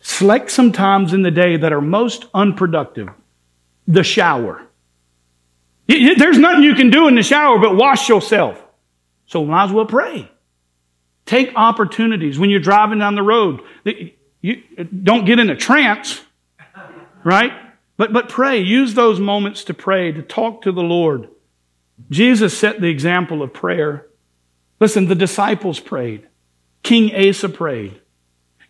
Select 0.00 0.50
some 0.50 0.72
times 0.72 1.12
in 1.12 1.22
the 1.22 1.30
day 1.30 1.56
that 1.56 1.72
are 1.72 1.80
most 1.80 2.26
unproductive. 2.32 3.08
The 3.86 4.02
shower. 4.02 4.66
There's 5.86 6.38
nothing 6.38 6.62
you 6.62 6.74
can 6.74 6.90
do 6.90 7.08
in 7.08 7.16
the 7.16 7.22
shower 7.22 7.58
but 7.58 7.76
wash 7.76 8.08
yourself. 8.08 8.62
So 9.26 9.44
might 9.44 9.64
as 9.64 9.72
well 9.72 9.86
pray. 9.86 10.30
Take 11.26 11.52
opportunities 11.54 12.38
when 12.38 12.50
you're 12.50 12.60
driving 12.60 12.98
down 12.98 13.14
the 13.14 13.22
road. 13.22 13.60
You 14.40 14.62
don't 15.02 15.26
get 15.26 15.38
in 15.38 15.50
a 15.50 15.56
trance, 15.56 16.20
right? 17.22 17.52
But, 17.96 18.12
but 18.12 18.28
pray. 18.28 18.60
Use 18.60 18.94
those 18.94 19.20
moments 19.20 19.64
to 19.64 19.74
pray, 19.74 20.12
to 20.12 20.22
talk 20.22 20.62
to 20.62 20.72
the 20.72 20.82
Lord. 20.82 21.28
Jesus 22.10 22.56
set 22.56 22.80
the 22.80 22.88
example 22.88 23.42
of 23.42 23.52
prayer. 23.52 24.06
Listen, 24.80 25.06
the 25.06 25.14
disciples 25.14 25.78
prayed. 25.78 26.26
King 26.82 27.14
Asa 27.14 27.48
prayed. 27.50 27.99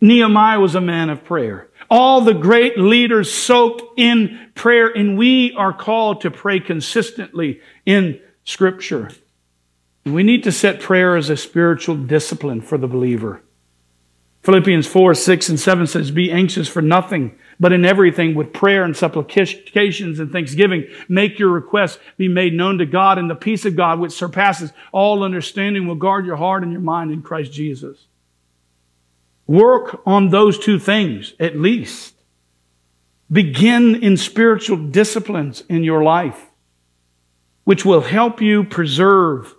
Nehemiah 0.01 0.61
was 0.61 0.74
a 0.74 0.80
man 0.80 1.11
of 1.11 1.24
prayer. 1.24 1.68
All 1.90 2.20
the 2.20 2.34
great 2.34 2.78
leaders 2.78 3.32
soaked 3.32 3.98
in 3.98 4.51
prayer, 4.55 4.88
and 4.88 5.18
we 5.18 5.53
are 5.55 5.72
called 5.72 6.22
to 6.22 6.30
pray 6.30 6.61
consistently 6.61 7.61
in 7.84 8.20
Scripture. 8.44 9.11
We 10.07 10.22
need 10.22 10.44
to 10.44 10.53
set 10.53 10.80
prayer 10.80 11.16
as 11.16 11.28
a 11.28 11.36
spiritual 11.36 11.96
discipline 11.96 12.62
for 12.62 12.78
the 12.78 12.88
believer. 12.88 13.42
Philippians 14.42 14.86
4, 14.86 15.12
6, 15.12 15.48
and 15.51 15.61
7 15.61 15.86
says, 15.86 16.11
Be 16.11 16.32
anxious 16.32 16.66
for 16.66 16.80
nothing, 16.80 17.36
but 17.59 17.72
in 17.74 17.84
everything 17.84 18.34
with 18.34 18.55
prayer 18.55 18.84
and 18.84 18.96
supplications 18.96 20.18
and 20.18 20.32
thanksgiving, 20.32 20.86
make 21.11 21.38
your 21.38 21.51
requests 21.51 21.98
be 22.16 22.26
made 22.26 22.55
known 22.55 22.78
to 22.78 22.86
God, 22.86 23.18
and 23.18 23.28
the 23.28 23.34
peace 23.34 23.66
of 23.66 23.76
God, 23.76 23.98
which 23.98 24.12
surpasses 24.12 24.72
all 24.92 25.22
understanding, 25.22 25.86
will 25.86 25.94
guard 25.94 26.24
your 26.24 26.36
heart 26.36 26.62
and 26.62 26.72
your 26.72 26.80
mind 26.80 27.11
in 27.11 27.20
Christ 27.20 27.53
Jesus. 27.53 28.07
Work 29.51 30.01
on 30.07 30.28
those 30.28 30.61
two 30.61 30.78
things 30.78 31.34
at 31.40 31.59
least. 31.59 32.14
Begin 33.32 33.96
in 33.96 34.16
spiritual 34.16 34.76
disciplines 34.76 35.64
in 35.68 35.82
your 35.82 36.05
life, 36.05 36.40
which 37.64 37.84
will 37.84 38.03
help 38.03 38.40
you 38.40 38.62
preserve 38.62 39.53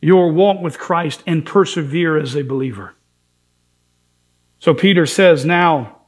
your 0.00 0.32
walk 0.32 0.62
with 0.62 0.78
Christ 0.78 1.22
and 1.26 1.44
persevere 1.44 2.16
as 2.16 2.34
a 2.34 2.40
believer. 2.42 2.94
So 4.58 4.72
Peter 4.72 5.04
says, 5.04 5.44
now 5.44 5.98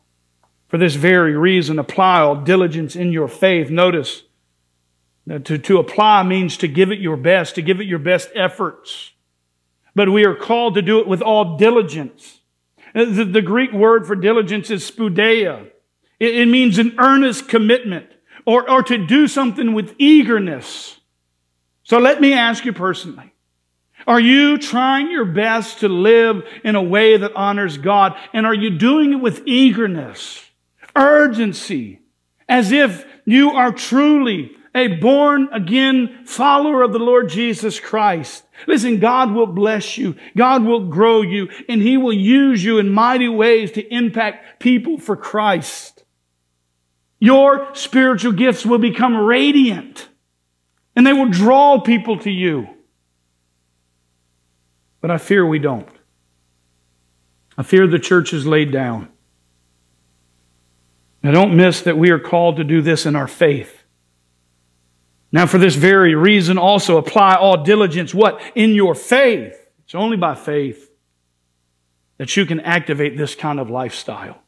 For 0.68 0.78
this 0.78 0.94
very 0.94 1.36
reason, 1.36 1.78
apply 1.78 2.20
all 2.20 2.36
diligence 2.36 2.96
in 2.96 3.12
your 3.12 3.28
faith. 3.28 3.68
Notice, 3.68 4.22
that 5.26 5.44
to, 5.44 5.58
to 5.58 5.76
apply 5.76 6.22
means 6.22 6.56
to 6.56 6.66
give 6.66 6.90
it 6.90 6.98
your 6.98 7.18
best, 7.18 7.56
to 7.56 7.62
give 7.62 7.78
it 7.78 7.86
your 7.86 7.98
best 7.98 8.30
efforts. 8.34 9.10
But 9.94 10.08
we 10.08 10.24
are 10.24 10.34
called 10.34 10.76
to 10.76 10.82
do 10.82 10.98
it 10.98 11.06
with 11.06 11.20
all 11.20 11.58
diligence. 11.58 12.39
Uh, 12.94 13.04
the, 13.04 13.24
the 13.24 13.42
Greek 13.42 13.72
word 13.72 14.06
for 14.06 14.16
diligence 14.16 14.70
is 14.70 14.88
spoudeia. 14.88 15.66
It, 16.18 16.36
it 16.36 16.46
means 16.46 16.78
an 16.78 16.94
earnest 16.98 17.48
commitment 17.48 18.06
or, 18.44 18.68
or 18.70 18.82
to 18.82 19.06
do 19.06 19.28
something 19.28 19.74
with 19.74 19.94
eagerness. 19.98 20.98
So 21.82 21.98
let 21.98 22.20
me 22.20 22.32
ask 22.32 22.64
you 22.64 22.72
personally. 22.72 23.32
Are 24.06 24.20
you 24.20 24.58
trying 24.58 25.10
your 25.10 25.24
best 25.24 25.80
to 25.80 25.88
live 25.88 26.42
in 26.64 26.74
a 26.74 26.82
way 26.82 27.16
that 27.16 27.34
honors 27.36 27.78
God? 27.78 28.16
And 28.32 28.46
are 28.46 28.54
you 28.54 28.70
doing 28.70 29.12
it 29.12 29.20
with 29.20 29.42
eagerness, 29.46 30.42
urgency, 30.96 32.00
as 32.48 32.72
if 32.72 33.06
you 33.24 33.50
are 33.50 33.72
truly 33.72 34.52
a 34.74 34.86
born 34.86 35.48
again 35.52 36.24
follower 36.24 36.82
of 36.82 36.92
the 36.92 36.98
Lord 36.98 37.28
Jesus 37.28 37.80
Christ. 37.80 38.44
Listen, 38.66 39.00
God 39.00 39.32
will 39.32 39.46
bless 39.46 39.98
you. 39.98 40.16
God 40.36 40.64
will 40.64 40.88
grow 40.88 41.22
you 41.22 41.48
and 41.68 41.82
He 41.82 41.96
will 41.96 42.12
use 42.12 42.62
you 42.62 42.78
in 42.78 42.90
mighty 42.90 43.28
ways 43.28 43.72
to 43.72 43.94
impact 43.94 44.60
people 44.60 44.98
for 44.98 45.16
Christ. 45.16 46.04
Your 47.18 47.74
spiritual 47.74 48.32
gifts 48.32 48.64
will 48.64 48.78
become 48.78 49.16
radiant 49.16 50.08
and 50.94 51.06
they 51.06 51.12
will 51.12 51.28
draw 51.28 51.80
people 51.80 52.18
to 52.20 52.30
you. 52.30 52.68
But 55.00 55.10
I 55.10 55.18
fear 55.18 55.46
we 55.46 55.58
don't. 55.58 55.88
I 57.58 57.62
fear 57.62 57.86
the 57.86 57.98
church 57.98 58.32
is 58.32 58.46
laid 58.46 58.70
down. 58.70 59.08
Now 61.22 61.32
don't 61.32 61.56
miss 61.56 61.82
that 61.82 61.98
we 61.98 62.10
are 62.10 62.18
called 62.18 62.56
to 62.56 62.64
do 62.64 62.80
this 62.80 63.04
in 63.04 63.16
our 63.16 63.28
faith. 63.28 63.79
Now, 65.32 65.46
for 65.46 65.58
this 65.58 65.76
very 65.76 66.14
reason, 66.14 66.58
also 66.58 66.96
apply 66.96 67.36
all 67.36 67.62
diligence. 67.62 68.12
What? 68.12 68.40
In 68.54 68.74
your 68.74 68.94
faith. 68.94 69.56
It's 69.84 69.94
only 69.94 70.16
by 70.16 70.34
faith 70.34 70.90
that 72.18 72.36
you 72.36 72.46
can 72.46 72.60
activate 72.60 73.16
this 73.16 73.34
kind 73.34 73.58
of 73.58 73.70
lifestyle. 73.70 74.42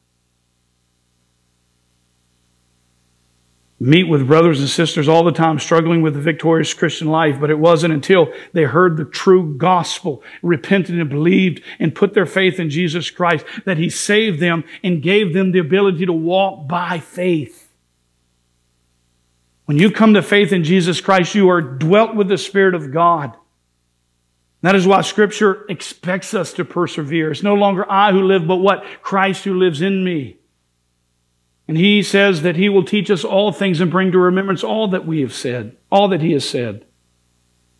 Meet 3.81 4.05
with 4.05 4.29
brothers 4.29 4.61
and 4.61 4.69
sisters 4.69 5.09
all 5.09 5.25
the 5.25 5.33
time 5.33 5.59
struggling 5.59 6.03
with 6.03 6.15
the 6.15 6.21
victorious 6.21 6.73
Christian 6.73 7.09
life, 7.09 7.41
but 7.41 7.51
it 7.51 7.59
wasn't 7.59 7.93
until 7.93 8.33
they 8.53 8.63
heard 8.63 8.97
the 8.97 9.05
true 9.05 9.57
gospel, 9.57 10.23
repented 10.41 11.01
and 11.01 11.11
believed, 11.11 11.63
and 11.81 11.93
put 11.93 12.15
their 12.15 12.27
faith 12.27 12.61
in 12.61 12.71
Jesus 12.71 13.11
Christ 13.11 13.45
that 13.65 13.79
He 13.79 13.91
saved 13.91 14.39
them 14.39 14.63
and 14.85 15.03
gave 15.03 15.35
them 15.35 15.51
the 15.51 15.59
ability 15.59 16.07
to 16.07 16.13
walk 16.13 16.69
by 16.69 17.01
faith. 17.01 17.62
When 19.73 19.81
you 19.81 19.91
come 19.91 20.13
to 20.13 20.23
faith 20.23 20.53
in 20.53 20.65
Jesus 20.65 21.01
Christ, 21.01 21.35
you 21.35 21.49
are 21.49 21.63
dwelt 21.63 22.15
with 22.15 22.29
the 22.29 22.37
Spirit 22.37 22.75
of 22.75 22.93
God. 22.93 23.35
That 24.61 24.75
is 24.75 24.87
why 24.87 25.01
Scripture 25.01 25.65
expects 25.67 26.35
us 26.35 26.53
to 26.53 26.65
persevere. 26.67 27.31
It's 27.31 27.43
no 27.43 27.55
longer 27.55 27.91
I 27.91 28.13
who 28.13 28.23
live, 28.23 28.47
but 28.47 28.57
what? 28.57 28.85
Christ 29.01 29.45
who 29.45 29.55
lives 29.55 29.81
in 29.81 30.05
me. 30.05 30.37
And 31.67 31.79
He 31.79 32.03
says 32.03 32.43
that 32.43 32.57
He 32.57 32.69
will 32.69 32.85
teach 32.85 33.11
us 33.11 33.25
all 33.25 33.51
things 33.51 33.81
and 33.81 33.91
bring 33.91 34.13
to 34.13 34.19
remembrance 34.19 34.63
all 34.63 34.89
that 34.89 35.07
we 35.07 35.23
have 35.23 35.33
said, 35.33 35.75
all 35.91 36.07
that 36.09 36.21
He 36.21 36.33
has 36.33 36.47
said. 36.47 36.85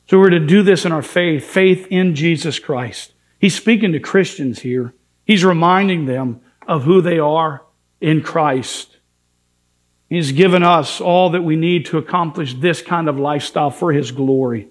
So 0.09 0.19
we're 0.19 0.31
to 0.31 0.41
do 0.41 0.63
this 0.63 0.87
in 0.87 0.93
our 0.93 1.03
faith, 1.03 1.45
faith 1.45 1.87
in 1.91 2.15
Jesus 2.15 2.59
Christ. 2.59 3.13
He's 3.39 3.55
speaking 3.55 3.93
to 3.93 4.01
Christians 4.01 4.61
here. 4.61 4.95
He's 5.27 5.45
reminding 5.45 6.07
them 6.07 6.41
of 6.67 6.85
who 6.85 7.03
they 7.03 7.19
are 7.19 7.67
in 8.01 8.23
Christ. 8.23 8.92
He's 10.13 10.33
given 10.33 10.63
us 10.63 11.01
all 11.01 11.31
that 11.31 11.41
we 11.41 11.57
need 11.57 11.87
to 11.87 11.97
accomplish 11.97 12.53
this 12.53 12.83
kind 12.83 13.09
of 13.09 13.19
lifestyle 13.19 13.71
for 13.71 13.93
His 13.93 14.13
glory. 14.13 14.69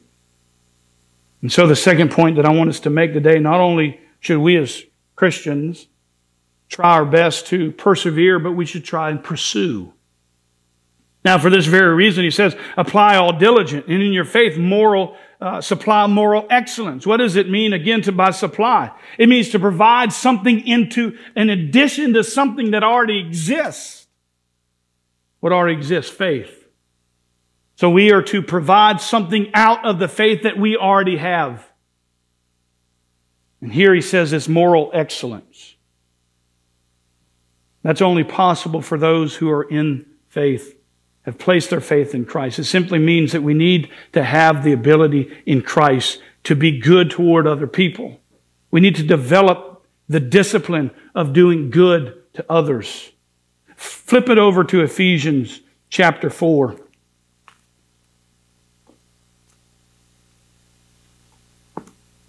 And 1.41 1.51
so, 1.51 1.65
the 1.65 1.75
second 1.75 2.11
point 2.11 2.35
that 2.35 2.45
I 2.45 2.51
want 2.51 2.69
us 2.69 2.81
to 2.81 2.91
make 2.91 3.11
today 3.11 3.39
not 3.39 3.59
only 3.59 3.99
should 4.19 4.37
we 4.37 4.55
as 4.57 4.83
Christians 5.15 5.87
try 6.69 6.91
our 6.91 7.05
best 7.05 7.47
to 7.47 7.71
persevere, 7.71 8.37
but 8.37 8.51
we 8.51 8.67
should 8.67 8.85
try 8.85 9.09
and 9.09 9.23
pursue. 9.23 9.91
Now, 11.25 11.39
for 11.39 11.49
this 11.49 11.65
very 11.65 11.95
reason, 11.95 12.23
he 12.23 12.29
says, 12.29 12.55
apply 12.77 13.15
all 13.15 13.33
diligence, 13.33 13.85
and 13.87 13.99
in 13.99 14.13
your 14.13 14.25
faith, 14.25 14.59
moral, 14.59 15.17
uh, 15.41 15.59
supply 15.59 16.05
moral 16.05 16.45
excellence. 16.51 17.07
What 17.07 17.17
does 17.17 17.35
it 17.35 17.49
mean 17.49 17.73
again 17.73 18.03
to 18.03 18.11
by 18.11 18.29
supply? 18.29 18.91
It 19.17 19.27
means 19.27 19.49
to 19.49 19.59
provide 19.59 20.13
something 20.13 20.67
into, 20.67 21.17
in 21.35 21.49
addition 21.49 22.13
to 22.13 22.23
something 22.23 22.69
that 22.71 22.83
already 22.83 23.17
exists 23.17 24.00
what 25.41 25.51
already 25.51 25.77
exists 25.77 26.09
faith. 26.09 26.65
So 27.75 27.89
we 27.89 28.11
are 28.11 28.21
to 28.21 28.41
provide 28.41 29.01
something 29.01 29.51
out 29.53 29.85
of 29.85 29.99
the 29.99 30.07
faith 30.07 30.43
that 30.43 30.57
we 30.57 30.77
already 30.77 31.17
have. 31.17 31.67
And 33.59 33.73
here 33.73 33.93
he 33.93 34.01
says 34.01 34.33
it's 34.33 34.47
moral 34.47 34.91
excellence. 34.93 35.75
That's 37.83 38.01
only 38.01 38.23
possible 38.23 38.81
for 38.81 38.97
those 38.97 39.35
who 39.35 39.49
are 39.49 39.63
in 39.63 40.05
faith, 40.29 40.77
have 41.23 41.37
placed 41.37 41.71
their 41.71 41.81
faith 41.81 42.13
in 42.13 42.25
Christ. 42.25 42.59
It 42.59 42.65
simply 42.65 42.99
means 42.99 43.31
that 43.31 43.43
we 43.43 43.53
need 43.53 43.89
to 44.13 44.23
have 44.23 44.63
the 44.63 44.73
ability 44.73 45.31
in 45.45 45.61
Christ 45.61 46.21
to 46.43 46.55
be 46.55 46.79
good 46.79 47.09
toward 47.09 47.47
other 47.47 47.67
people. 47.67 48.19
We 48.69 48.79
need 48.79 48.95
to 48.95 49.03
develop 49.03 49.85
the 50.07 50.19
discipline 50.19 50.91
of 51.15 51.33
doing 51.33 51.69
good 51.69 52.21
to 52.33 52.45
others. 52.49 53.10
Flip 53.81 54.29
it 54.29 54.37
over 54.37 54.63
to 54.63 54.81
Ephesians 54.81 55.61
chapter 55.89 56.29
4. 56.29 56.75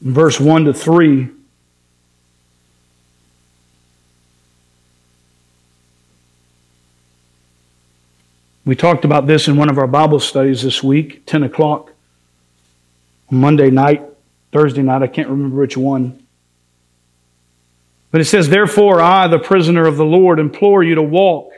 Verse 0.00 0.40
1 0.40 0.64
to 0.64 0.72
3. 0.72 1.28
We 8.64 8.74
talked 8.74 9.04
about 9.04 9.26
this 9.26 9.46
in 9.46 9.58
one 9.58 9.68
of 9.68 9.76
our 9.76 9.86
Bible 9.86 10.20
studies 10.20 10.62
this 10.62 10.82
week, 10.82 11.26
10 11.26 11.42
o'clock, 11.42 11.92
Monday 13.30 13.68
night, 13.68 14.02
Thursday 14.52 14.82
night, 14.82 15.02
I 15.02 15.06
can't 15.06 15.28
remember 15.28 15.56
which 15.56 15.76
one. 15.76 16.21
But 18.12 18.20
it 18.20 18.26
says, 18.26 18.50
Therefore, 18.50 19.00
I, 19.00 19.26
the 19.26 19.38
prisoner 19.38 19.86
of 19.86 19.96
the 19.96 20.04
Lord, 20.04 20.38
implore 20.38 20.84
you 20.84 20.94
to 20.94 21.02
walk 21.02 21.50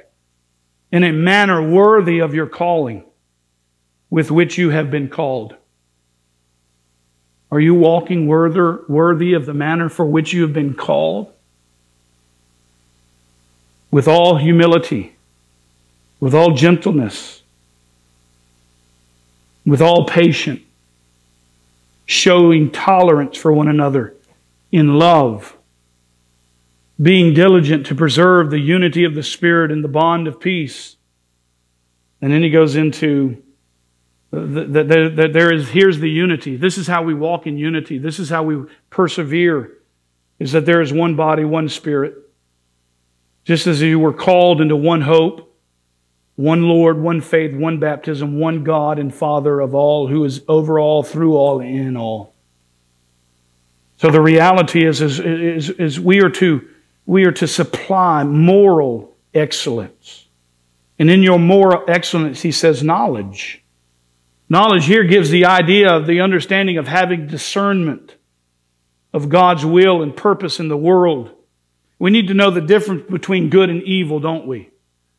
in 0.90 1.02
a 1.02 1.12
manner 1.12 1.60
worthy 1.68 2.20
of 2.20 2.32
your 2.32 2.46
calling 2.46 3.04
with 4.08 4.30
which 4.30 4.56
you 4.56 4.70
have 4.70 4.90
been 4.90 5.08
called. 5.08 5.56
Are 7.50 7.60
you 7.60 7.74
walking 7.74 8.28
worthy 8.28 9.34
of 9.34 9.46
the 9.46 9.54
manner 9.54 9.88
for 9.88 10.06
which 10.06 10.32
you 10.32 10.42
have 10.42 10.52
been 10.52 10.74
called? 10.74 11.32
With 13.90 14.06
all 14.06 14.36
humility, 14.36 15.16
with 16.20 16.34
all 16.34 16.52
gentleness, 16.52 17.42
with 19.66 19.82
all 19.82 20.06
patience, 20.06 20.62
showing 22.06 22.70
tolerance 22.70 23.36
for 23.36 23.52
one 23.52 23.66
another 23.66 24.14
in 24.70 24.98
love 24.98 25.56
being 27.00 27.34
diligent 27.34 27.86
to 27.86 27.94
preserve 27.94 28.50
the 28.50 28.58
unity 28.58 29.04
of 29.04 29.14
the 29.14 29.22
Spirit 29.22 29.72
and 29.72 29.82
the 29.82 29.88
bond 29.88 30.28
of 30.28 30.40
peace. 30.40 30.96
And 32.20 32.32
then 32.32 32.42
he 32.42 32.50
goes 32.50 32.76
into 32.76 33.42
that 34.30 35.30
there 35.32 35.52
is 35.52 35.68
here's 35.68 36.00
the 36.00 36.10
unity. 36.10 36.56
This 36.56 36.78
is 36.78 36.86
how 36.86 37.02
we 37.02 37.14
walk 37.14 37.46
in 37.46 37.56
unity. 37.56 37.98
This 37.98 38.18
is 38.18 38.30
how 38.30 38.42
we 38.42 38.64
persevere. 38.90 39.72
Is 40.38 40.52
that 40.52 40.66
there 40.66 40.80
is 40.80 40.92
one 40.92 41.14
body, 41.14 41.44
one 41.44 41.68
spirit. 41.68 42.14
Just 43.44 43.66
as 43.66 43.80
you 43.80 44.00
were 44.00 44.12
called 44.12 44.60
into 44.60 44.74
one 44.74 45.02
hope, 45.02 45.54
one 46.36 46.62
Lord, 46.62 47.00
one 47.00 47.20
faith, 47.20 47.54
one 47.54 47.78
baptism, 47.78 48.40
one 48.40 48.64
God 48.64 48.98
and 48.98 49.14
Father 49.14 49.60
of 49.60 49.74
all, 49.74 50.08
who 50.08 50.24
is 50.24 50.42
over 50.48 50.80
all, 50.80 51.02
through 51.02 51.36
all, 51.36 51.60
in 51.60 51.96
all. 51.96 52.34
So 53.96 54.10
the 54.10 54.20
reality 54.20 54.84
is, 54.84 55.00
is, 55.00 55.20
is, 55.20 55.70
is 55.70 56.00
we 56.00 56.20
are 56.20 56.30
to 56.30 56.68
we 57.06 57.24
are 57.24 57.32
to 57.32 57.46
supply 57.46 58.24
moral 58.24 59.14
excellence. 59.32 60.28
And 60.98 61.10
in 61.10 61.22
your 61.22 61.38
moral 61.38 61.84
excellence, 61.88 62.42
he 62.42 62.52
says 62.52 62.82
knowledge. 62.82 63.62
Knowledge 64.48 64.86
here 64.86 65.04
gives 65.04 65.30
the 65.30 65.46
idea 65.46 65.92
of 65.92 66.06
the 66.06 66.20
understanding 66.20 66.78
of 66.78 66.86
having 66.86 67.26
discernment 67.26 68.16
of 69.12 69.28
God's 69.28 69.64
will 69.64 70.02
and 70.02 70.16
purpose 70.16 70.60
in 70.60 70.68
the 70.68 70.76
world. 70.76 71.30
We 71.98 72.10
need 72.10 72.28
to 72.28 72.34
know 72.34 72.50
the 72.50 72.60
difference 72.60 73.10
between 73.10 73.50
good 73.50 73.70
and 73.70 73.82
evil, 73.82 74.20
don't 74.20 74.46
we? 74.46 74.70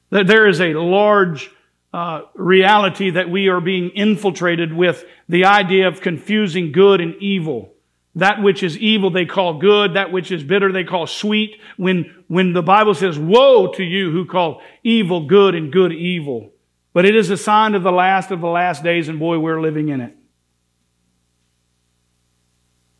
That 0.09 0.27
there 0.27 0.47
is 0.47 0.61
a 0.61 0.73
large 0.73 1.51
uh, 1.93 2.23
reality 2.33 3.11
that 3.11 3.29
we 3.29 3.47
are 3.47 3.61
being 3.61 3.89
infiltrated 3.91 4.73
with 4.73 5.05
the 5.29 5.45
idea 5.45 5.87
of 5.87 6.01
confusing 6.01 6.71
good 6.71 6.99
and 7.01 7.15
evil 7.15 7.74
That 8.15 8.41
which 8.41 8.63
is 8.63 8.77
evil 8.77 9.09
they 9.09 9.25
call 9.25 9.59
good. 9.59 9.95
That 9.95 10.11
which 10.11 10.31
is 10.31 10.43
bitter 10.43 10.71
they 10.71 10.85
call 10.85 11.05
sweet. 11.05 11.59
When, 11.77 12.23
when 12.27 12.53
the 12.53 12.63
Bible 12.63 12.93
says, 12.93 13.19
woe 13.19 13.73
to 13.73 13.83
you 13.83 14.11
who 14.11 14.25
call 14.25 14.61
evil 14.83 15.27
good 15.27 15.53
and 15.53 15.71
good 15.71 15.91
evil. 15.91 16.51
But 16.93 17.05
it 17.05 17.15
is 17.15 17.29
a 17.29 17.37
sign 17.37 17.75
of 17.75 17.83
the 17.83 17.91
last 17.91 18.31
of 18.31 18.39
the 18.39 18.47
last 18.47 18.83
days 18.83 19.09
and 19.09 19.19
boy, 19.19 19.37
we're 19.39 19.59
living 19.59 19.89
in 19.89 19.99
it. 19.99 20.15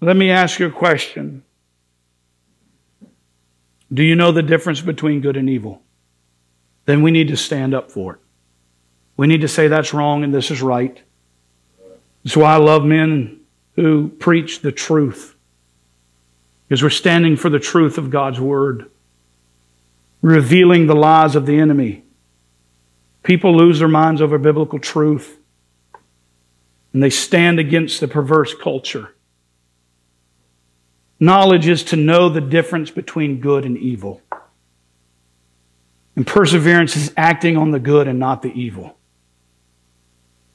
Let 0.02 0.18
me 0.18 0.32
ask 0.32 0.60
you 0.60 0.68
a 0.68 0.72
question. 0.72 1.44
Do 3.94 4.04
you 4.04 4.16
know 4.16 4.34
the 4.34 4.44
difference 4.44 4.82
between 4.82 5.22
good 5.22 5.38
and 5.38 5.50
evil? 5.50 5.82
Then 6.86 7.02
we 7.02 7.12
need 7.12 7.30
to 7.30 7.38
stand 7.38 7.74
up 7.74 7.90
for 7.90 8.16
it. 8.16 8.20
We 9.16 9.28
need 9.28 9.42
to 9.42 9.48
say 9.48 9.70
that's 9.70 9.94
wrong 9.94 10.26
and 10.26 10.34
this 10.34 10.52
is 10.52 10.62
right. 10.62 11.02
That's 12.24 12.36
why 12.36 12.54
I 12.54 12.58
love 12.58 12.84
men 12.84 13.45
who 13.76 14.10
preach 14.10 14.62
the 14.62 14.72
truth. 14.72 15.36
Because 16.68 16.82
we're 16.82 16.90
standing 16.90 17.38
for 17.38 17.50
the 17.50 17.60
truth 17.60 17.98
of 17.98 18.10
God's 18.10 18.40
Word, 18.40 18.90
revealing 20.22 20.88
the 20.88 20.96
lies 20.96 21.36
of 21.36 21.46
the 21.46 21.60
enemy. 21.60 22.04
People 23.22 23.56
lose 23.56 23.80
their 23.80 23.88
minds 23.88 24.22
over 24.22 24.38
biblical 24.38 24.80
truth, 24.80 25.38
and 26.94 27.04
they 27.04 27.10
stand 27.10 27.60
against 27.60 28.00
the 28.00 28.08
perverse 28.08 28.56
culture. 28.56 29.14
Knowledge 31.20 31.68
is 31.68 31.84
to 31.86 31.96
know 31.96 32.30
the 32.30 32.42
difference 32.42 32.92
between 32.92 33.40
good 33.40 33.66
and 33.66 33.78
evil. 33.78 34.22
And 36.16 36.26
perseverance 36.26 36.96
is 36.96 37.14
acting 37.18 37.58
on 37.58 37.72
the 37.72 37.80
good 37.80 38.08
and 38.08 38.20
not 38.20 38.42
the 38.42 38.52
evil. 38.52 38.95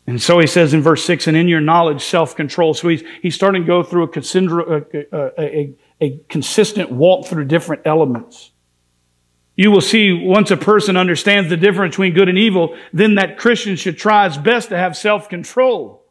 And 0.07 0.21
so 0.21 0.39
he 0.39 0.47
says 0.47 0.75
in 0.75 0.83
verse 0.83 1.05
6, 1.05 1.27
and 1.27 1.37
in 1.37 1.49
your 1.49 1.61
knowledge, 1.61 2.03
self 2.03 2.35
control. 2.35 2.75
So 2.75 2.89
he's, 2.89 3.03
he's 3.23 3.35
starting 3.35 3.63
to 3.63 3.67
go 3.67 3.83
through 3.83 4.05
a, 4.05 4.85
a, 5.13 5.41
a, 5.41 5.75
a 6.01 6.21
consistent 6.29 6.91
walk 6.91 7.27
through 7.27 7.45
different 7.45 7.83
elements. 7.85 8.51
You 9.57 9.71
will 9.71 9.83
see 9.83 10.13
once 10.13 10.51
a 10.51 10.57
person 10.57 10.97
understands 10.97 11.51
the 11.51 11.57
difference 11.57 11.93
between 11.93 12.15
good 12.15 12.29
and 12.29 12.39
evil, 12.39 12.77
then 12.93 13.17
that 13.17 13.37
Christian 13.37 13.77
should 13.77 13.99
try 13.99 14.27
his 14.27 14.39
best 14.39 14.71
to 14.71 14.77
have 14.77 14.97
self 14.97 15.29
control, 15.29 16.05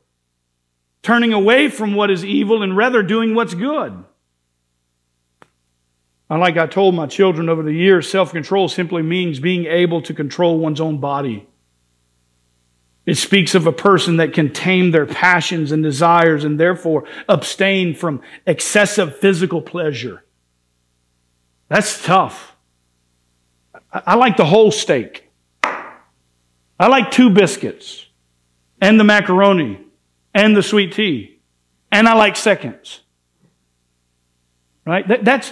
turning 1.01 1.33
away 1.33 1.67
from 1.69 1.95
what 1.95 2.11
is 2.11 2.23
evil 2.23 2.61
and 2.61 2.77
rather 2.77 3.01
doing 3.01 3.33
what's 3.33 3.55
good. 3.55 4.03
And 6.29 6.39
like 6.39 6.57
I 6.57 6.67
told 6.67 6.93
my 6.93 7.07
children 7.07 7.49
over 7.49 7.63
the 7.63 7.73
years, 7.73 8.07
self 8.07 8.31
control 8.31 8.69
simply 8.69 9.01
means 9.01 9.39
being 9.39 9.65
able 9.65 10.03
to 10.03 10.13
control 10.13 10.59
one's 10.59 10.79
own 10.79 10.99
body 10.99 11.47
it 13.09 13.17
speaks 13.17 13.55
of 13.55 13.65
a 13.65 13.71
person 13.71 14.17
that 14.17 14.33
can 14.33 14.53
tame 14.53 14.91
their 14.91 15.07
passions 15.07 15.71
and 15.71 15.81
desires 15.81 16.43
and 16.43 16.59
therefore 16.59 17.05
abstain 17.27 17.95
from 17.95 18.21
excessive 18.45 19.17
physical 19.17 19.63
pleasure. 19.63 20.23
That's 21.69 22.05
tough. 22.05 22.55
I 23.91 24.13
like 24.13 24.37
the 24.37 24.45
whole 24.45 24.69
steak. 24.69 25.27
I 25.63 26.87
like 26.87 27.09
two 27.09 27.31
biscuits 27.31 28.05
and 28.79 28.99
the 28.99 29.03
macaroni 29.03 29.79
and 30.35 30.55
the 30.55 30.61
sweet 30.61 30.93
tea. 30.93 31.39
And 31.91 32.07
I 32.07 32.13
like 32.13 32.35
seconds. 32.35 32.99
Right? 34.85 35.07
That, 35.07 35.25
that's, 35.25 35.51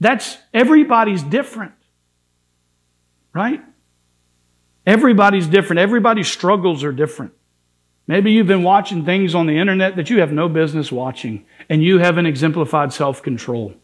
that's, 0.00 0.38
everybody's 0.52 1.22
different. 1.22 1.74
Right? 3.32 3.62
Everybody's 4.86 5.46
different. 5.46 5.80
Everybody's 5.80 6.28
struggles 6.28 6.82
are 6.84 6.92
different. 6.92 7.32
Maybe 8.06 8.32
you've 8.32 8.46
been 8.46 8.64
watching 8.64 9.04
things 9.04 9.34
on 9.34 9.46
the 9.46 9.58
internet 9.58 9.96
that 9.96 10.10
you 10.10 10.20
have 10.20 10.32
no 10.32 10.48
business 10.48 10.90
watching, 10.90 11.44
and 11.68 11.82
you 11.82 11.98
haven't 11.98 12.26
exemplified 12.26 12.92
self 12.92 13.22
control. 13.22 13.74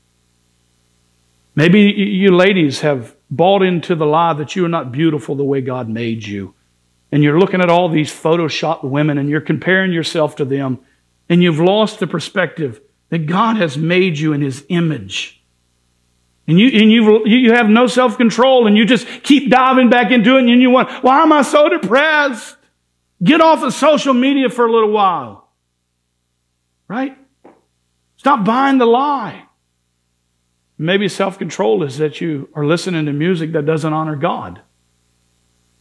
Maybe 1.55 1.81
you 1.83 2.35
ladies 2.35 2.81
have 2.81 3.15
bought 3.31 3.63
into 3.63 3.95
the 3.95 4.05
lie 4.05 4.35
that 4.35 4.57
you 4.57 4.65
are 4.65 4.69
not 4.69 4.93
beautiful 4.93 5.35
the 5.35 5.45
way 5.45 5.61
God 5.61 5.89
made 5.89 6.27
you. 6.27 6.55
And 7.13 7.23
you're 7.23 7.39
looking 7.39 7.61
at 7.61 7.71
all 7.71 7.89
these 7.89 8.13
photoshopped 8.13 8.85
women 8.85 9.17
and 9.17 9.31
you're 9.31 9.41
comparing 9.41 9.93
yourself 9.93 10.37
to 10.37 10.45
them, 10.45 10.81
and 11.29 11.43
you've 11.43 11.61
lost 11.61 11.99
the 11.99 12.07
perspective 12.07 12.81
that 13.11 13.27
God 13.27 13.57
has 13.57 13.79
made 13.79 14.19
you 14.19 14.33
in 14.33 14.41
His 14.41 14.65
image. 14.69 15.36
And 16.49 16.61
you, 16.61 16.69
and 16.69 16.93
you, 16.93 17.27
you 17.27 17.53
have 17.53 17.69
no 17.69 17.87
self 17.87 18.17
control 18.17 18.67
and 18.67 18.77
you 18.77 18.85
just 18.85 19.07
keep 19.23 19.51
diving 19.51 19.91
back 19.91 20.13
into 20.13 20.37
it 20.37 20.45
and 20.45 20.63
you 20.63 20.71
want, 20.71 20.91
why 21.03 21.23
am 21.23 21.33
I 21.33 21.43
so 21.43 21.69
depressed? 21.69 22.57
Get 23.23 23.41
off 23.41 23.63
of 23.63 23.73
social 23.73 24.15
media 24.15 24.49
for 24.49 24.67
a 24.67 24.73
little 24.73 24.91
while. 24.91 25.49
Right? 26.89 27.17
Stop 28.17 28.45
buying 28.45 28.79
the 28.79 28.87
lie. 28.87 29.45
Maybe 30.79 31.09
self 31.09 31.39
control 31.39 31.83
is 31.83 31.99
that 31.99 32.21
you 32.21 32.49
are 32.55 32.65
listening 32.65 33.07
to 33.07 33.13
music 33.13 33.53
that 33.53 33.67
doesn't 33.67 33.93
honor 33.93 34.17
God. 34.17 34.61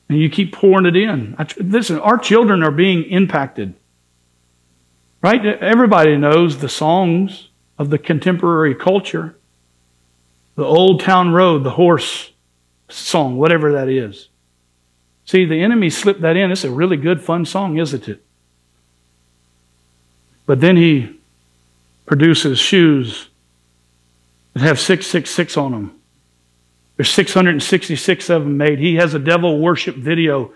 And 0.08 0.20
you 0.20 0.30
keep 0.30 0.54
pouring 0.54 0.86
it 0.86 0.96
in. 0.96 1.36
Listen, 1.58 2.00
our 2.00 2.18
children 2.18 2.64
are 2.64 2.72
being 2.72 3.04
impacted. 3.04 3.74
Right? 5.22 5.44
Everybody 5.44 6.18
knows 6.18 6.60
the 6.60 6.70
songs 6.70 7.50
of 7.78 7.90
the 7.90 7.98
contemporary 7.98 8.76
culture. 8.76 9.36
The 10.56 10.64
Old 10.64 11.02
Town 11.02 11.32
Road, 11.32 11.64
the 11.64 11.72
horse 11.72 12.32
song, 12.90 13.38
whatever 13.38 13.74
that 13.74 13.90
is. 13.90 14.30
See, 15.26 15.46
the 15.46 15.62
enemy 15.62 15.90
slipped 15.90 16.22
that 16.22 16.38
in. 16.38 16.52
It's 16.52 16.64
a 16.64 16.72
really 16.72 16.98
good, 16.98 17.22
fun 17.22 17.46
song, 17.46 17.78
isn't 17.78 18.08
it? 18.08 18.24
But 20.46 20.62
then 20.62 20.78
he 20.78 21.20
produces 22.06 22.60
shoes 22.60 23.28
that 24.54 24.62
have 24.62 24.80
666 24.80 25.58
on 25.58 25.72
them. 25.72 26.00
There's 26.96 27.10
666 27.10 28.30
of 28.30 28.44
them 28.44 28.58
made. 28.58 28.80
He 28.80 28.96
has 28.96 29.14
a 29.14 29.20
devil 29.20 29.60
worship 29.60 29.96
video 29.96 30.54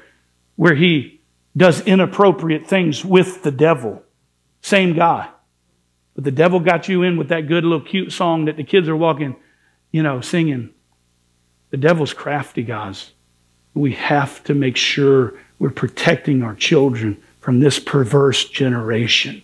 where 0.55 0.75
he 0.75 1.19
does 1.57 1.81
inappropriate 1.81 2.67
things 2.67 3.03
with 3.03 3.43
the 3.43 3.51
devil. 3.51 4.03
Same 4.61 4.93
guy. 4.93 5.29
But 6.15 6.23
the 6.23 6.31
devil 6.31 6.59
got 6.59 6.87
you 6.87 7.03
in 7.03 7.17
with 7.17 7.29
that 7.29 7.47
good 7.47 7.63
little 7.63 7.85
cute 7.85 8.11
song 8.11 8.45
that 8.45 8.55
the 8.55 8.63
kids 8.63 8.87
are 8.87 8.95
walking 8.95 9.35
you 9.91 10.03
know, 10.03 10.21
singing. 10.21 10.69
The 11.71 11.77
devil's 11.77 12.13
crafty, 12.13 12.63
guys. 12.63 13.11
We 13.73 13.93
have 13.93 14.43
to 14.45 14.53
make 14.53 14.77
sure 14.77 15.33
we're 15.59 15.69
protecting 15.69 16.41
our 16.43 16.55
children 16.55 17.21
from 17.41 17.59
this 17.59 17.79
perverse 17.79 18.45
generation. 18.45 19.41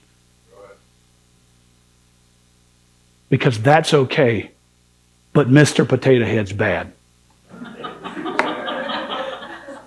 Because 3.29 3.61
that's 3.61 3.93
okay, 3.93 4.51
but 5.33 5.49
Mr. 5.49 5.87
Potato 5.87 6.25
Head's 6.25 6.53
bad. 6.53 6.93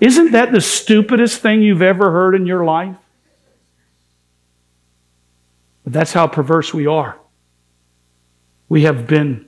Isn't 0.00 0.32
that 0.32 0.52
the 0.52 0.60
stupidest 0.60 1.40
thing 1.40 1.62
you've 1.62 1.82
ever 1.82 2.10
heard 2.10 2.34
in 2.34 2.46
your 2.46 2.64
life? 2.64 2.96
But 5.82 5.92
that's 5.92 6.12
how 6.12 6.26
perverse 6.26 6.72
we 6.72 6.86
are. 6.86 7.16
We 8.68 8.82
have 8.82 9.06
been 9.06 9.47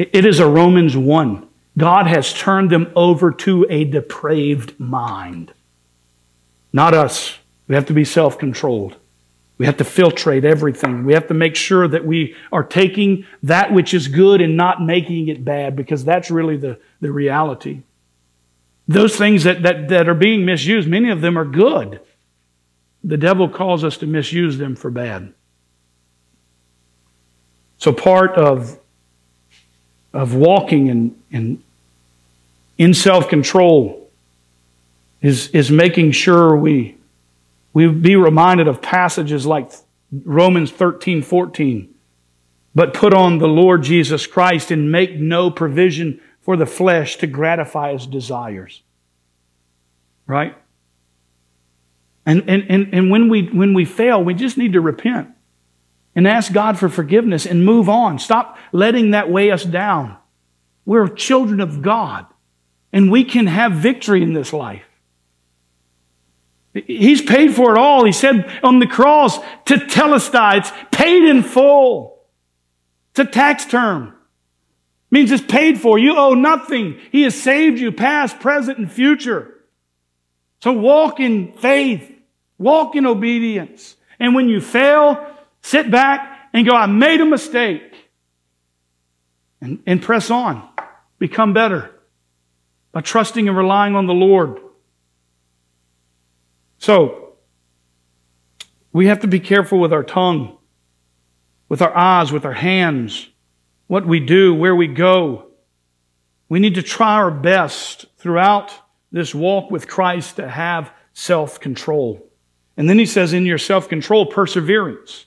it 0.00 0.24
is 0.24 0.40
a 0.40 0.48
Romans 0.48 0.96
1. 0.96 1.46
God 1.76 2.06
has 2.06 2.32
turned 2.32 2.70
them 2.70 2.90
over 2.96 3.30
to 3.32 3.66
a 3.68 3.84
depraved 3.84 4.80
mind. 4.80 5.52
Not 6.72 6.94
us. 6.94 7.38
We 7.68 7.74
have 7.74 7.86
to 7.86 7.92
be 7.92 8.04
self 8.04 8.38
controlled. 8.38 8.96
We 9.58 9.66
have 9.66 9.76
to 9.76 9.84
filtrate 9.84 10.44
everything. 10.44 11.04
We 11.04 11.12
have 11.12 11.28
to 11.28 11.34
make 11.34 11.54
sure 11.54 11.86
that 11.86 12.06
we 12.06 12.34
are 12.50 12.64
taking 12.64 13.26
that 13.42 13.74
which 13.74 13.92
is 13.92 14.08
good 14.08 14.40
and 14.40 14.56
not 14.56 14.82
making 14.82 15.28
it 15.28 15.44
bad 15.44 15.76
because 15.76 16.02
that's 16.02 16.30
really 16.30 16.56
the, 16.56 16.80
the 17.02 17.12
reality. 17.12 17.82
Those 18.88 19.16
things 19.16 19.44
that, 19.44 19.62
that, 19.64 19.88
that 19.88 20.08
are 20.08 20.14
being 20.14 20.46
misused, 20.46 20.88
many 20.88 21.10
of 21.10 21.20
them 21.20 21.38
are 21.38 21.44
good. 21.44 22.00
The 23.04 23.18
devil 23.18 23.50
calls 23.50 23.84
us 23.84 23.98
to 23.98 24.06
misuse 24.06 24.56
them 24.56 24.76
for 24.76 24.90
bad. 24.90 25.34
So, 27.76 27.92
part 27.92 28.32
of 28.32 28.79
of 30.12 30.34
walking 30.34 30.88
in, 30.88 31.16
in, 31.30 31.62
in 32.78 32.94
self 32.94 33.28
control 33.28 34.10
is, 35.20 35.48
is 35.48 35.70
making 35.70 36.12
sure 36.12 36.56
we, 36.56 36.96
we 37.72 37.86
be 37.88 38.16
reminded 38.16 38.68
of 38.68 38.82
passages 38.82 39.46
like 39.46 39.70
Romans 40.24 40.70
13 40.70 41.22
14. 41.22 41.94
But 42.72 42.94
put 42.94 43.12
on 43.12 43.38
the 43.38 43.48
Lord 43.48 43.82
Jesus 43.82 44.26
Christ 44.26 44.70
and 44.70 44.92
make 44.92 45.16
no 45.16 45.50
provision 45.50 46.20
for 46.40 46.56
the 46.56 46.66
flesh 46.66 47.16
to 47.16 47.26
gratify 47.26 47.92
his 47.92 48.06
desires. 48.06 48.82
Right? 50.26 50.56
And, 52.24 52.48
and, 52.48 52.64
and, 52.68 52.94
and 52.94 53.10
when, 53.10 53.28
we, 53.28 53.48
when 53.48 53.74
we 53.74 53.84
fail, 53.84 54.22
we 54.22 54.34
just 54.34 54.56
need 54.56 54.74
to 54.74 54.80
repent 54.80 55.30
and 56.14 56.26
ask 56.26 56.52
God 56.52 56.78
for 56.78 56.88
forgiveness 56.88 57.46
and 57.46 57.64
move 57.64 57.88
on. 57.88 58.18
Stop 58.18 58.58
letting 58.72 59.12
that 59.12 59.30
weigh 59.30 59.50
us 59.50 59.64
down. 59.64 60.16
We're 60.84 61.08
children 61.08 61.60
of 61.60 61.82
God 61.82 62.26
and 62.92 63.10
we 63.10 63.24
can 63.24 63.46
have 63.46 63.72
victory 63.72 64.22
in 64.22 64.32
this 64.32 64.52
life. 64.52 64.84
He's 66.72 67.22
paid 67.22 67.54
for 67.54 67.74
it 67.74 67.78
all. 67.78 68.04
He 68.04 68.12
said 68.12 68.60
on 68.62 68.78
the 68.78 68.86
cross 68.86 69.38
tetelestai, 69.64 70.58
it's 70.58 70.72
paid 70.90 71.24
in 71.24 71.42
full. 71.42 72.22
It's 73.10 73.20
a 73.20 73.24
tax 73.24 73.64
term. 73.66 74.08
It 74.08 75.12
means 75.12 75.32
it's 75.32 75.42
paid 75.42 75.80
for. 75.80 75.98
You 75.98 76.16
owe 76.16 76.34
nothing. 76.34 77.00
He 77.10 77.22
has 77.22 77.40
saved 77.40 77.80
you 77.80 77.90
past, 77.90 78.38
present, 78.38 78.78
and 78.78 78.90
future. 78.90 79.52
So 80.62 80.72
walk 80.72 81.18
in 81.18 81.52
faith. 81.54 82.08
Walk 82.58 82.94
in 82.94 83.06
obedience. 83.06 83.96
And 84.20 84.34
when 84.34 84.48
you 84.48 84.60
fail, 84.60 85.26
sit 85.62 85.90
back 85.90 86.50
and 86.52 86.66
go, 86.66 86.74
I 86.74 86.86
made 86.86 87.20
a 87.20 87.26
mistake. 87.26 87.82
And, 89.60 89.82
and 89.86 90.02
press 90.02 90.30
on. 90.30 90.66
Become 91.18 91.52
better 91.52 91.90
by 92.92 93.02
trusting 93.02 93.46
and 93.46 93.56
relying 93.56 93.94
on 93.94 94.06
the 94.06 94.14
Lord. 94.14 94.58
So, 96.78 97.34
we 98.92 99.06
have 99.06 99.20
to 99.20 99.28
be 99.28 99.38
careful 99.38 99.78
with 99.78 99.92
our 99.92 100.02
tongue, 100.02 100.56
with 101.68 101.82
our 101.82 101.96
eyes, 101.96 102.32
with 102.32 102.44
our 102.44 102.54
hands, 102.54 103.28
what 103.86 104.06
we 104.06 104.18
do, 104.18 104.54
where 104.54 104.74
we 104.74 104.88
go. 104.88 105.46
We 106.48 106.58
need 106.58 106.74
to 106.76 106.82
try 106.82 107.14
our 107.14 107.30
best 107.30 108.06
throughout 108.16 108.72
this 109.12 109.34
walk 109.34 109.70
with 109.70 109.88
Christ 109.88 110.36
to 110.36 110.48
have 110.48 110.92
self 111.12 111.60
control. 111.60 112.26
And 112.76 112.88
then 112.88 112.98
he 112.98 113.06
says, 113.06 113.32
in 113.32 113.46
your 113.46 113.58
self 113.58 113.88
control, 113.88 114.26
perseverance. 114.26 115.26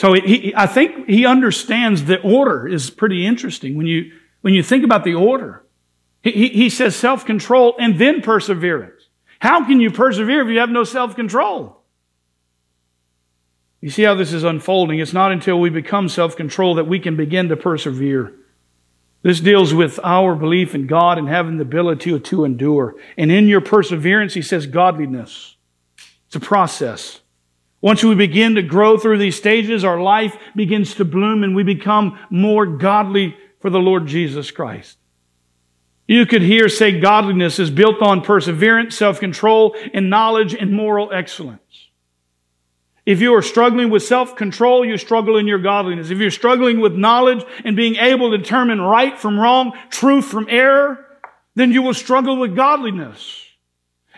So 0.00 0.14
he, 0.14 0.54
I 0.56 0.66
think 0.66 1.10
he 1.10 1.26
understands 1.26 2.06
the 2.06 2.18
order 2.22 2.66
is 2.66 2.88
pretty 2.88 3.26
interesting 3.26 3.76
when 3.76 3.86
you, 3.86 4.12
when 4.40 4.54
you 4.54 4.62
think 4.62 4.82
about 4.82 5.04
the 5.04 5.12
order. 5.12 5.62
He, 6.22 6.48
he 6.48 6.70
says 6.70 6.96
self 6.96 7.26
control 7.26 7.76
and 7.78 7.98
then 7.98 8.22
perseverance. 8.22 9.08
How 9.40 9.66
can 9.66 9.78
you 9.78 9.90
persevere 9.90 10.40
if 10.40 10.48
you 10.48 10.58
have 10.58 10.70
no 10.70 10.84
self 10.84 11.16
control? 11.16 11.82
You 13.82 13.90
see 13.90 14.04
how 14.04 14.14
this 14.14 14.32
is 14.32 14.42
unfolding. 14.42 15.00
It's 15.00 15.12
not 15.12 15.32
until 15.32 15.60
we 15.60 15.68
become 15.68 16.08
self 16.08 16.34
control 16.34 16.76
that 16.76 16.86
we 16.86 16.98
can 16.98 17.14
begin 17.14 17.50
to 17.50 17.56
persevere. 17.58 18.32
This 19.20 19.38
deals 19.38 19.74
with 19.74 20.00
our 20.02 20.34
belief 20.34 20.74
in 20.74 20.86
God 20.86 21.18
and 21.18 21.28
having 21.28 21.58
the 21.58 21.62
ability 21.64 22.18
to 22.18 22.44
endure. 22.46 22.94
And 23.18 23.30
in 23.30 23.48
your 23.48 23.60
perseverance, 23.60 24.32
he 24.32 24.40
says 24.40 24.64
godliness. 24.64 25.56
It's 26.28 26.36
a 26.36 26.40
process. 26.40 27.20
Once 27.80 28.04
we 28.04 28.14
begin 28.14 28.56
to 28.56 28.62
grow 28.62 28.98
through 28.98 29.18
these 29.18 29.36
stages, 29.36 29.84
our 29.84 30.00
life 30.00 30.36
begins 30.54 30.94
to 30.94 31.04
bloom 31.04 31.42
and 31.42 31.56
we 31.56 31.62
become 31.62 32.18
more 32.28 32.66
godly 32.66 33.34
for 33.60 33.70
the 33.70 33.78
Lord 33.78 34.06
Jesus 34.06 34.50
Christ. 34.50 34.98
You 36.06 36.26
could 36.26 36.42
hear 36.42 36.68
say 36.68 37.00
godliness 37.00 37.58
is 37.58 37.70
built 37.70 38.02
on 38.02 38.20
perseverance, 38.20 38.96
self-control, 38.96 39.76
and 39.94 40.10
knowledge 40.10 40.54
and 40.54 40.72
moral 40.72 41.12
excellence. 41.12 41.60
If 43.06 43.20
you 43.20 43.34
are 43.34 43.42
struggling 43.42 43.90
with 43.90 44.02
self-control, 44.02 44.84
you 44.84 44.98
struggle 44.98 45.38
in 45.38 45.46
your 45.46 45.58
godliness. 45.58 46.10
If 46.10 46.18
you're 46.18 46.30
struggling 46.30 46.80
with 46.80 46.94
knowledge 46.94 47.44
and 47.64 47.76
being 47.76 47.96
able 47.96 48.30
to 48.30 48.38
determine 48.38 48.80
right 48.80 49.18
from 49.18 49.38
wrong, 49.38 49.72
truth 49.88 50.26
from 50.26 50.48
error, 50.50 51.06
then 51.54 51.72
you 51.72 51.80
will 51.80 51.94
struggle 51.94 52.36
with 52.36 52.54
godliness. 52.54 53.46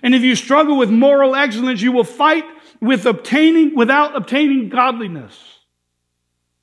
And 0.02 0.14
if 0.14 0.22
you 0.22 0.34
struggle 0.34 0.76
with 0.76 0.90
moral 0.90 1.36
excellence, 1.36 1.80
you 1.80 1.92
will 1.92 2.04
fight 2.04 2.44
with 2.82 3.06
obtaining, 3.06 3.76
without 3.76 4.16
obtaining 4.16 4.68
godliness. 4.68 5.60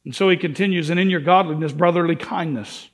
And 0.03 0.13
so 0.13 0.29
he 0.29 0.35
continues, 0.35 0.89
and 0.89 0.99
in 0.99 1.09
your 1.09 1.21
godliness, 1.21 1.71
brotherly 1.71 2.17
kindness. 2.17 2.89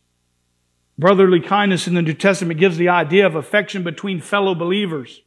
Brotherly 0.97 1.41
kindness 1.41 1.87
in 1.87 1.95
the 1.95 2.03
New 2.03 2.13
Testament 2.13 2.59
gives 2.59 2.77
the 2.77 2.89
idea 2.89 3.25
of 3.25 3.35
affection 3.35 3.83
between 3.83 4.21
fellow 4.21 4.53
believers. 4.53 5.23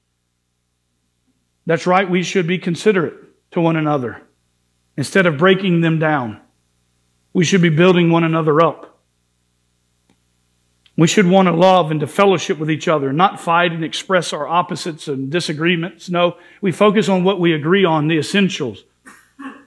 That's 1.66 1.88
right, 1.88 2.08
we 2.08 2.22
should 2.22 2.46
be 2.46 2.58
considerate 2.58 3.14
to 3.50 3.60
one 3.60 3.76
another. 3.76 4.22
Instead 4.96 5.26
of 5.26 5.36
breaking 5.36 5.80
them 5.80 5.98
down, 5.98 6.40
we 7.32 7.44
should 7.44 7.62
be 7.62 7.68
building 7.68 8.10
one 8.10 8.24
another 8.24 8.62
up. 8.62 8.87
We 10.98 11.06
should 11.06 11.28
want 11.28 11.46
to 11.46 11.54
love 11.54 11.92
and 11.92 12.00
to 12.00 12.08
fellowship 12.08 12.58
with 12.58 12.68
each 12.68 12.88
other, 12.88 13.12
not 13.12 13.38
fight 13.38 13.70
and 13.70 13.84
express 13.84 14.32
our 14.32 14.48
opposites 14.48 15.06
and 15.06 15.30
disagreements. 15.30 16.10
No, 16.10 16.38
we 16.60 16.72
focus 16.72 17.08
on 17.08 17.22
what 17.22 17.38
we 17.38 17.52
agree 17.54 17.84
on, 17.84 18.08
the 18.08 18.18
essentials. 18.18 18.82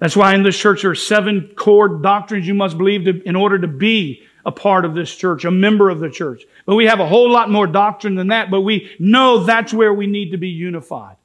That's 0.02 0.18
why 0.18 0.36
in 0.36 0.44
this 0.44 0.60
church 0.60 0.82
there 0.82 0.92
are 0.92 0.96
seven 0.96 1.54
core 1.56 1.88
doctrines 1.88 2.46
you 2.46 2.54
must 2.54 2.78
believe 2.78 3.06
to, 3.06 3.24
in 3.24 3.38
order 3.38 3.58
to 3.60 3.68
be 3.70 4.24
a 4.46 4.52
part 4.52 4.84
of 4.84 4.94
this 4.94 5.16
church, 5.16 5.46
a 5.46 5.52
member 5.52 5.90
of 5.90 6.02
the 6.02 6.10
church. 6.10 6.44
But 6.66 6.76
we 6.76 6.88
have 6.88 7.00
a 7.00 7.08
whole 7.08 7.32
lot 7.32 7.50
more 7.50 7.66
doctrine 7.66 8.16
than 8.16 8.28
that, 8.28 8.52
but 8.52 8.62
we 8.62 8.92
know 9.00 9.46
that's 9.46 9.74
where 9.74 9.94
we 9.94 10.08
need 10.08 10.32
to 10.32 10.38
be 10.38 10.50
unified. 10.50 11.16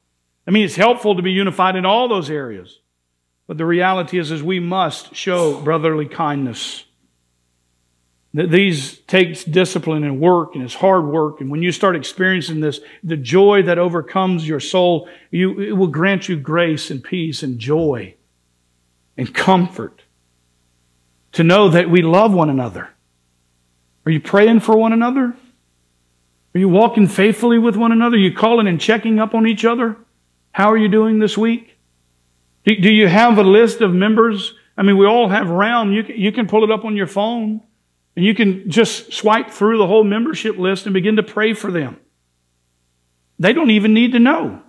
I 0.47 0.51
mean, 0.51 0.63
it's 0.63 0.77
helpful 0.77 1.17
to 1.17 1.21
be 1.21 1.33
unified 1.33 1.75
in 1.75 1.85
all 1.85 2.07
those 2.07 2.29
areas. 2.29 2.79
But 3.45 3.57
the 3.57 3.65
reality 3.65 4.19
is, 4.19 4.31
is 4.31 4.41
we 4.41 4.61
must 4.61 5.13
show 5.13 5.59
brotherly 5.59 6.05
kindness. 6.05 6.85
These 8.45 8.99
takes 8.99 9.43
discipline 9.43 10.03
and 10.03 10.19
work 10.21 10.53
and 10.53 10.63
it's 10.63 10.75
hard 10.75 11.05
work. 11.07 11.41
And 11.41 11.49
when 11.49 11.63
you 11.63 11.71
start 11.71 11.95
experiencing 11.95 12.59
this, 12.59 12.79
the 13.03 13.17
joy 13.17 13.63
that 13.63 13.79
overcomes 13.79 14.47
your 14.47 14.59
soul, 14.59 15.09
you, 15.31 15.59
it 15.59 15.71
will 15.71 15.87
grant 15.87 16.29
you 16.29 16.37
grace 16.37 16.91
and 16.91 17.03
peace 17.03 17.41
and 17.41 17.57
joy 17.57 18.13
and 19.17 19.33
comfort 19.33 20.03
to 21.31 21.43
know 21.43 21.69
that 21.69 21.89
we 21.89 22.03
love 22.03 22.31
one 22.31 22.49
another 22.49 22.89
are 24.07 24.11
you 24.11 24.21
praying 24.21 24.61
for 24.61 24.77
one 24.77 24.93
another? 24.93 25.35
Are 26.55 26.59
you 26.59 26.69
walking 26.69 27.07
faithfully 27.07 27.59
with 27.59 27.75
one 27.75 27.91
another? 27.91 28.15
Are 28.15 28.19
you 28.19 28.33
calling 28.33 28.65
and 28.65 28.79
checking 28.79 29.19
up 29.19 29.35
on 29.35 29.45
each 29.45 29.65
other? 29.65 29.97
How 30.53 30.71
are 30.71 30.77
you 30.77 30.87
doing 30.87 31.19
this 31.19 31.37
week? 31.37 31.77
Do, 32.63 32.73
do 32.77 32.89
you 32.89 33.09
have 33.09 33.37
a 33.37 33.43
list 33.43 33.81
of 33.81 33.93
members? 33.93 34.53
I 34.77 34.83
mean, 34.83 34.95
we 34.95 35.05
all 35.05 35.27
have 35.27 35.49
round. 35.49 35.93
You 35.93 36.03
you 36.03 36.31
can 36.31 36.47
pull 36.47 36.63
it 36.63 36.71
up 36.71 36.85
on 36.85 36.95
your 36.95 37.05
phone 37.05 37.61
and 38.17 38.25
you 38.25 38.33
can 38.33 38.69
just 38.71 39.13
swipe 39.13 39.51
through 39.51 39.77
the 39.77 39.85
whole 39.85 40.03
membership 40.03 40.57
list 40.57 40.87
and 40.87 40.93
begin 40.93 41.17
to 41.17 41.23
pray 41.23 41.53
for 41.53 41.71
them. 41.71 41.97
They 43.37 43.53
don't 43.53 43.69
even 43.69 43.93
need 43.93 44.13
to 44.13 44.19
know. 44.19 44.63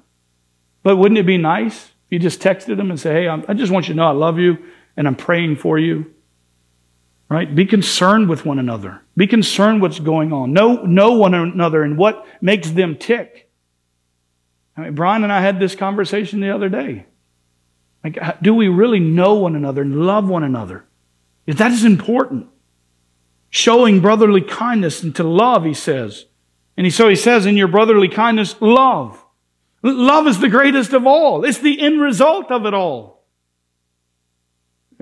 But 0.82 0.98
wouldn't 0.98 1.18
it 1.18 1.24
be 1.24 1.38
nice 1.38 1.86
if 1.86 1.92
you 2.10 2.18
just 2.18 2.40
texted 2.40 2.76
them 2.76 2.90
and 2.90 3.00
say, 3.00 3.10
hey, 3.10 3.26
I 3.26 3.54
just 3.54 3.72
want 3.72 3.88
you 3.88 3.94
to 3.94 3.96
know 3.96 4.06
I 4.06 4.10
love 4.10 4.38
you 4.38 4.58
and 4.98 5.08
I'm 5.08 5.16
praying 5.16 5.56
for 5.56 5.78
you? 5.78 6.14
Right? 7.30 7.52
Be 7.54 7.64
concerned 7.64 8.28
with 8.28 8.44
one 8.44 8.58
another. 8.58 9.00
Be 9.16 9.26
concerned 9.26 9.80
what's 9.80 9.98
going 9.98 10.30
on. 10.30 10.52
Know, 10.52 10.82
know 10.82 11.12
one 11.12 11.32
another 11.32 11.82
and 11.82 11.96
what 11.96 12.26
makes 12.42 12.70
them 12.70 12.96
tick. 12.96 13.50
I 14.76 14.82
mean, 14.82 14.94
Brian 14.94 15.24
and 15.24 15.32
I 15.32 15.40
had 15.40 15.58
this 15.58 15.74
conversation 15.74 16.40
the 16.40 16.54
other 16.54 16.68
day. 16.68 17.06
Like, 18.04 18.42
do 18.42 18.52
we 18.52 18.68
really 18.68 19.00
know 19.00 19.36
one 19.36 19.56
another 19.56 19.80
and 19.80 20.04
love 20.04 20.28
one 20.28 20.44
another? 20.44 20.84
That 21.46 21.72
is 21.72 21.86
important. 21.86 22.48
Showing 23.50 24.00
brotherly 24.00 24.42
kindness 24.42 25.02
and 25.02 25.14
to 25.16 25.22
love, 25.22 25.64
he 25.64 25.74
says. 25.74 26.26
And 26.76 26.86
he, 26.86 26.90
so 26.90 27.08
he 27.08 27.16
says, 27.16 27.46
in 27.46 27.56
your 27.56 27.68
brotherly 27.68 28.08
kindness, 28.08 28.54
love. 28.60 29.24
Love 29.82 30.26
is 30.26 30.40
the 30.40 30.48
greatest 30.48 30.92
of 30.92 31.06
all. 31.06 31.44
It's 31.44 31.58
the 31.58 31.80
end 31.80 32.00
result 32.00 32.50
of 32.50 32.66
it 32.66 32.74
all. 32.74 33.18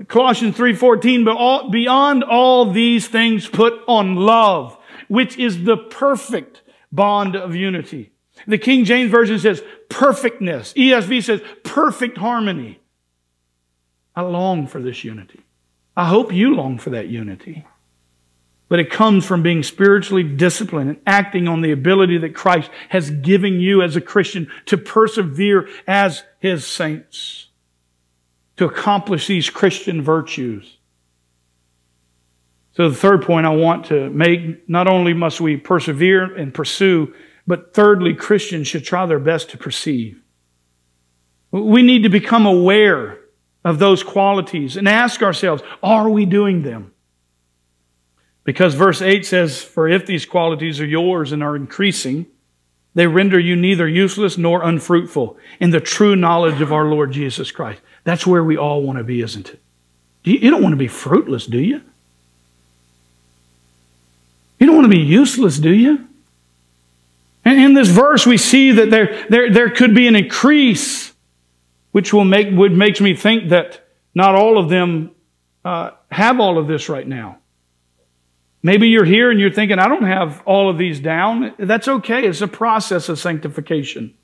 Colossians 0.07 0.55
3:14, 0.55 1.25
but 1.25 1.35
all, 1.35 1.69
beyond 1.69 2.23
all 2.23 2.71
these 2.71 3.07
things 3.07 3.47
put 3.47 3.81
on 3.87 4.15
love, 4.15 4.77
which 5.07 5.37
is 5.37 5.63
the 5.63 5.77
perfect 5.77 6.61
bond 6.91 7.35
of 7.35 7.55
unity. 7.55 8.11
The 8.45 8.59
King 8.59 8.85
James 8.85 9.09
Version 9.09 9.39
says 9.39 9.63
perfectness. 9.89 10.73
ESV 10.73 11.23
says 11.23 11.41
perfect 11.63 12.17
harmony. 12.19 12.79
I 14.15 14.21
long 14.21 14.67
for 14.67 14.81
this 14.81 15.03
unity. 15.03 15.41
I 15.95 16.05
hope 16.05 16.31
you 16.31 16.53
long 16.53 16.77
for 16.77 16.91
that 16.91 17.07
unity. 17.07 17.65
But 18.69 18.79
it 18.79 18.91
comes 18.91 19.25
from 19.25 19.43
being 19.43 19.63
spiritually 19.63 20.23
disciplined 20.23 20.89
and 20.89 20.99
acting 21.07 21.47
on 21.47 21.61
the 21.61 21.71
ability 21.71 22.17
that 22.19 22.35
Christ 22.35 22.69
has 22.89 23.09
given 23.09 23.61
you 23.61 23.81
as 23.81 23.95
a 23.95 24.01
Christian 24.01 24.51
to 24.65 24.77
persevere 24.77 25.69
as 25.87 26.23
His 26.39 26.67
saints 26.67 27.47
to 28.57 28.65
accomplish 28.65 29.27
these 29.27 29.49
Christian 29.49 30.01
virtues. 30.01 30.77
So 32.73 32.89
the 32.89 32.95
third 32.95 33.23
point 33.23 33.45
I 33.45 33.55
want 33.55 33.85
to 33.85 34.09
make, 34.09 34.67
not 34.69 34.87
only 34.87 35.13
must 35.13 35.39
we 35.39 35.57
persevere 35.57 36.35
and 36.35 36.53
pursue, 36.53 37.13
but 37.47 37.73
thirdly, 37.73 38.13
Christians 38.13 38.67
should 38.67 38.83
try 38.83 39.05
their 39.05 39.19
best 39.19 39.49
to 39.51 39.57
perceive. 39.57 40.21
We 41.51 41.81
need 41.81 42.03
to 42.03 42.09
become 42.09 42.45
aware 42.45 43.19
of 43.63 43.79
those 43.79 44.03
qualities 44.03 44.75
and 44.75 44.87
ask 44.87 45.23
ourselves, 45.23 45.63
are 45.81 46.09
we 46.09 46.25
doing 46.25 46.63
them? 46.63 46.93
Because 48.47 48.75
verse 48.75 49.01
8 49.01 49.25
says, 49.25 49.61
For 49.61 49.89
if 49.89 50.05
these 50.05 50.25
qualities 50.25 50.79
are 50.79 50.85
yours 50.85 51.33
and 51.33 51.43
are 51.43 51.57
increasing, 51.57 52.27
they 52.95 53.05
render 53.05 53.37
you 53.37 53.57
neither 53.57 53.85
useless 53.89 54.37
nor 54.37 54.63
unfruitful 54.63 55.37
in 55.59 55.71
the 55.71 55.81
true 55.81 56.15
knowledge 56.15 56.61
of 56.61 56.71
our 56.71 56.85
Lord 56.85 57.11
Jesus 57.11 57.51
Christ. 57.51 57.81
That's 58.05 58.25
where 58.25 58.45
we 58.45 58.55
all 58.55 58.83
want 58.83 58.99
to 58.99 59.03
be, 59.03 59.19
isn't 59.19 59.49
it? 59.49 59.59
You 60.23 60.49
don't 60.49 60.63
want 60.63 60.71
to 60.71 60.77
be 60.77 60.87
fruitless, 60.87 61.45
do 61.45 61.59
you? 61.59 61.81
You 64.59 64.65
don't 64.65 64.77
want 64.77 64.85
to 64.85 64.97
be 64.97 65.03
useless, 65.03 65.57
do 65.59 65.73
you? 65.73 66.07
And 67.43 67.59
in 67.59 67.73
this 67.73 67.89
verse, 67.89 68.25
we 68.25 68.37
see 68.37 68.71
that 68.71 68.89
there, 68.89 69.27
there, 69.29 69.51
there 69.51 69.69
could 69.71 69.93
be 69.93 70.07
an 70.07 70.15
increase, 70.15 71.11
which 71.91 72.13
will 72.13 72.23
make, 72.23 72.47
would 72.57 72.71
makes 72.71 73.01
me 73.01 73.13
think 73.13 73.49
that 73.49 73.85
not 74.15 74.35
all 74.35 74.57
of 74.57 74.69
them 74.69 75.11
uh, 75.65 75.91
have 76.09 76.39
all 76.39 76.57
of 76.57 76.67
this 76.67 76.87
right 76.87 77.05
now. 77.05 77.39
Maybe 78.63 78.87
you're 78.87 79.05
here 79.05 79.29
and 79.29 79.39
you're 79.39 79.51
thinking, 79.51 79.79
I 79.79 79.87
don't 79.87 80.03
have 80.03 80.41
all 80.45 80.69
of 80.69 80.77
these 80.77 80.99
down. 80.99 81.53
That's 81.57 81.87
okay. 81.87 82.27
It's 82.27 82.41
a 82.41 82.47
process 82.47 83.07
of 83.07 83.19
sanctification. 83.19 84.15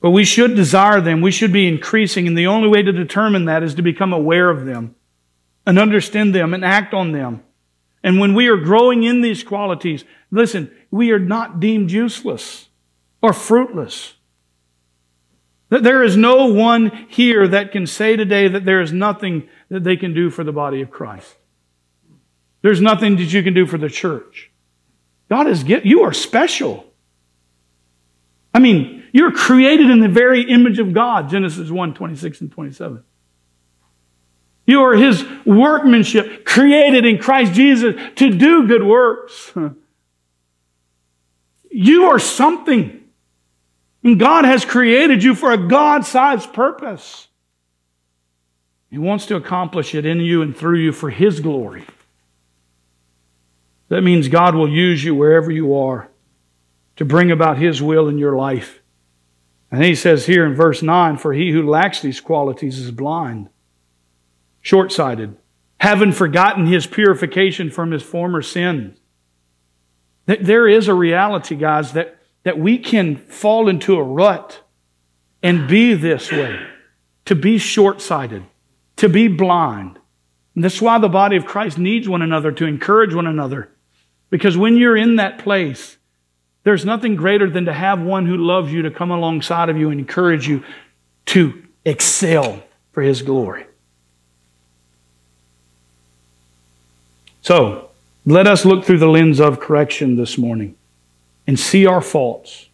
But 0.00 0.10
we 0.10 0.24
should 0.24 0.54
desire 0.54 1.00
them. 1.00 1.20
We 1.20 1.30
should 1.30 1.52
be 1.52 1.68
increasing. 1.68 2.26
And 2.26 2.38
the 2.38 2.46
only 2.46 2.68
way 2.68 2.82
to 2.82 2.92
determine 2.92 3.44
that 3.46 3.62
is 3.62 3.74
to 3.74 3.82
become 3.82 4.12
aware 4.12 4.48
of 4.48 4.64
them 4.64 4.94
and 5.66 5.78
understand 5.78 6.34
them 6.34 6.54
and 6.54 6.64
act 6.64 6.94
on 6.94 7.12
them. 7.12 7.42
And 8.02 8.18
when 8.18 8.34
we 8.34 8.48
are 8.48 8.56
growing 8.56 9.02
in 9.02 9.20
these 9.20 9.42
qualities, 9.42 10.04
listen, 10.30 10.70
we 10.90 11.10
are 11.10 11.18
not 11.18 11.60
deemed 11.60 11.90
useless 11.90 12.68
or 13.20 13.32
fruitless. 13.32 14.14
There 15.68 16.02
is 16.02 16.16
no 16.16 16.46
one 16.46 17.06
here 17.08 17.46
that 17.46 17.70
can 17.70 17.86
say 17.86 18.16
today 18.16 18.48
that 18.48 18.64
there 18.64 18.80
is 18.80 18.92
nothing 18.92 19.48
that 19.68 19.84
they 19.84 19.96
can 19.96 20.14
do 20.14 20.30
for 20.30 20.42
the 20.42 20.52
body 20.52 20.80
of 20.80 20.90
Christ. 20.90 21.36
There's 22.62 22.80
nothing 22.80 23.16
that 23.16 23.32
you 23.32 23.42
can 23.42 23.54
do 23.54 23.66
for 23.66 23.78
the 23.78 23.88
church. 23.88 24.50
God 25.28 25.46
is 25.46 25.64
get 25.64 25.86
you 25.86 26.02
are 26.02 26.12
special. 26.12 26.86
I 28.52 28.58
mean, 28.58 29.04
you're 29.12 29.32
created 29.32 29.90
in 29.90 30.00
the 30.00 30.08
very 30.08 30.42
image 30.42 30.78
of 30.78 30.92
God, 30.92 31.30
Genesis 31.30 31.70
1, 31.70 31.94
26 31.94 32.40
and 32.40 32.52
27. 32.52 33.04
You 34.66 34.82
are 34.82 34.94
his 34.94 35.24
workmanship, 35.44 36.44
created 36.44 37.06
in 37.06 37.18
Christ 37.18 37.54
Jesus 37.54 37.94
to 38.16 38.30
do 38.30 38.66
good 38.66 38.84
works. 38.84 39.52
You 41.72 42.06
are 42.06 42.18
something. 42.18 43.00
And 44.02 44.18
God 44.18 44.44
has 44.44 44.64
created 44.64 45.22
you 45.22 45.36
for 45.36 45.52
a 45.52 45.68
God 45.68 46.04
sized 46.04 46.52
purpose. 46.52 47.28
He 48.90 48.98
wants 48.98 49.26
to 49.26 49.36
accomplish 49.36 49.94
it 49.94 50.04
in 50.04 50.18
you 50.18 50.42
and 50.42 50.56
through 50.56 50.78
you 50.78 50.92
for 50.92 51.10
His 51.10 51.38
glory. 51.38 51.84
That 53.90 54.02
means 54.02 54.28
God 54.28 54.54
will 54.54 54.68
use 54.68 55.04
you 55.04 55.14
wherever 55.14 55.50
you 55.50 55.76
are 55.76 56.08
to 56.96 57.04
bring 57.04 57.30
about 57.30 57.58
His 57.58 57.82
will 57.82 58.08
in 58.08 58.18
your 58.18 58.36
life. 58.36 58.80
And 59.70 59.84
He 59.84 59.94
says 59.94 60.26
here 60.26 60.46
in 60.46 60.54
verse 60.54 60.80
9 60.80 61.18
For 61.18 61.34
he 61.34 61.50
who 61.50 61.68
lacks 61.68 62.00
these 62.00 62.20
qualities 62.20 62.78
is 62.78 62.92
blind, 62.92 63.50
short 64.62 64.92
sighted, 64.92 65.36
having 65.80 66.12
forgotten 66.12 66.66
his 66.66 66.86
purification 66.86 67.70
from 67.70 67.90
his 67.90 68.02
former 68.02 68.42
sins. 68.42 68.98
There 70.26 70.68
is 70.68 70.86
a 70.86 70.94
reality, 70.94 71.56
guys, 71.56 71.92
that, 71.94 72.18
that 72.44 72.58
we 72.58 72.78
can 72.78 73.16
fall 73.16 73.68
into 73.68 73.96
a 73.96 74.02
rut 74.02 74.62
and 75.42 75.66
be 75.66 75.94
this 75.94 76.30
way, 76.30 76.60
to 77.24 77.34
be 77.34 77.58
short 77.58 78.00
sighted, 78.00 78.44
to 78.96 79.08
be 79.08 79.26
blind. 79.26 79.98
And 80.54 80.62
that's 80.62 80.82
why 80.82 80.98
the 80.98 81.08
body 81.08 81.36
of 81.36 81.46
Christ 81.46 81.78
needs 81.78 82.08
one 82.08 82.22
another 82.22 82.52
to 82.52 82.66
encourage 82.66 83.14
one 83.14 83.26
another. 83.26 83.70
Because 84.30 84.56
when 84.56 84.76
you're 84.76 84.96
in 84.96 85.16
that 85.16 85.38
place, 85.38 85.98
there's 86.62 86.84
nothing 86.84 87.16
greater 87.16 87.50
than 87.50 87.64
to 87.64 87.72
have 87.72 88.00
one 88.00 88.26
who 88.26 88.36
loves 88.36 88.72
you 88.72 88.82
to 88.82 88.90
come 88.90 89.10
alongside 89.10 89.68
of 89.68 89.76
you 89.76 89.90
and 89.90 90.00
encourage 90.00 90.46
you 90.46 90.64
to 91.26 91.62
excel 91.84 92.62
for 92.92 93.02
his 93.02 93.22
glory. 93.22 93.66
So, 97.42 97.90
let 98.26 98.46
us 98.46 98.64
look 98.64 98.84
through 98.84 98.98
the 98.98 99.08
lens 99.08 99.40
of 99.40 99.60
correction 99.60 100.16
this 100.16 100.36
morning 100.36 100.76
and 101.46 101.58
see 101.58 101.86
our 101.86 102.02
faults 102.02 102.68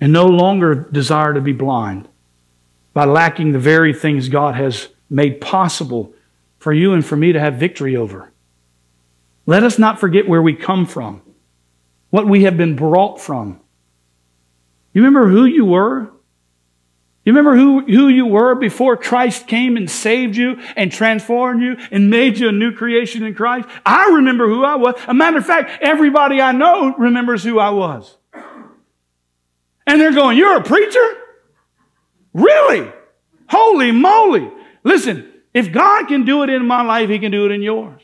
and 0.00 0.12
no 0.12 0.26
longer 0.26 0.74
desire 0.74 1.34
to 1.34 1.40
be 1.40 1.52
blind 1.52 2.08
by 2.94 3.04
lacking 3.04 3.52
the 3.52 3.58
very 3.58 3.92
things 3.92 4.28
God 4.28 4.54
has 4.54 4.88
made 5.08 5.40
possible 5.40 6.12
for 6.58 6.72
you 6.72 6.94
and 6.94 7.04
for 7.04 7.16
me 7.16 7.32
to 7.32 7.38
have 7.38 7.54
victory 7.54 7.94
over. 7.94 8.31
Let 9.46 9.64
us 9.64 9.78
not 9.78 9.98
forget 9.98 10.28
where 10.28 10.42
we 10.42 10.54
come 10.54 10.86
from, 10.86 11.22
what 12.10 12.26
we 12.26 12.44
have 12.44 12.56
been 12.56 12.76
brought 12.76 13.20
from. 13.20 13.60
You 14.92 15.02
remember 15.02 15.28
who 15.28 15.44
you 15.44 15.64
were? 15.64 16.12
You 17.24 17.32
remember 17.32 17.56
who, 17.56 17.84
who 17.84 18.08
you 18.08 18.26
were 18.26 18.56
before 18.56 18.96
Christ 18.96 19.46
came 19.46 19.76
and 19.76 19.88
saved 19.88 20.36
you 20.36 20.60
and 20.74 20.90
transformed 20.90 21.62
you 21.62 21.76
and 21.92 22.10
made 22.10 22.38
you 22.38 22.48
a 22.48 22.52
new 22.52 22.74
creation 22.74 23.22
in 23.24 23.34
Christ? 23.34 23.68
I 23.86 24.10
remember 24.14 24.48
who 24.48 24.64
I 24.64 24.74
was. 24.74 24.94
A 25.06 25.14
matter 25.14 25.38
of 25.38 25.46
fact, 25.46 25.82
everybody 25.82 26.40
I 26.40 26.50
know 26.50 26.94
remembers 26.96 27.44
who 27.44 27.60
I 27.60 27.70
was. 27.70 28.16
And 29.86 30.00
they're 30.00 30.12
going, 30.12 30.36
You're 30.36 30.56
a 30.56 30.64
preacher? 30.64 31.08
Really? 32.32 32.90
Holy 33.48 33.92
moly. 33.92 34.50
Listen, 34.82 35.32
if 35.54 35.70
God 35.70 36.08
can 36.08 36.24
do 36.24 36.42
it 36.42 36.50
in 36.50 36.66
my 36.66 36.82
life, 36.82 37.08
He 37.08 37.20
can 37.20 37.30
do 37.30 37.46
it 37.46 37.52
in 37.52 37.62
yours. 37.62 38.02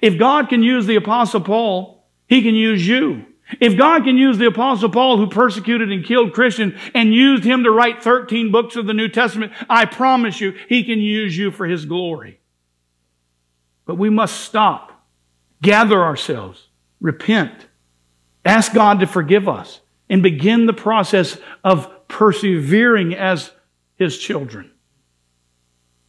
If 0.00 0.18
God 0.18 0.48
can 0.48 0.62
use 0.62 0.86
the 0.86 0.96
Apostle 0.96 1.40
Paul, 1.40 2.06
He 2.28 2.42
can 2.42 2.54
use 2.54 2.86
you. 2.86 3.26
If 3.60 3.76
God 3.76 4.04
can 4.04 4.16
use 4.16 4.38
the 4.38 4.46
apostle 4.46 4.88
Paul 4.88 5.18
who 5.18 5.26
persecuted 5.26 5.90
and 5.90 6.04
killed 6.04 6.32
Christians 6.32 6.74
and 6.94 7.12
used 7.12 7.44
him 7.44 7.64
to 7.64 7.70
write 7.70 8.02
13 8.02 8.50
books 8.50 8.76
of 8.76 8.86
the 8.86 8.94
New 8.94 9.08
Testament, 9.08 9.52
I 9.68 9.84
promise 9.84 10.40
you, 10.40 10.54
he 10.68 10.84
can 10.84 11.00
use 11.00 11.36
you 11.36 11.50
for 11.50 11.66
his 11.66 11.84
glory. 11.84 12.40
But 13.84 13.96
we 13.96 14.10
must 14.10 14.40
stop, 14.40 15.04
gather 15.60 16.02
ourselves, 16.02 16.68
repent, 17.00 17.66
ask 18.44 18.72
God 18.72 19.00
to 19.00 19.06
forgive 19.06 19.48
us, 19.48 19.80
and 20.08 20.22
begin 20.22 20.66
the 20.66 20.72
process 20.72 21.36
of 21.64 22.08
persevering 22.08 23.14
as 23.14 23.50
his 23.96 24.18
children. 24.18 24.70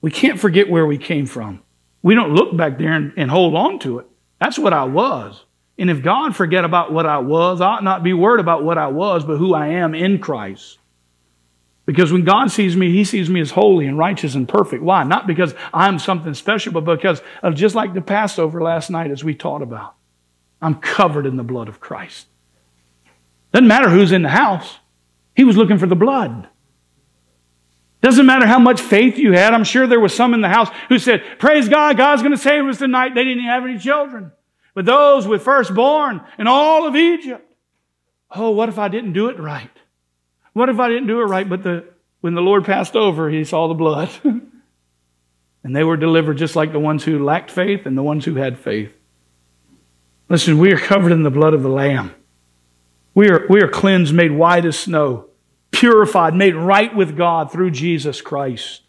We 0.02 0.12
can't 0.12 0.40
forget 0.40 0.70
where 0.70 0.86
we 0.86 0.98
came 0.98 1.26
from. 1.26 1.63
We 2.04 2.14
don't 2.14 2.36
look 2.36 2.56
back 2.56 2.78
there 2.78 2.94
and, 2.94 3.14
and 3.18 3.32
hold 3.32 3.56
on 3.56 3.80
to 3.80 4.00
it. 4.00 4.08
That's 4.40 4.60
what 4.60 4.74
I 4.74 4.84
was. 4.84 5.44
And 5.78 5.90
if 5.90 6.04
God 6.04 6.36
forget 6.36 6.66
about 6.66 6.92
what 6.92 7.08
I 7.08 7.18
was, 7.18 7.62
I 7.62 7.66
ought 7.66 7.84
not 7.84 8.04
be 8.04 8.14
worried 8.14 8.42
about 8.42 8.64
what 8.64 8.78
I 8.78 8.88
was, 8.88 9.24
but 9.26 9.38
who 9.38 9.56
I 9.56 9.68
am 9.70 9.96
in 9.96 10.20
Christ. 10.20 10.78
Because 11.86 12.12
when 12.12 12.24
God 12.24 12.52
sees 12.52 12.78
me, 12.78 12.92
He 12.92 13.04
sees 13.04 13.30
me 13.30 13.42
as 13.42 13.52
holy 13.52 13.88
and 13.88 13.98
righteous 13.98 14.36
and 14.36 14.48
perfect. 14.48 14.84
Why? 14.84 15.04
Not 15.04 15.28
because 15.28 15.56
I'm 15.74 15.98
something 15.98 16.34
special, 16.34 16.72
but 16.74 16.86
because 16.86 17.22
of 17.42 17.56
just 17.56 17.74
like 17.74 17.94
the 17.94 18.02
Passover 18.02 18.62
last 18.62 18.90
night 18.90 19.12
as 19.12 19.24
we 19.24 19.34
taught 19.34 19.62
about. 19.62 19.96
I'm 20.62 20.76
covered 20.76 21.26
in 21.26 21.36
the 21.36 21.44
blood 21.44 21.68
of 21.68 21.80
Christ. 21.80 22.28
Doesn't 23.52 23.68
matter 23.68 23.90
who's 23.90 24.12
in 24.12 24.22
the 24.22 24.30
house. 24.30 24.78
He 25.36 25.44
was 25.44 25.58
looking 25.58 25.78
for 25.78 25.88
the 25.88 25.96
blood. 25.96 26.48
Doesn't 28.04 28.26
matter 28.26 28.46
how 28.46 28.60
much 28.60 28.82
faith 28.82 29.18
you 29.18 29.32
had. 29.32 29.54
I'm 29.54 29.64
sure 29.64 29.88
there 29.88 30.00
was 30.00 30.14
some 30.14 30.34
in 30.34 30.42
the 30.42 30.50
house 30.50 30.68
who 30.90 31.00
said, 31.00 31.24
Praise 31.40 31.70
God, 31.70 31.96
God's 31.96 32.22
going 32.22 32.34
to 32.34 32.38
save 32.38 32.66
us 32.66 32.80
tonight. 32.80 33.16
They 33.16 33.24
didn't 33.24 33.46
have 33.46 33.64
any 33.64 33.80
children. 33.80 34.34
But 34.74 34.84
those 34.84 35.26
with 35.26 35.42
firstborn 35.42 36.22
in 36.38 36.46
all 36.46 36.86
of 36.86 36.98
Egypt. 36.98 37.50
Oh, 38.30 38.50
what 38.50 38.68
if 38.68 38.78
I 38.78 38.90
didn't 38.90 39.14
do 39.14 39.30
it 39.30 39.40
right? 39.40 39.72
What 40.52 40.68
if 40.68 40.82
I 40.82 40.90
didn't 40.90 41.08
do 41.08 41.22
it 41.22 41.26
right? 41.26 41.48
But 41.48 41.64
the, 41.64 41.86
when 42.20 42.34
the 42.34 42.42
Lord 42.42 42.66
passed 42.66 42.98
over, 42.98 43.30
he 43.30 43.46
saw 43.46 43.70
the 43.70 43.74
blood. 43.74 44.10
and 45.64 45.74
they 45.74 45.86
were 45.86 45.96
delivered 45.96 46.38
just 46.38 46.58
like 46.58 46.74
the 46.74 46.80
ones 46.80 47.06
who 47.06 47.24
lacked 47.24 47.52
faith 47.52 47.86
and 47.86 47.98
the 47.98 48.04
ones 48.04 48.26
who 48.26 48.36
had 48.36 48.60
faith. 48.60 48.92
Listen, 50.28 50.60
we 50.60 50.74
are 50.74 50.78
covered 50.78 51.14
in 51.14 51.24
the 51.24 51.32
blood 51.32 51.54
of 51.54 51.64
the 51.64 51.70
Lamb. 51.70 52.14
We 53.16 53.30
are, 53.30 53.46
we 53.50 53.62
are 53.62 53.70
cleansed, 53.70 54.14
made 54.14 54.34
white 54.34 54.66
as 54.66 54.78
snow, 54.78 55.30
purified, 55.74 56.34
made 56.36 56.56
right 56.56 56.96
with 56.96 57.18
God 57.18 57.52
through 57.52 57.72
Jesus 57.72 58.22
Christ. 58.22 58.84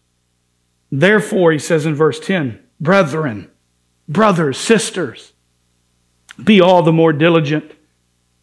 Therefore, 0.91 1.51
he 1.51 1.59
says 1.59 1.85
in 1.85 1.95
verse 1.95 2.19
10, 2.19 2.63
brethren, 2.79 3.49
brothers, 4.07 4.57
sisters, 4.57 5.33
be 6.41 6.61
all 6.61 6.83
the 6.83 6.93
more 6.93 7.11
diligent 7.11 7.73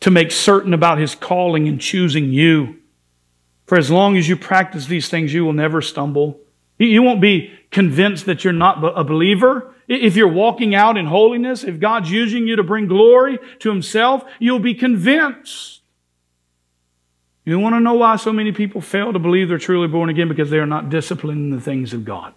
to 0.01 0.11
make 0.11 0.33
certain 0.33 0.75
about 0.75 0.99
his 0.99 1.15
calling 1.15 1.69
and 1.69 1.81
choosing 1.81 2.33
you. 2.33 2.79
For 3.67 3.79
as 3.79 3.91
long 3.91 4.17
as 4.17 4.29
you 4.29 4.37
practice 4.37 4.87
these 4.87 5.09
things, 5.09 5.33
you 5.33 5.45
will 5.45 5.53
never 5.53 5.81
stumble. 5.81 6.41
You 6.79 7.03
won't 7.03 7.21
be 7.21 7.53
convinced 7.71 8.27
that 8.27 8.43
you're 8.43 8.53
not 8.53 8.83
a 8.99 9.05
believer. 9.05 9.73
If 9.87 10.17
you're 10.17 10.27
walking 10.27 10.75
out 10.75 10.97
in 10.99 11.07
holiness, 11.07 11.63
if 11.63 11.79
God's 11.79 12.11
using 12.11 12.49
you 12.49 12.57
to 12.57 12.65
bring 12.65 12.89
glory 12.89 13.39
to 13.61 13.71
himself, 13.71 14.25
you'll 14.41 14.59
be 14.59 14.75
convinced. 14.75 15.82
You 17.45 17.59
want 17.59 17.75
to 17.75 17.81
know 17.81 17.95
why 17.95 18.17
so 18.17 18.33
many 18.33 18.53
people 18.53 18.81
fail 18.81 19.13
to 19.13 19.19
believe 19.19 19.49
they're 19.49 19.59
truly 19.59 19.89
born 19.89 20.09
again? 20.09 20.29
Because 20.29 20.51
they 20.51 20.59
are 20.59 20.67
not 20.67 20.91
disciplined 20.91 21.41
in 21.41 21.51
the 21.51 21.61
things 21.61 21.93
of 21.93 22.05
God. 22.05 22.35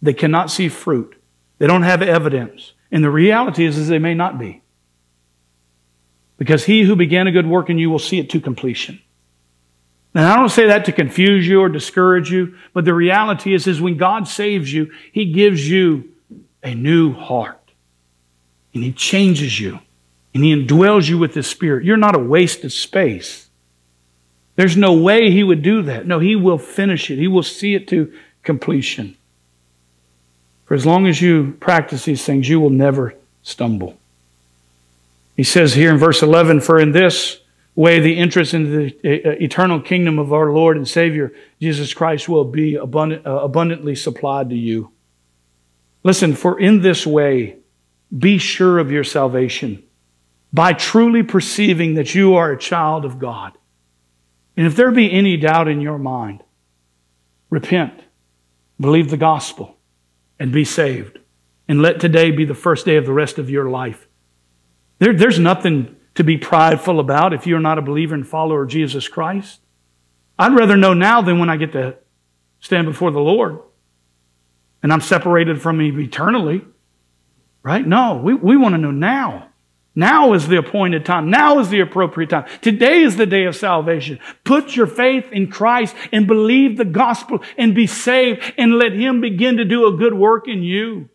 They 0.00 0.14
cannot 0.14 0.50
see 0.50 0.68
fruit. 0.68 1.20
They 1.58 1.66
don't 1.66 1.82
have 1.82 2.02
evidence. 2.02 2.72
And 2.92 3.02
the 3.02 3.10
reality 3.10 3.64
is, 3.64 3.76
is 3.76 3.88
they 3.88 3.98
may 3.98 4.14
not 4.14 4.38
be. 4.38 4.62
Because 6.38 6.64
he 6.64 6.82
who 6.82 6.94
began 6.94 7.26
a 7.26 7.32
good 7.32 7.46
work 7.46 7.70
in 7.70 7.78
you 7.78 7.90
will 7.90 7.98
see 7.98 8.18
it 8.18 8.30
to 8.30 8.40
completion. 8.40 9.00
Now, 10.14 10.32
I 10.32 10.36
don't 10.36 10.48
say 10.48 10.66
that 10.68 10.84
to 10.84 10.92
confuse 10.92 11.46
you 11.46 11.60
or 11.60 11.68
discourage 11.68 12.30
you, 12.30 12.56
but 12.72 12.84
the 12.84 12.94
reality 12.94 13.52
is, 13.52 13.66
is 13.66 13.80
when 13.80 13.96
God 13.96 14.28
saves 14.28 14.72
you, 14.72 14.90
he 15.12 15.32
gives 15.32 15.68
you 15.68 16.10
a 16.62 16.74
new 16.74 17.12
heart. 17.12 17.60
And 18.72 18.84
he 18.84 18.92
changes 18.92 19.58
you. 19.58 19.80
And 20.34 20.44
he 20.44 20.54
indwells 20.54 21.08
you 21.08 21.18
with 21.18 21.34
his 21.34 21.46
spirit. 21.46 21.84
You're 21.84 21.96
not 21.96 22.14
a 22.14 22.18
wasted 22.18 22.72
space. 22.72 23.45
There's 24.56 24.76
no 24.76 24.94
way 24.94 25.30
he 25.30 25.44
would 25.44 25.62
do 25.62 25.82
that. 25.82 26.06
No, 26.06 26.18
he 26.18 26.34
will 26.34 26.58
finish 26.58 27.10
it. 27.10 27.18
He 27.18 27.28
will 27.28 27.42
see 27.42 27.74
it 27.74 27.86
to 27.88 28.12
completion. 28.42 29.16
For 30.64 30.74
as 30.74 30.84
long 30.84 31.06
as 31.06 31.20
you 31.22 31.56
practice 31.60 32.04
these 32.04 32.24
things, 32.24 32.48
you 32.48 32.58
will 32.58 32.70
never 32.70 33.14
stumble. 33.42 33.96
He 35.36 35.44
says 35.44 35.74
here 35.74 35.90
in 35.90 35.98
verse 35.98 36.22
11, 36.22 36.60
For 36.62 36.80
in 36.80 36.92
this 36.92 37.40
way 37.74 38.00
the 38.00 38.16
entrance 38.16 38.54
into 38.54 38.70
the 38.70 39.42
eternal 39.42 39.80
kingdom 39.80 40.18
of 40.18 40.32
our 40.32 40.50
Lord 40.50 40.78
and 40.78 40.88
Savior, 40.88 41.32
Jesus 41.60 41.92
Christ, 41.92 42.28
will 42.28 42.44
be 42.44 42.74
abundant, 42.74 43.26
uh, 43.26 43.40
abundantly 43.42 43.94
supplied 43.94 44.48
to 44.48 44.56
you. 44.56 44.90
Listen, 46.02 46.34
for 46.34 46.58
in 46.58 46.80
this 46.80 47.06
way, 47.06 47.56
be 48.16 48.38
sure 48.38 48.78
of 48.78 48.90
your 48.90 49.04
salvation 49.04 49.82
by 50.52 50.72
truly 50.72 51.22
perceiving 51.22 51.94
that 51.94 52.14
you 52.14 52.34
are 52.34 52.52
a 52.52 52.58
child 52.58 53.04
of 53.04 53.18
God. 53.18 53.52
And 54.56 54.66
if 54.66 54.74
there 54.74 54.90
be 54.90 55.12
any 55.12 55.36
doubt 55.36 55.68
in 55.68 55.80
your 55.80 55.98
mind, 55.98 56.42
repent, 57.50 58.00
believe 58.80 59.10
the 59.10 59.16
gospel, 59.16 59.76
and 60.38 60.52
be 60.52 60.64
saved. 60.64 61.18
And 61.68 61.82
let 61.82 62.00
today 62.00 62.30
be 62.30 62.44
the 62.44 62.54
first 62.54 62.86
day 62.86 62.96
of 62.96 63.06
the 63.06 63.12
rest 63.12 63.38
of 63.38 63.50
your 63.50 63.68
life. 63.68 64.06
There, 64.98 65.12
there's 65.12 65.38
nothing 65.38 65.96
to 66.14 66.24
be 66.24 66.38
prideful 66.38 67.00
about 67.00 67.32
if 67.32 67.46
you're 67.46 67.60
not 67.60 67.78
a 67.78 67.82
believer 67.82 68.14
and 68.14 68.26
follower 68.26 68.62
of 68.62 68.70
Jesus 68.70 69.08
Christ. 69.08 69.60
I'd 70.38 70.56
rather 70.56 70.76
know 70.76 70.94
now 70.94 71.22
than 71.22 71.38
when 71.38 71.50
I 71.50 71.56
get 71.56 71.72
to 71.72 71.96
stand 72.60 72.86
before 72.86 73.10
the 73.10 73.20
Lord 73.20 73.60
and 74.82 74.92
I'm 74.92 75.00
separated 75.00 75.60
from 75.60 75.80
Him 75.80 75.98
eternally. 76.00 76.64
Right? 77.62 77.84
No, 77.84 78.20
we, 78.22 78.34
we 78.34 78.56
want 78.56 78.74
to 78.74 78.78
know 78.78 78.92
now. 78.92 79.48
Now 79.98 80.34
is 80.34 80.46
the 80.46 80.58
appointed 80.58 81.06
time. 81.06 81.30
Now 81.30 81.58
is 81.58 81.70
the 81.70 81.80
appropriate 81.80 82.28
time. 82.28 82.44
Today 82.60 83.00
is 83.00 83.16
the 83.16 83.24
day 83.24 83.44
of 83.44 83.56
salvation. 83.56 84.20
Put 84.44 84.76
your 84.76 84.86
faith 84.86 85.32
in 85.32 85.50
Christ 85.50 85.96
and 86.12 86.26
believe 86.26 86.76
the 86.76 86.84
gospel 86.84 87.42
and 87.56 87.74
be 87.74 87.86
saved 87.86 88.42
and 88.58 88.76
let 88.76 88.92
Him 88.92 89.22
begin 89.22 89.56
to 89.56 89.64
do 89.64 89.86
a 89.86 89.96
good 89.96 90.12
work 90.12 90.48
in 90.48 90.62
you. 90.62 91.08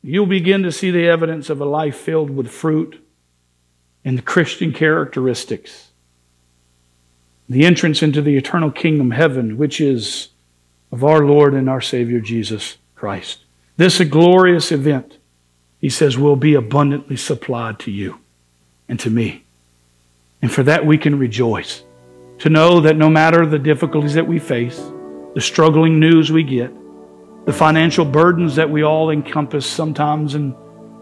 You'll 0.00 0.26
begin 0.26 0.62
to 0.62 0.70
see 0.70 0.92
the 0.92 1.08
evidence 1.08 1.50
of 1.50 1.60
a 1.60 1.64
life 1.66 1.96
filled 1.96 2.30
with 2.30 2.48
fruit 2.48 3.04
and 4.04 4.16
the 4.16 4.22
Christian 4.22 4.72
characteristics. 4.72 5.90
The 7.48 7.64
entrance 7.64 8.00
into 8.00 8.22
the 8.22 8.36
eternal 8.36 8.70
kingdom, 8.70 9.10
heaven, 9.10 9.58
which 9.58 9.80
is 9.80 10.28
of 10.92 11.02
our 11.02 11.24
Lord 11.26 11.52
and 11.52 11.68
our 11.68 11.80
Savior 11.80 12.20
Jesus 12.20 12.78
Christ. 12.94 13.44
This 13.76 13.98
a 13.98 14.04
glorious 14.04 14.70
event 14.70 15.18
he 15.80 15.88
says, 15.88 16.18
will 16.18 16.36
be 16.36 16.54
abundantly 16.54 17.16
supplied 17.16 17.78
to 17.80 17.90
you 17.90 18.18
and 18.88 19.00
to 19.00 19.10
me. 19.10 19.44
And 20.42 20.52
for 20.52 20.62
that 20.64 20.84
we 20.84 20.98
can 20.98 21.18
rejoice. 21.18 21.82
To 22.40 22.50
know 22.50 22.80
that 22.80 22.96
no 22.96 23.10
matter 23.10 23.44
the 23.46 23.58
difficulties 23.58 24.14
that 24.14 24.26
we 24.26 24.38
face, 24.38 24.78
the 25.34 25.40
struggling 25.40 26.00
news 26.00 26.32
we 26.32 26.42
get, 26.42 26.72
the 27.46 27.52
financial 27.52 28.04
burdens 28.04 28.56
that 28.56 28.70
we 28.70 28.82
all 28.82 29.10
encompass 29.10 29.66
sometimes, 29.66 30.34
and 30.34 30.54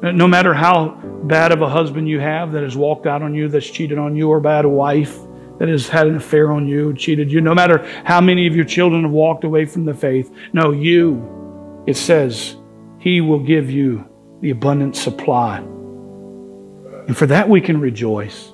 no 0.03 0.29
matter 0.29 0.55
how 0.55 0.91
bad 1.25 1.53
of 1.53 1.63
a 1.63 1.69
husband 1.69 2.09
you 2.09 2.21
have 2.21 2.53
that 2.53 2.63
has 2.63 2.77
walked 2.77 3.07
out 3.07 3.23
on 3.23 3.35
you, 3.35 3.49
that's 3.49 3.69
cheated 3.69 3.99
on 3.99 4.17
you, 4.17 4.29
or 4.29 4.41
bad 4.41 4.65
a 4.65 4.69
wife 4.69 5.19
that 5.59 5.69
has 5.69 5.89
had 5.89 6.07
an 6.07 6.17
affair 6.17 6.53
on 6.53 6.69
you, 6.69 6.95
cheated 6.95 7.33
you, 7.33 7.41
no 7.41 7.55
matter 7.55 7.85
how 8.05 8.21
many 8.21 8.47
of 8.47 8.55
your 8.55 8.65
children 8.65 9.03
have 9.03 9.11
walked 9.11 9.43
away 9.43 9.65
from 9.65 9.85
the 9.85 9.95
faith, 9.95 10.33
no, 10.53 10.71
you, 10.71 11.85
it 11.87 11.97
says, 11.97 12.57
He 12.99 13.21
will 13.21 13.41
give 13.41 13.71
you 13.71 14.09
the 14.41 14.51
abundant 14.51 14.97
supply. 14.97 15.59
And 15.59 17.17
for 17.17 17.27
that 17.27 17.49
we 17.49 17.61
can 17.61 17.81
rejoice. 17.81 18.51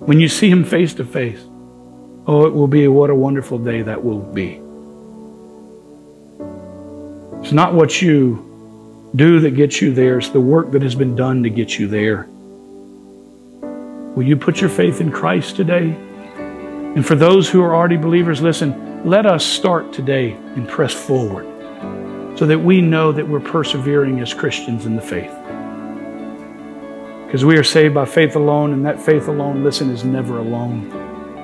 When 0.00 0.18
you 0.18 0.28
see 0.28 0.50
him 0.50 0.64
face 0.64 0.94
to 0.94 1.04
face, 1.04 1.40
oh, 2.26 2.46
it 2.46 2.52
will 2.52 2.66
be 2.66 2.88
what 2.88 3.10
a 3.10 3.14
wonderful 3.14 3.58
day 3.58 3.82
that 3.82 4.02
will 4.02 4.18
be. 4.18 4.60
It's 7.42 7.52
not 7.52 7.74
what 7.74 8.00
you 8.00 8.48
do 9.14 9.40
that 9.40 9.50
gets 9.50 9.82
you 9.82 9.92
there, 9.92 10.18
it's 10.18 10.30
the 10.30 10.40
work 10.40 10.70
that 10.72 10.82
has 10.82 10.94
been 10.94 11.14
done 11.14 11.42
to 11.42 11.50
get 11.50 11.78
you 11.78 11.86
there. 11.86 12.26
Will 14.14 14.24
you 14.24 14.36
put 14.36 14.60
your 14.60 14.70
faith 14.70 15.00
in 15.00 15.12
Christ 15.12 15.56
today? 15.56 15.90
And 16.94 17.06
for 17.06 17.14
those 17.14 17.48
who 17.48 17.62
are 17.62 17.74
already 17.74 17.96
believers, 17.96 18.40
listen, 18.40 19.04
let 19.04 19.26
us 19.26 19.44
start 19.44 19.92
today 19.92 20.32
and 20.32 20.68
press 20.68 20.92
forward 20.92 21.51
so 22.36 22.46
that 22.46 22.58
we 22.58 22.80
know 22.80 23.12
that 23.12 23.26
we're 23.26 23.40
persevering 23.40 24.20
as 24.20 24.32
Christians 24.34 24.86
in 24.86 24.96
the 24.96 25.02
faith. 25.02 25.32
Because 27.26 27.44
we 27.44 27.56
are 27.56 27.64
saved 27.64 27.94
by 27.94 28.04
faith 28.04 28.36
alone, 28.36 28.72
and 28.72 28.84
that 28.84 29.00
faith 29.00 29.28
alone, 29.28 29.64
listen, 29.64 29.90
is 29.90 30.04
never 30.04 30.38
alone. 30.38 30.90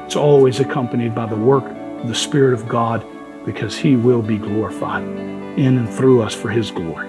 It's 0.04 0.16
always 0.16 0.60
accompanied 0.60 1.14
by 1.14 1.26
the 1.26 1.36
work 1.36 1.64
of 1.64 2.08
the 2.08 2.14
Spirit 2.14 2.54
of 2.54 2.68
God 2.68 3.06
because 3.44 3.76
He 3.76 3.96
will 3.96 4.22
be 4.22 4.36
glorified 4.36 5.02
in 5.02 5.78
and 5.78 5.88
through 5.88 6.22
us 6.22 6.34
for 6.34 6.50
His 6.50 6.70
glory. 6.70 7.07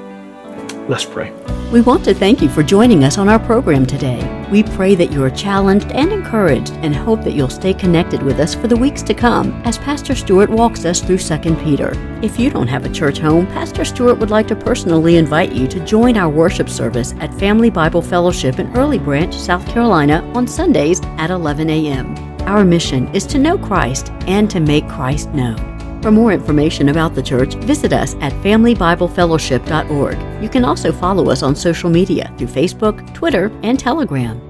Let's 0.89 1.05
pray. 1.05 1.31
We 1.71 1.81
want 1.81 2.03
to 2.05 2.15
thank 2.15 2.41
you 2.41 2.49
for 2.49 2.63
joining 2.63 3.03
us 3.03 3.19
on 3.19 3.29
our 3.29 3.37
program 3.37 3.85
today. 3.85 4.47
We 4.51 4.63
pray 4.63 4.95
that 4.95 5.11
you 5.11 5.23
are 5.23 5.29
challenged 5.29 5.91
and 5.91 6.11
encouraged 6.11 6.71
and 6.81 6.95
hope 6.95 7.23
that 7.25 7.33
you'll 7.33 7.47
stay 7.47 7.75
connected 7.75 8.23
with 8.23 8.39
us 8.39 8.55
for 8.55 8.67
the 8.67 8.75
weeks 8.75 9.03
to 9.03 9.13
come 9.13 9.51
as 9.65 9.77
Pastor 9.77 10.15
Stewart 10.15 10.49
walks 10.49 10.85
us 10.85 10.99
through 10.99 11.19
2 11.19 11.55
Peter. 11.57 11.91
If 12.23 12.39
you 12.39 12.49
don't 12.49 12.67
have 12.67 12.85
a 12.85 12.91
church 12.91 13.19
home, 13.19 13.45
Pastor 13.45 13.85
Stewart 13.85 14.17
would 14.17 14.31
like 14.31 14.47
to 14.47 14.55
personally 14.55 15.17
invite 15.17 15.53
you 15.53 15.67
to 15.67 15.85
join 15.85 16.17
our 16.17 16.27
worship 16.27 16.69
service 16.69 17.13
at 17.19 17.35
Family 17.35 17.69
Bible 17.69 18.01
Fellowship 18.01 18.57
in 18.57 18.75
Early 18.75 18.97
Branch, 18.97 19.35
South 19.35 19.67
Carolina 19.67 20.23
on 20.33 20.47
Sundays 20.47 21.01
at 21.19 21.29
11 21.29 21.69
a.m. 21.69 22.15
Our 22.47 22.65
mission 22.65 23.13
is 23.13 23.27
to 23.27 23.37
know 23.37 23.59
Christ 23.59 24.09
and 24.25 24.49
to 24.49 24.59
make 24.59 24.89
Christ 24.89 25.29
known. 25.35 25.78
For 26.01 26.11
more 26.11 26.31
information 26.31 26.89
about 26.89 27.13
the 27.13 27.21
church, 27.21 27.55
visit 27.55 27.91
us 27.91 28.15
at 28.21 28.31
FamilyBibleFellowship.org. 28.43 30.43
You 30.43 30.49
can 30.49 30.63
also 30.63 30.93
follow 30.93 31.29
us 31.29 31.43
on 31.43 31.55
social 31.55 31.89
media 31.89 32.33
through 32.37 32.47
Facebook, 32.47 33.13
Twitter, 33.13 33.51
and 33.63 33.77
Telegram. 33.77 34.48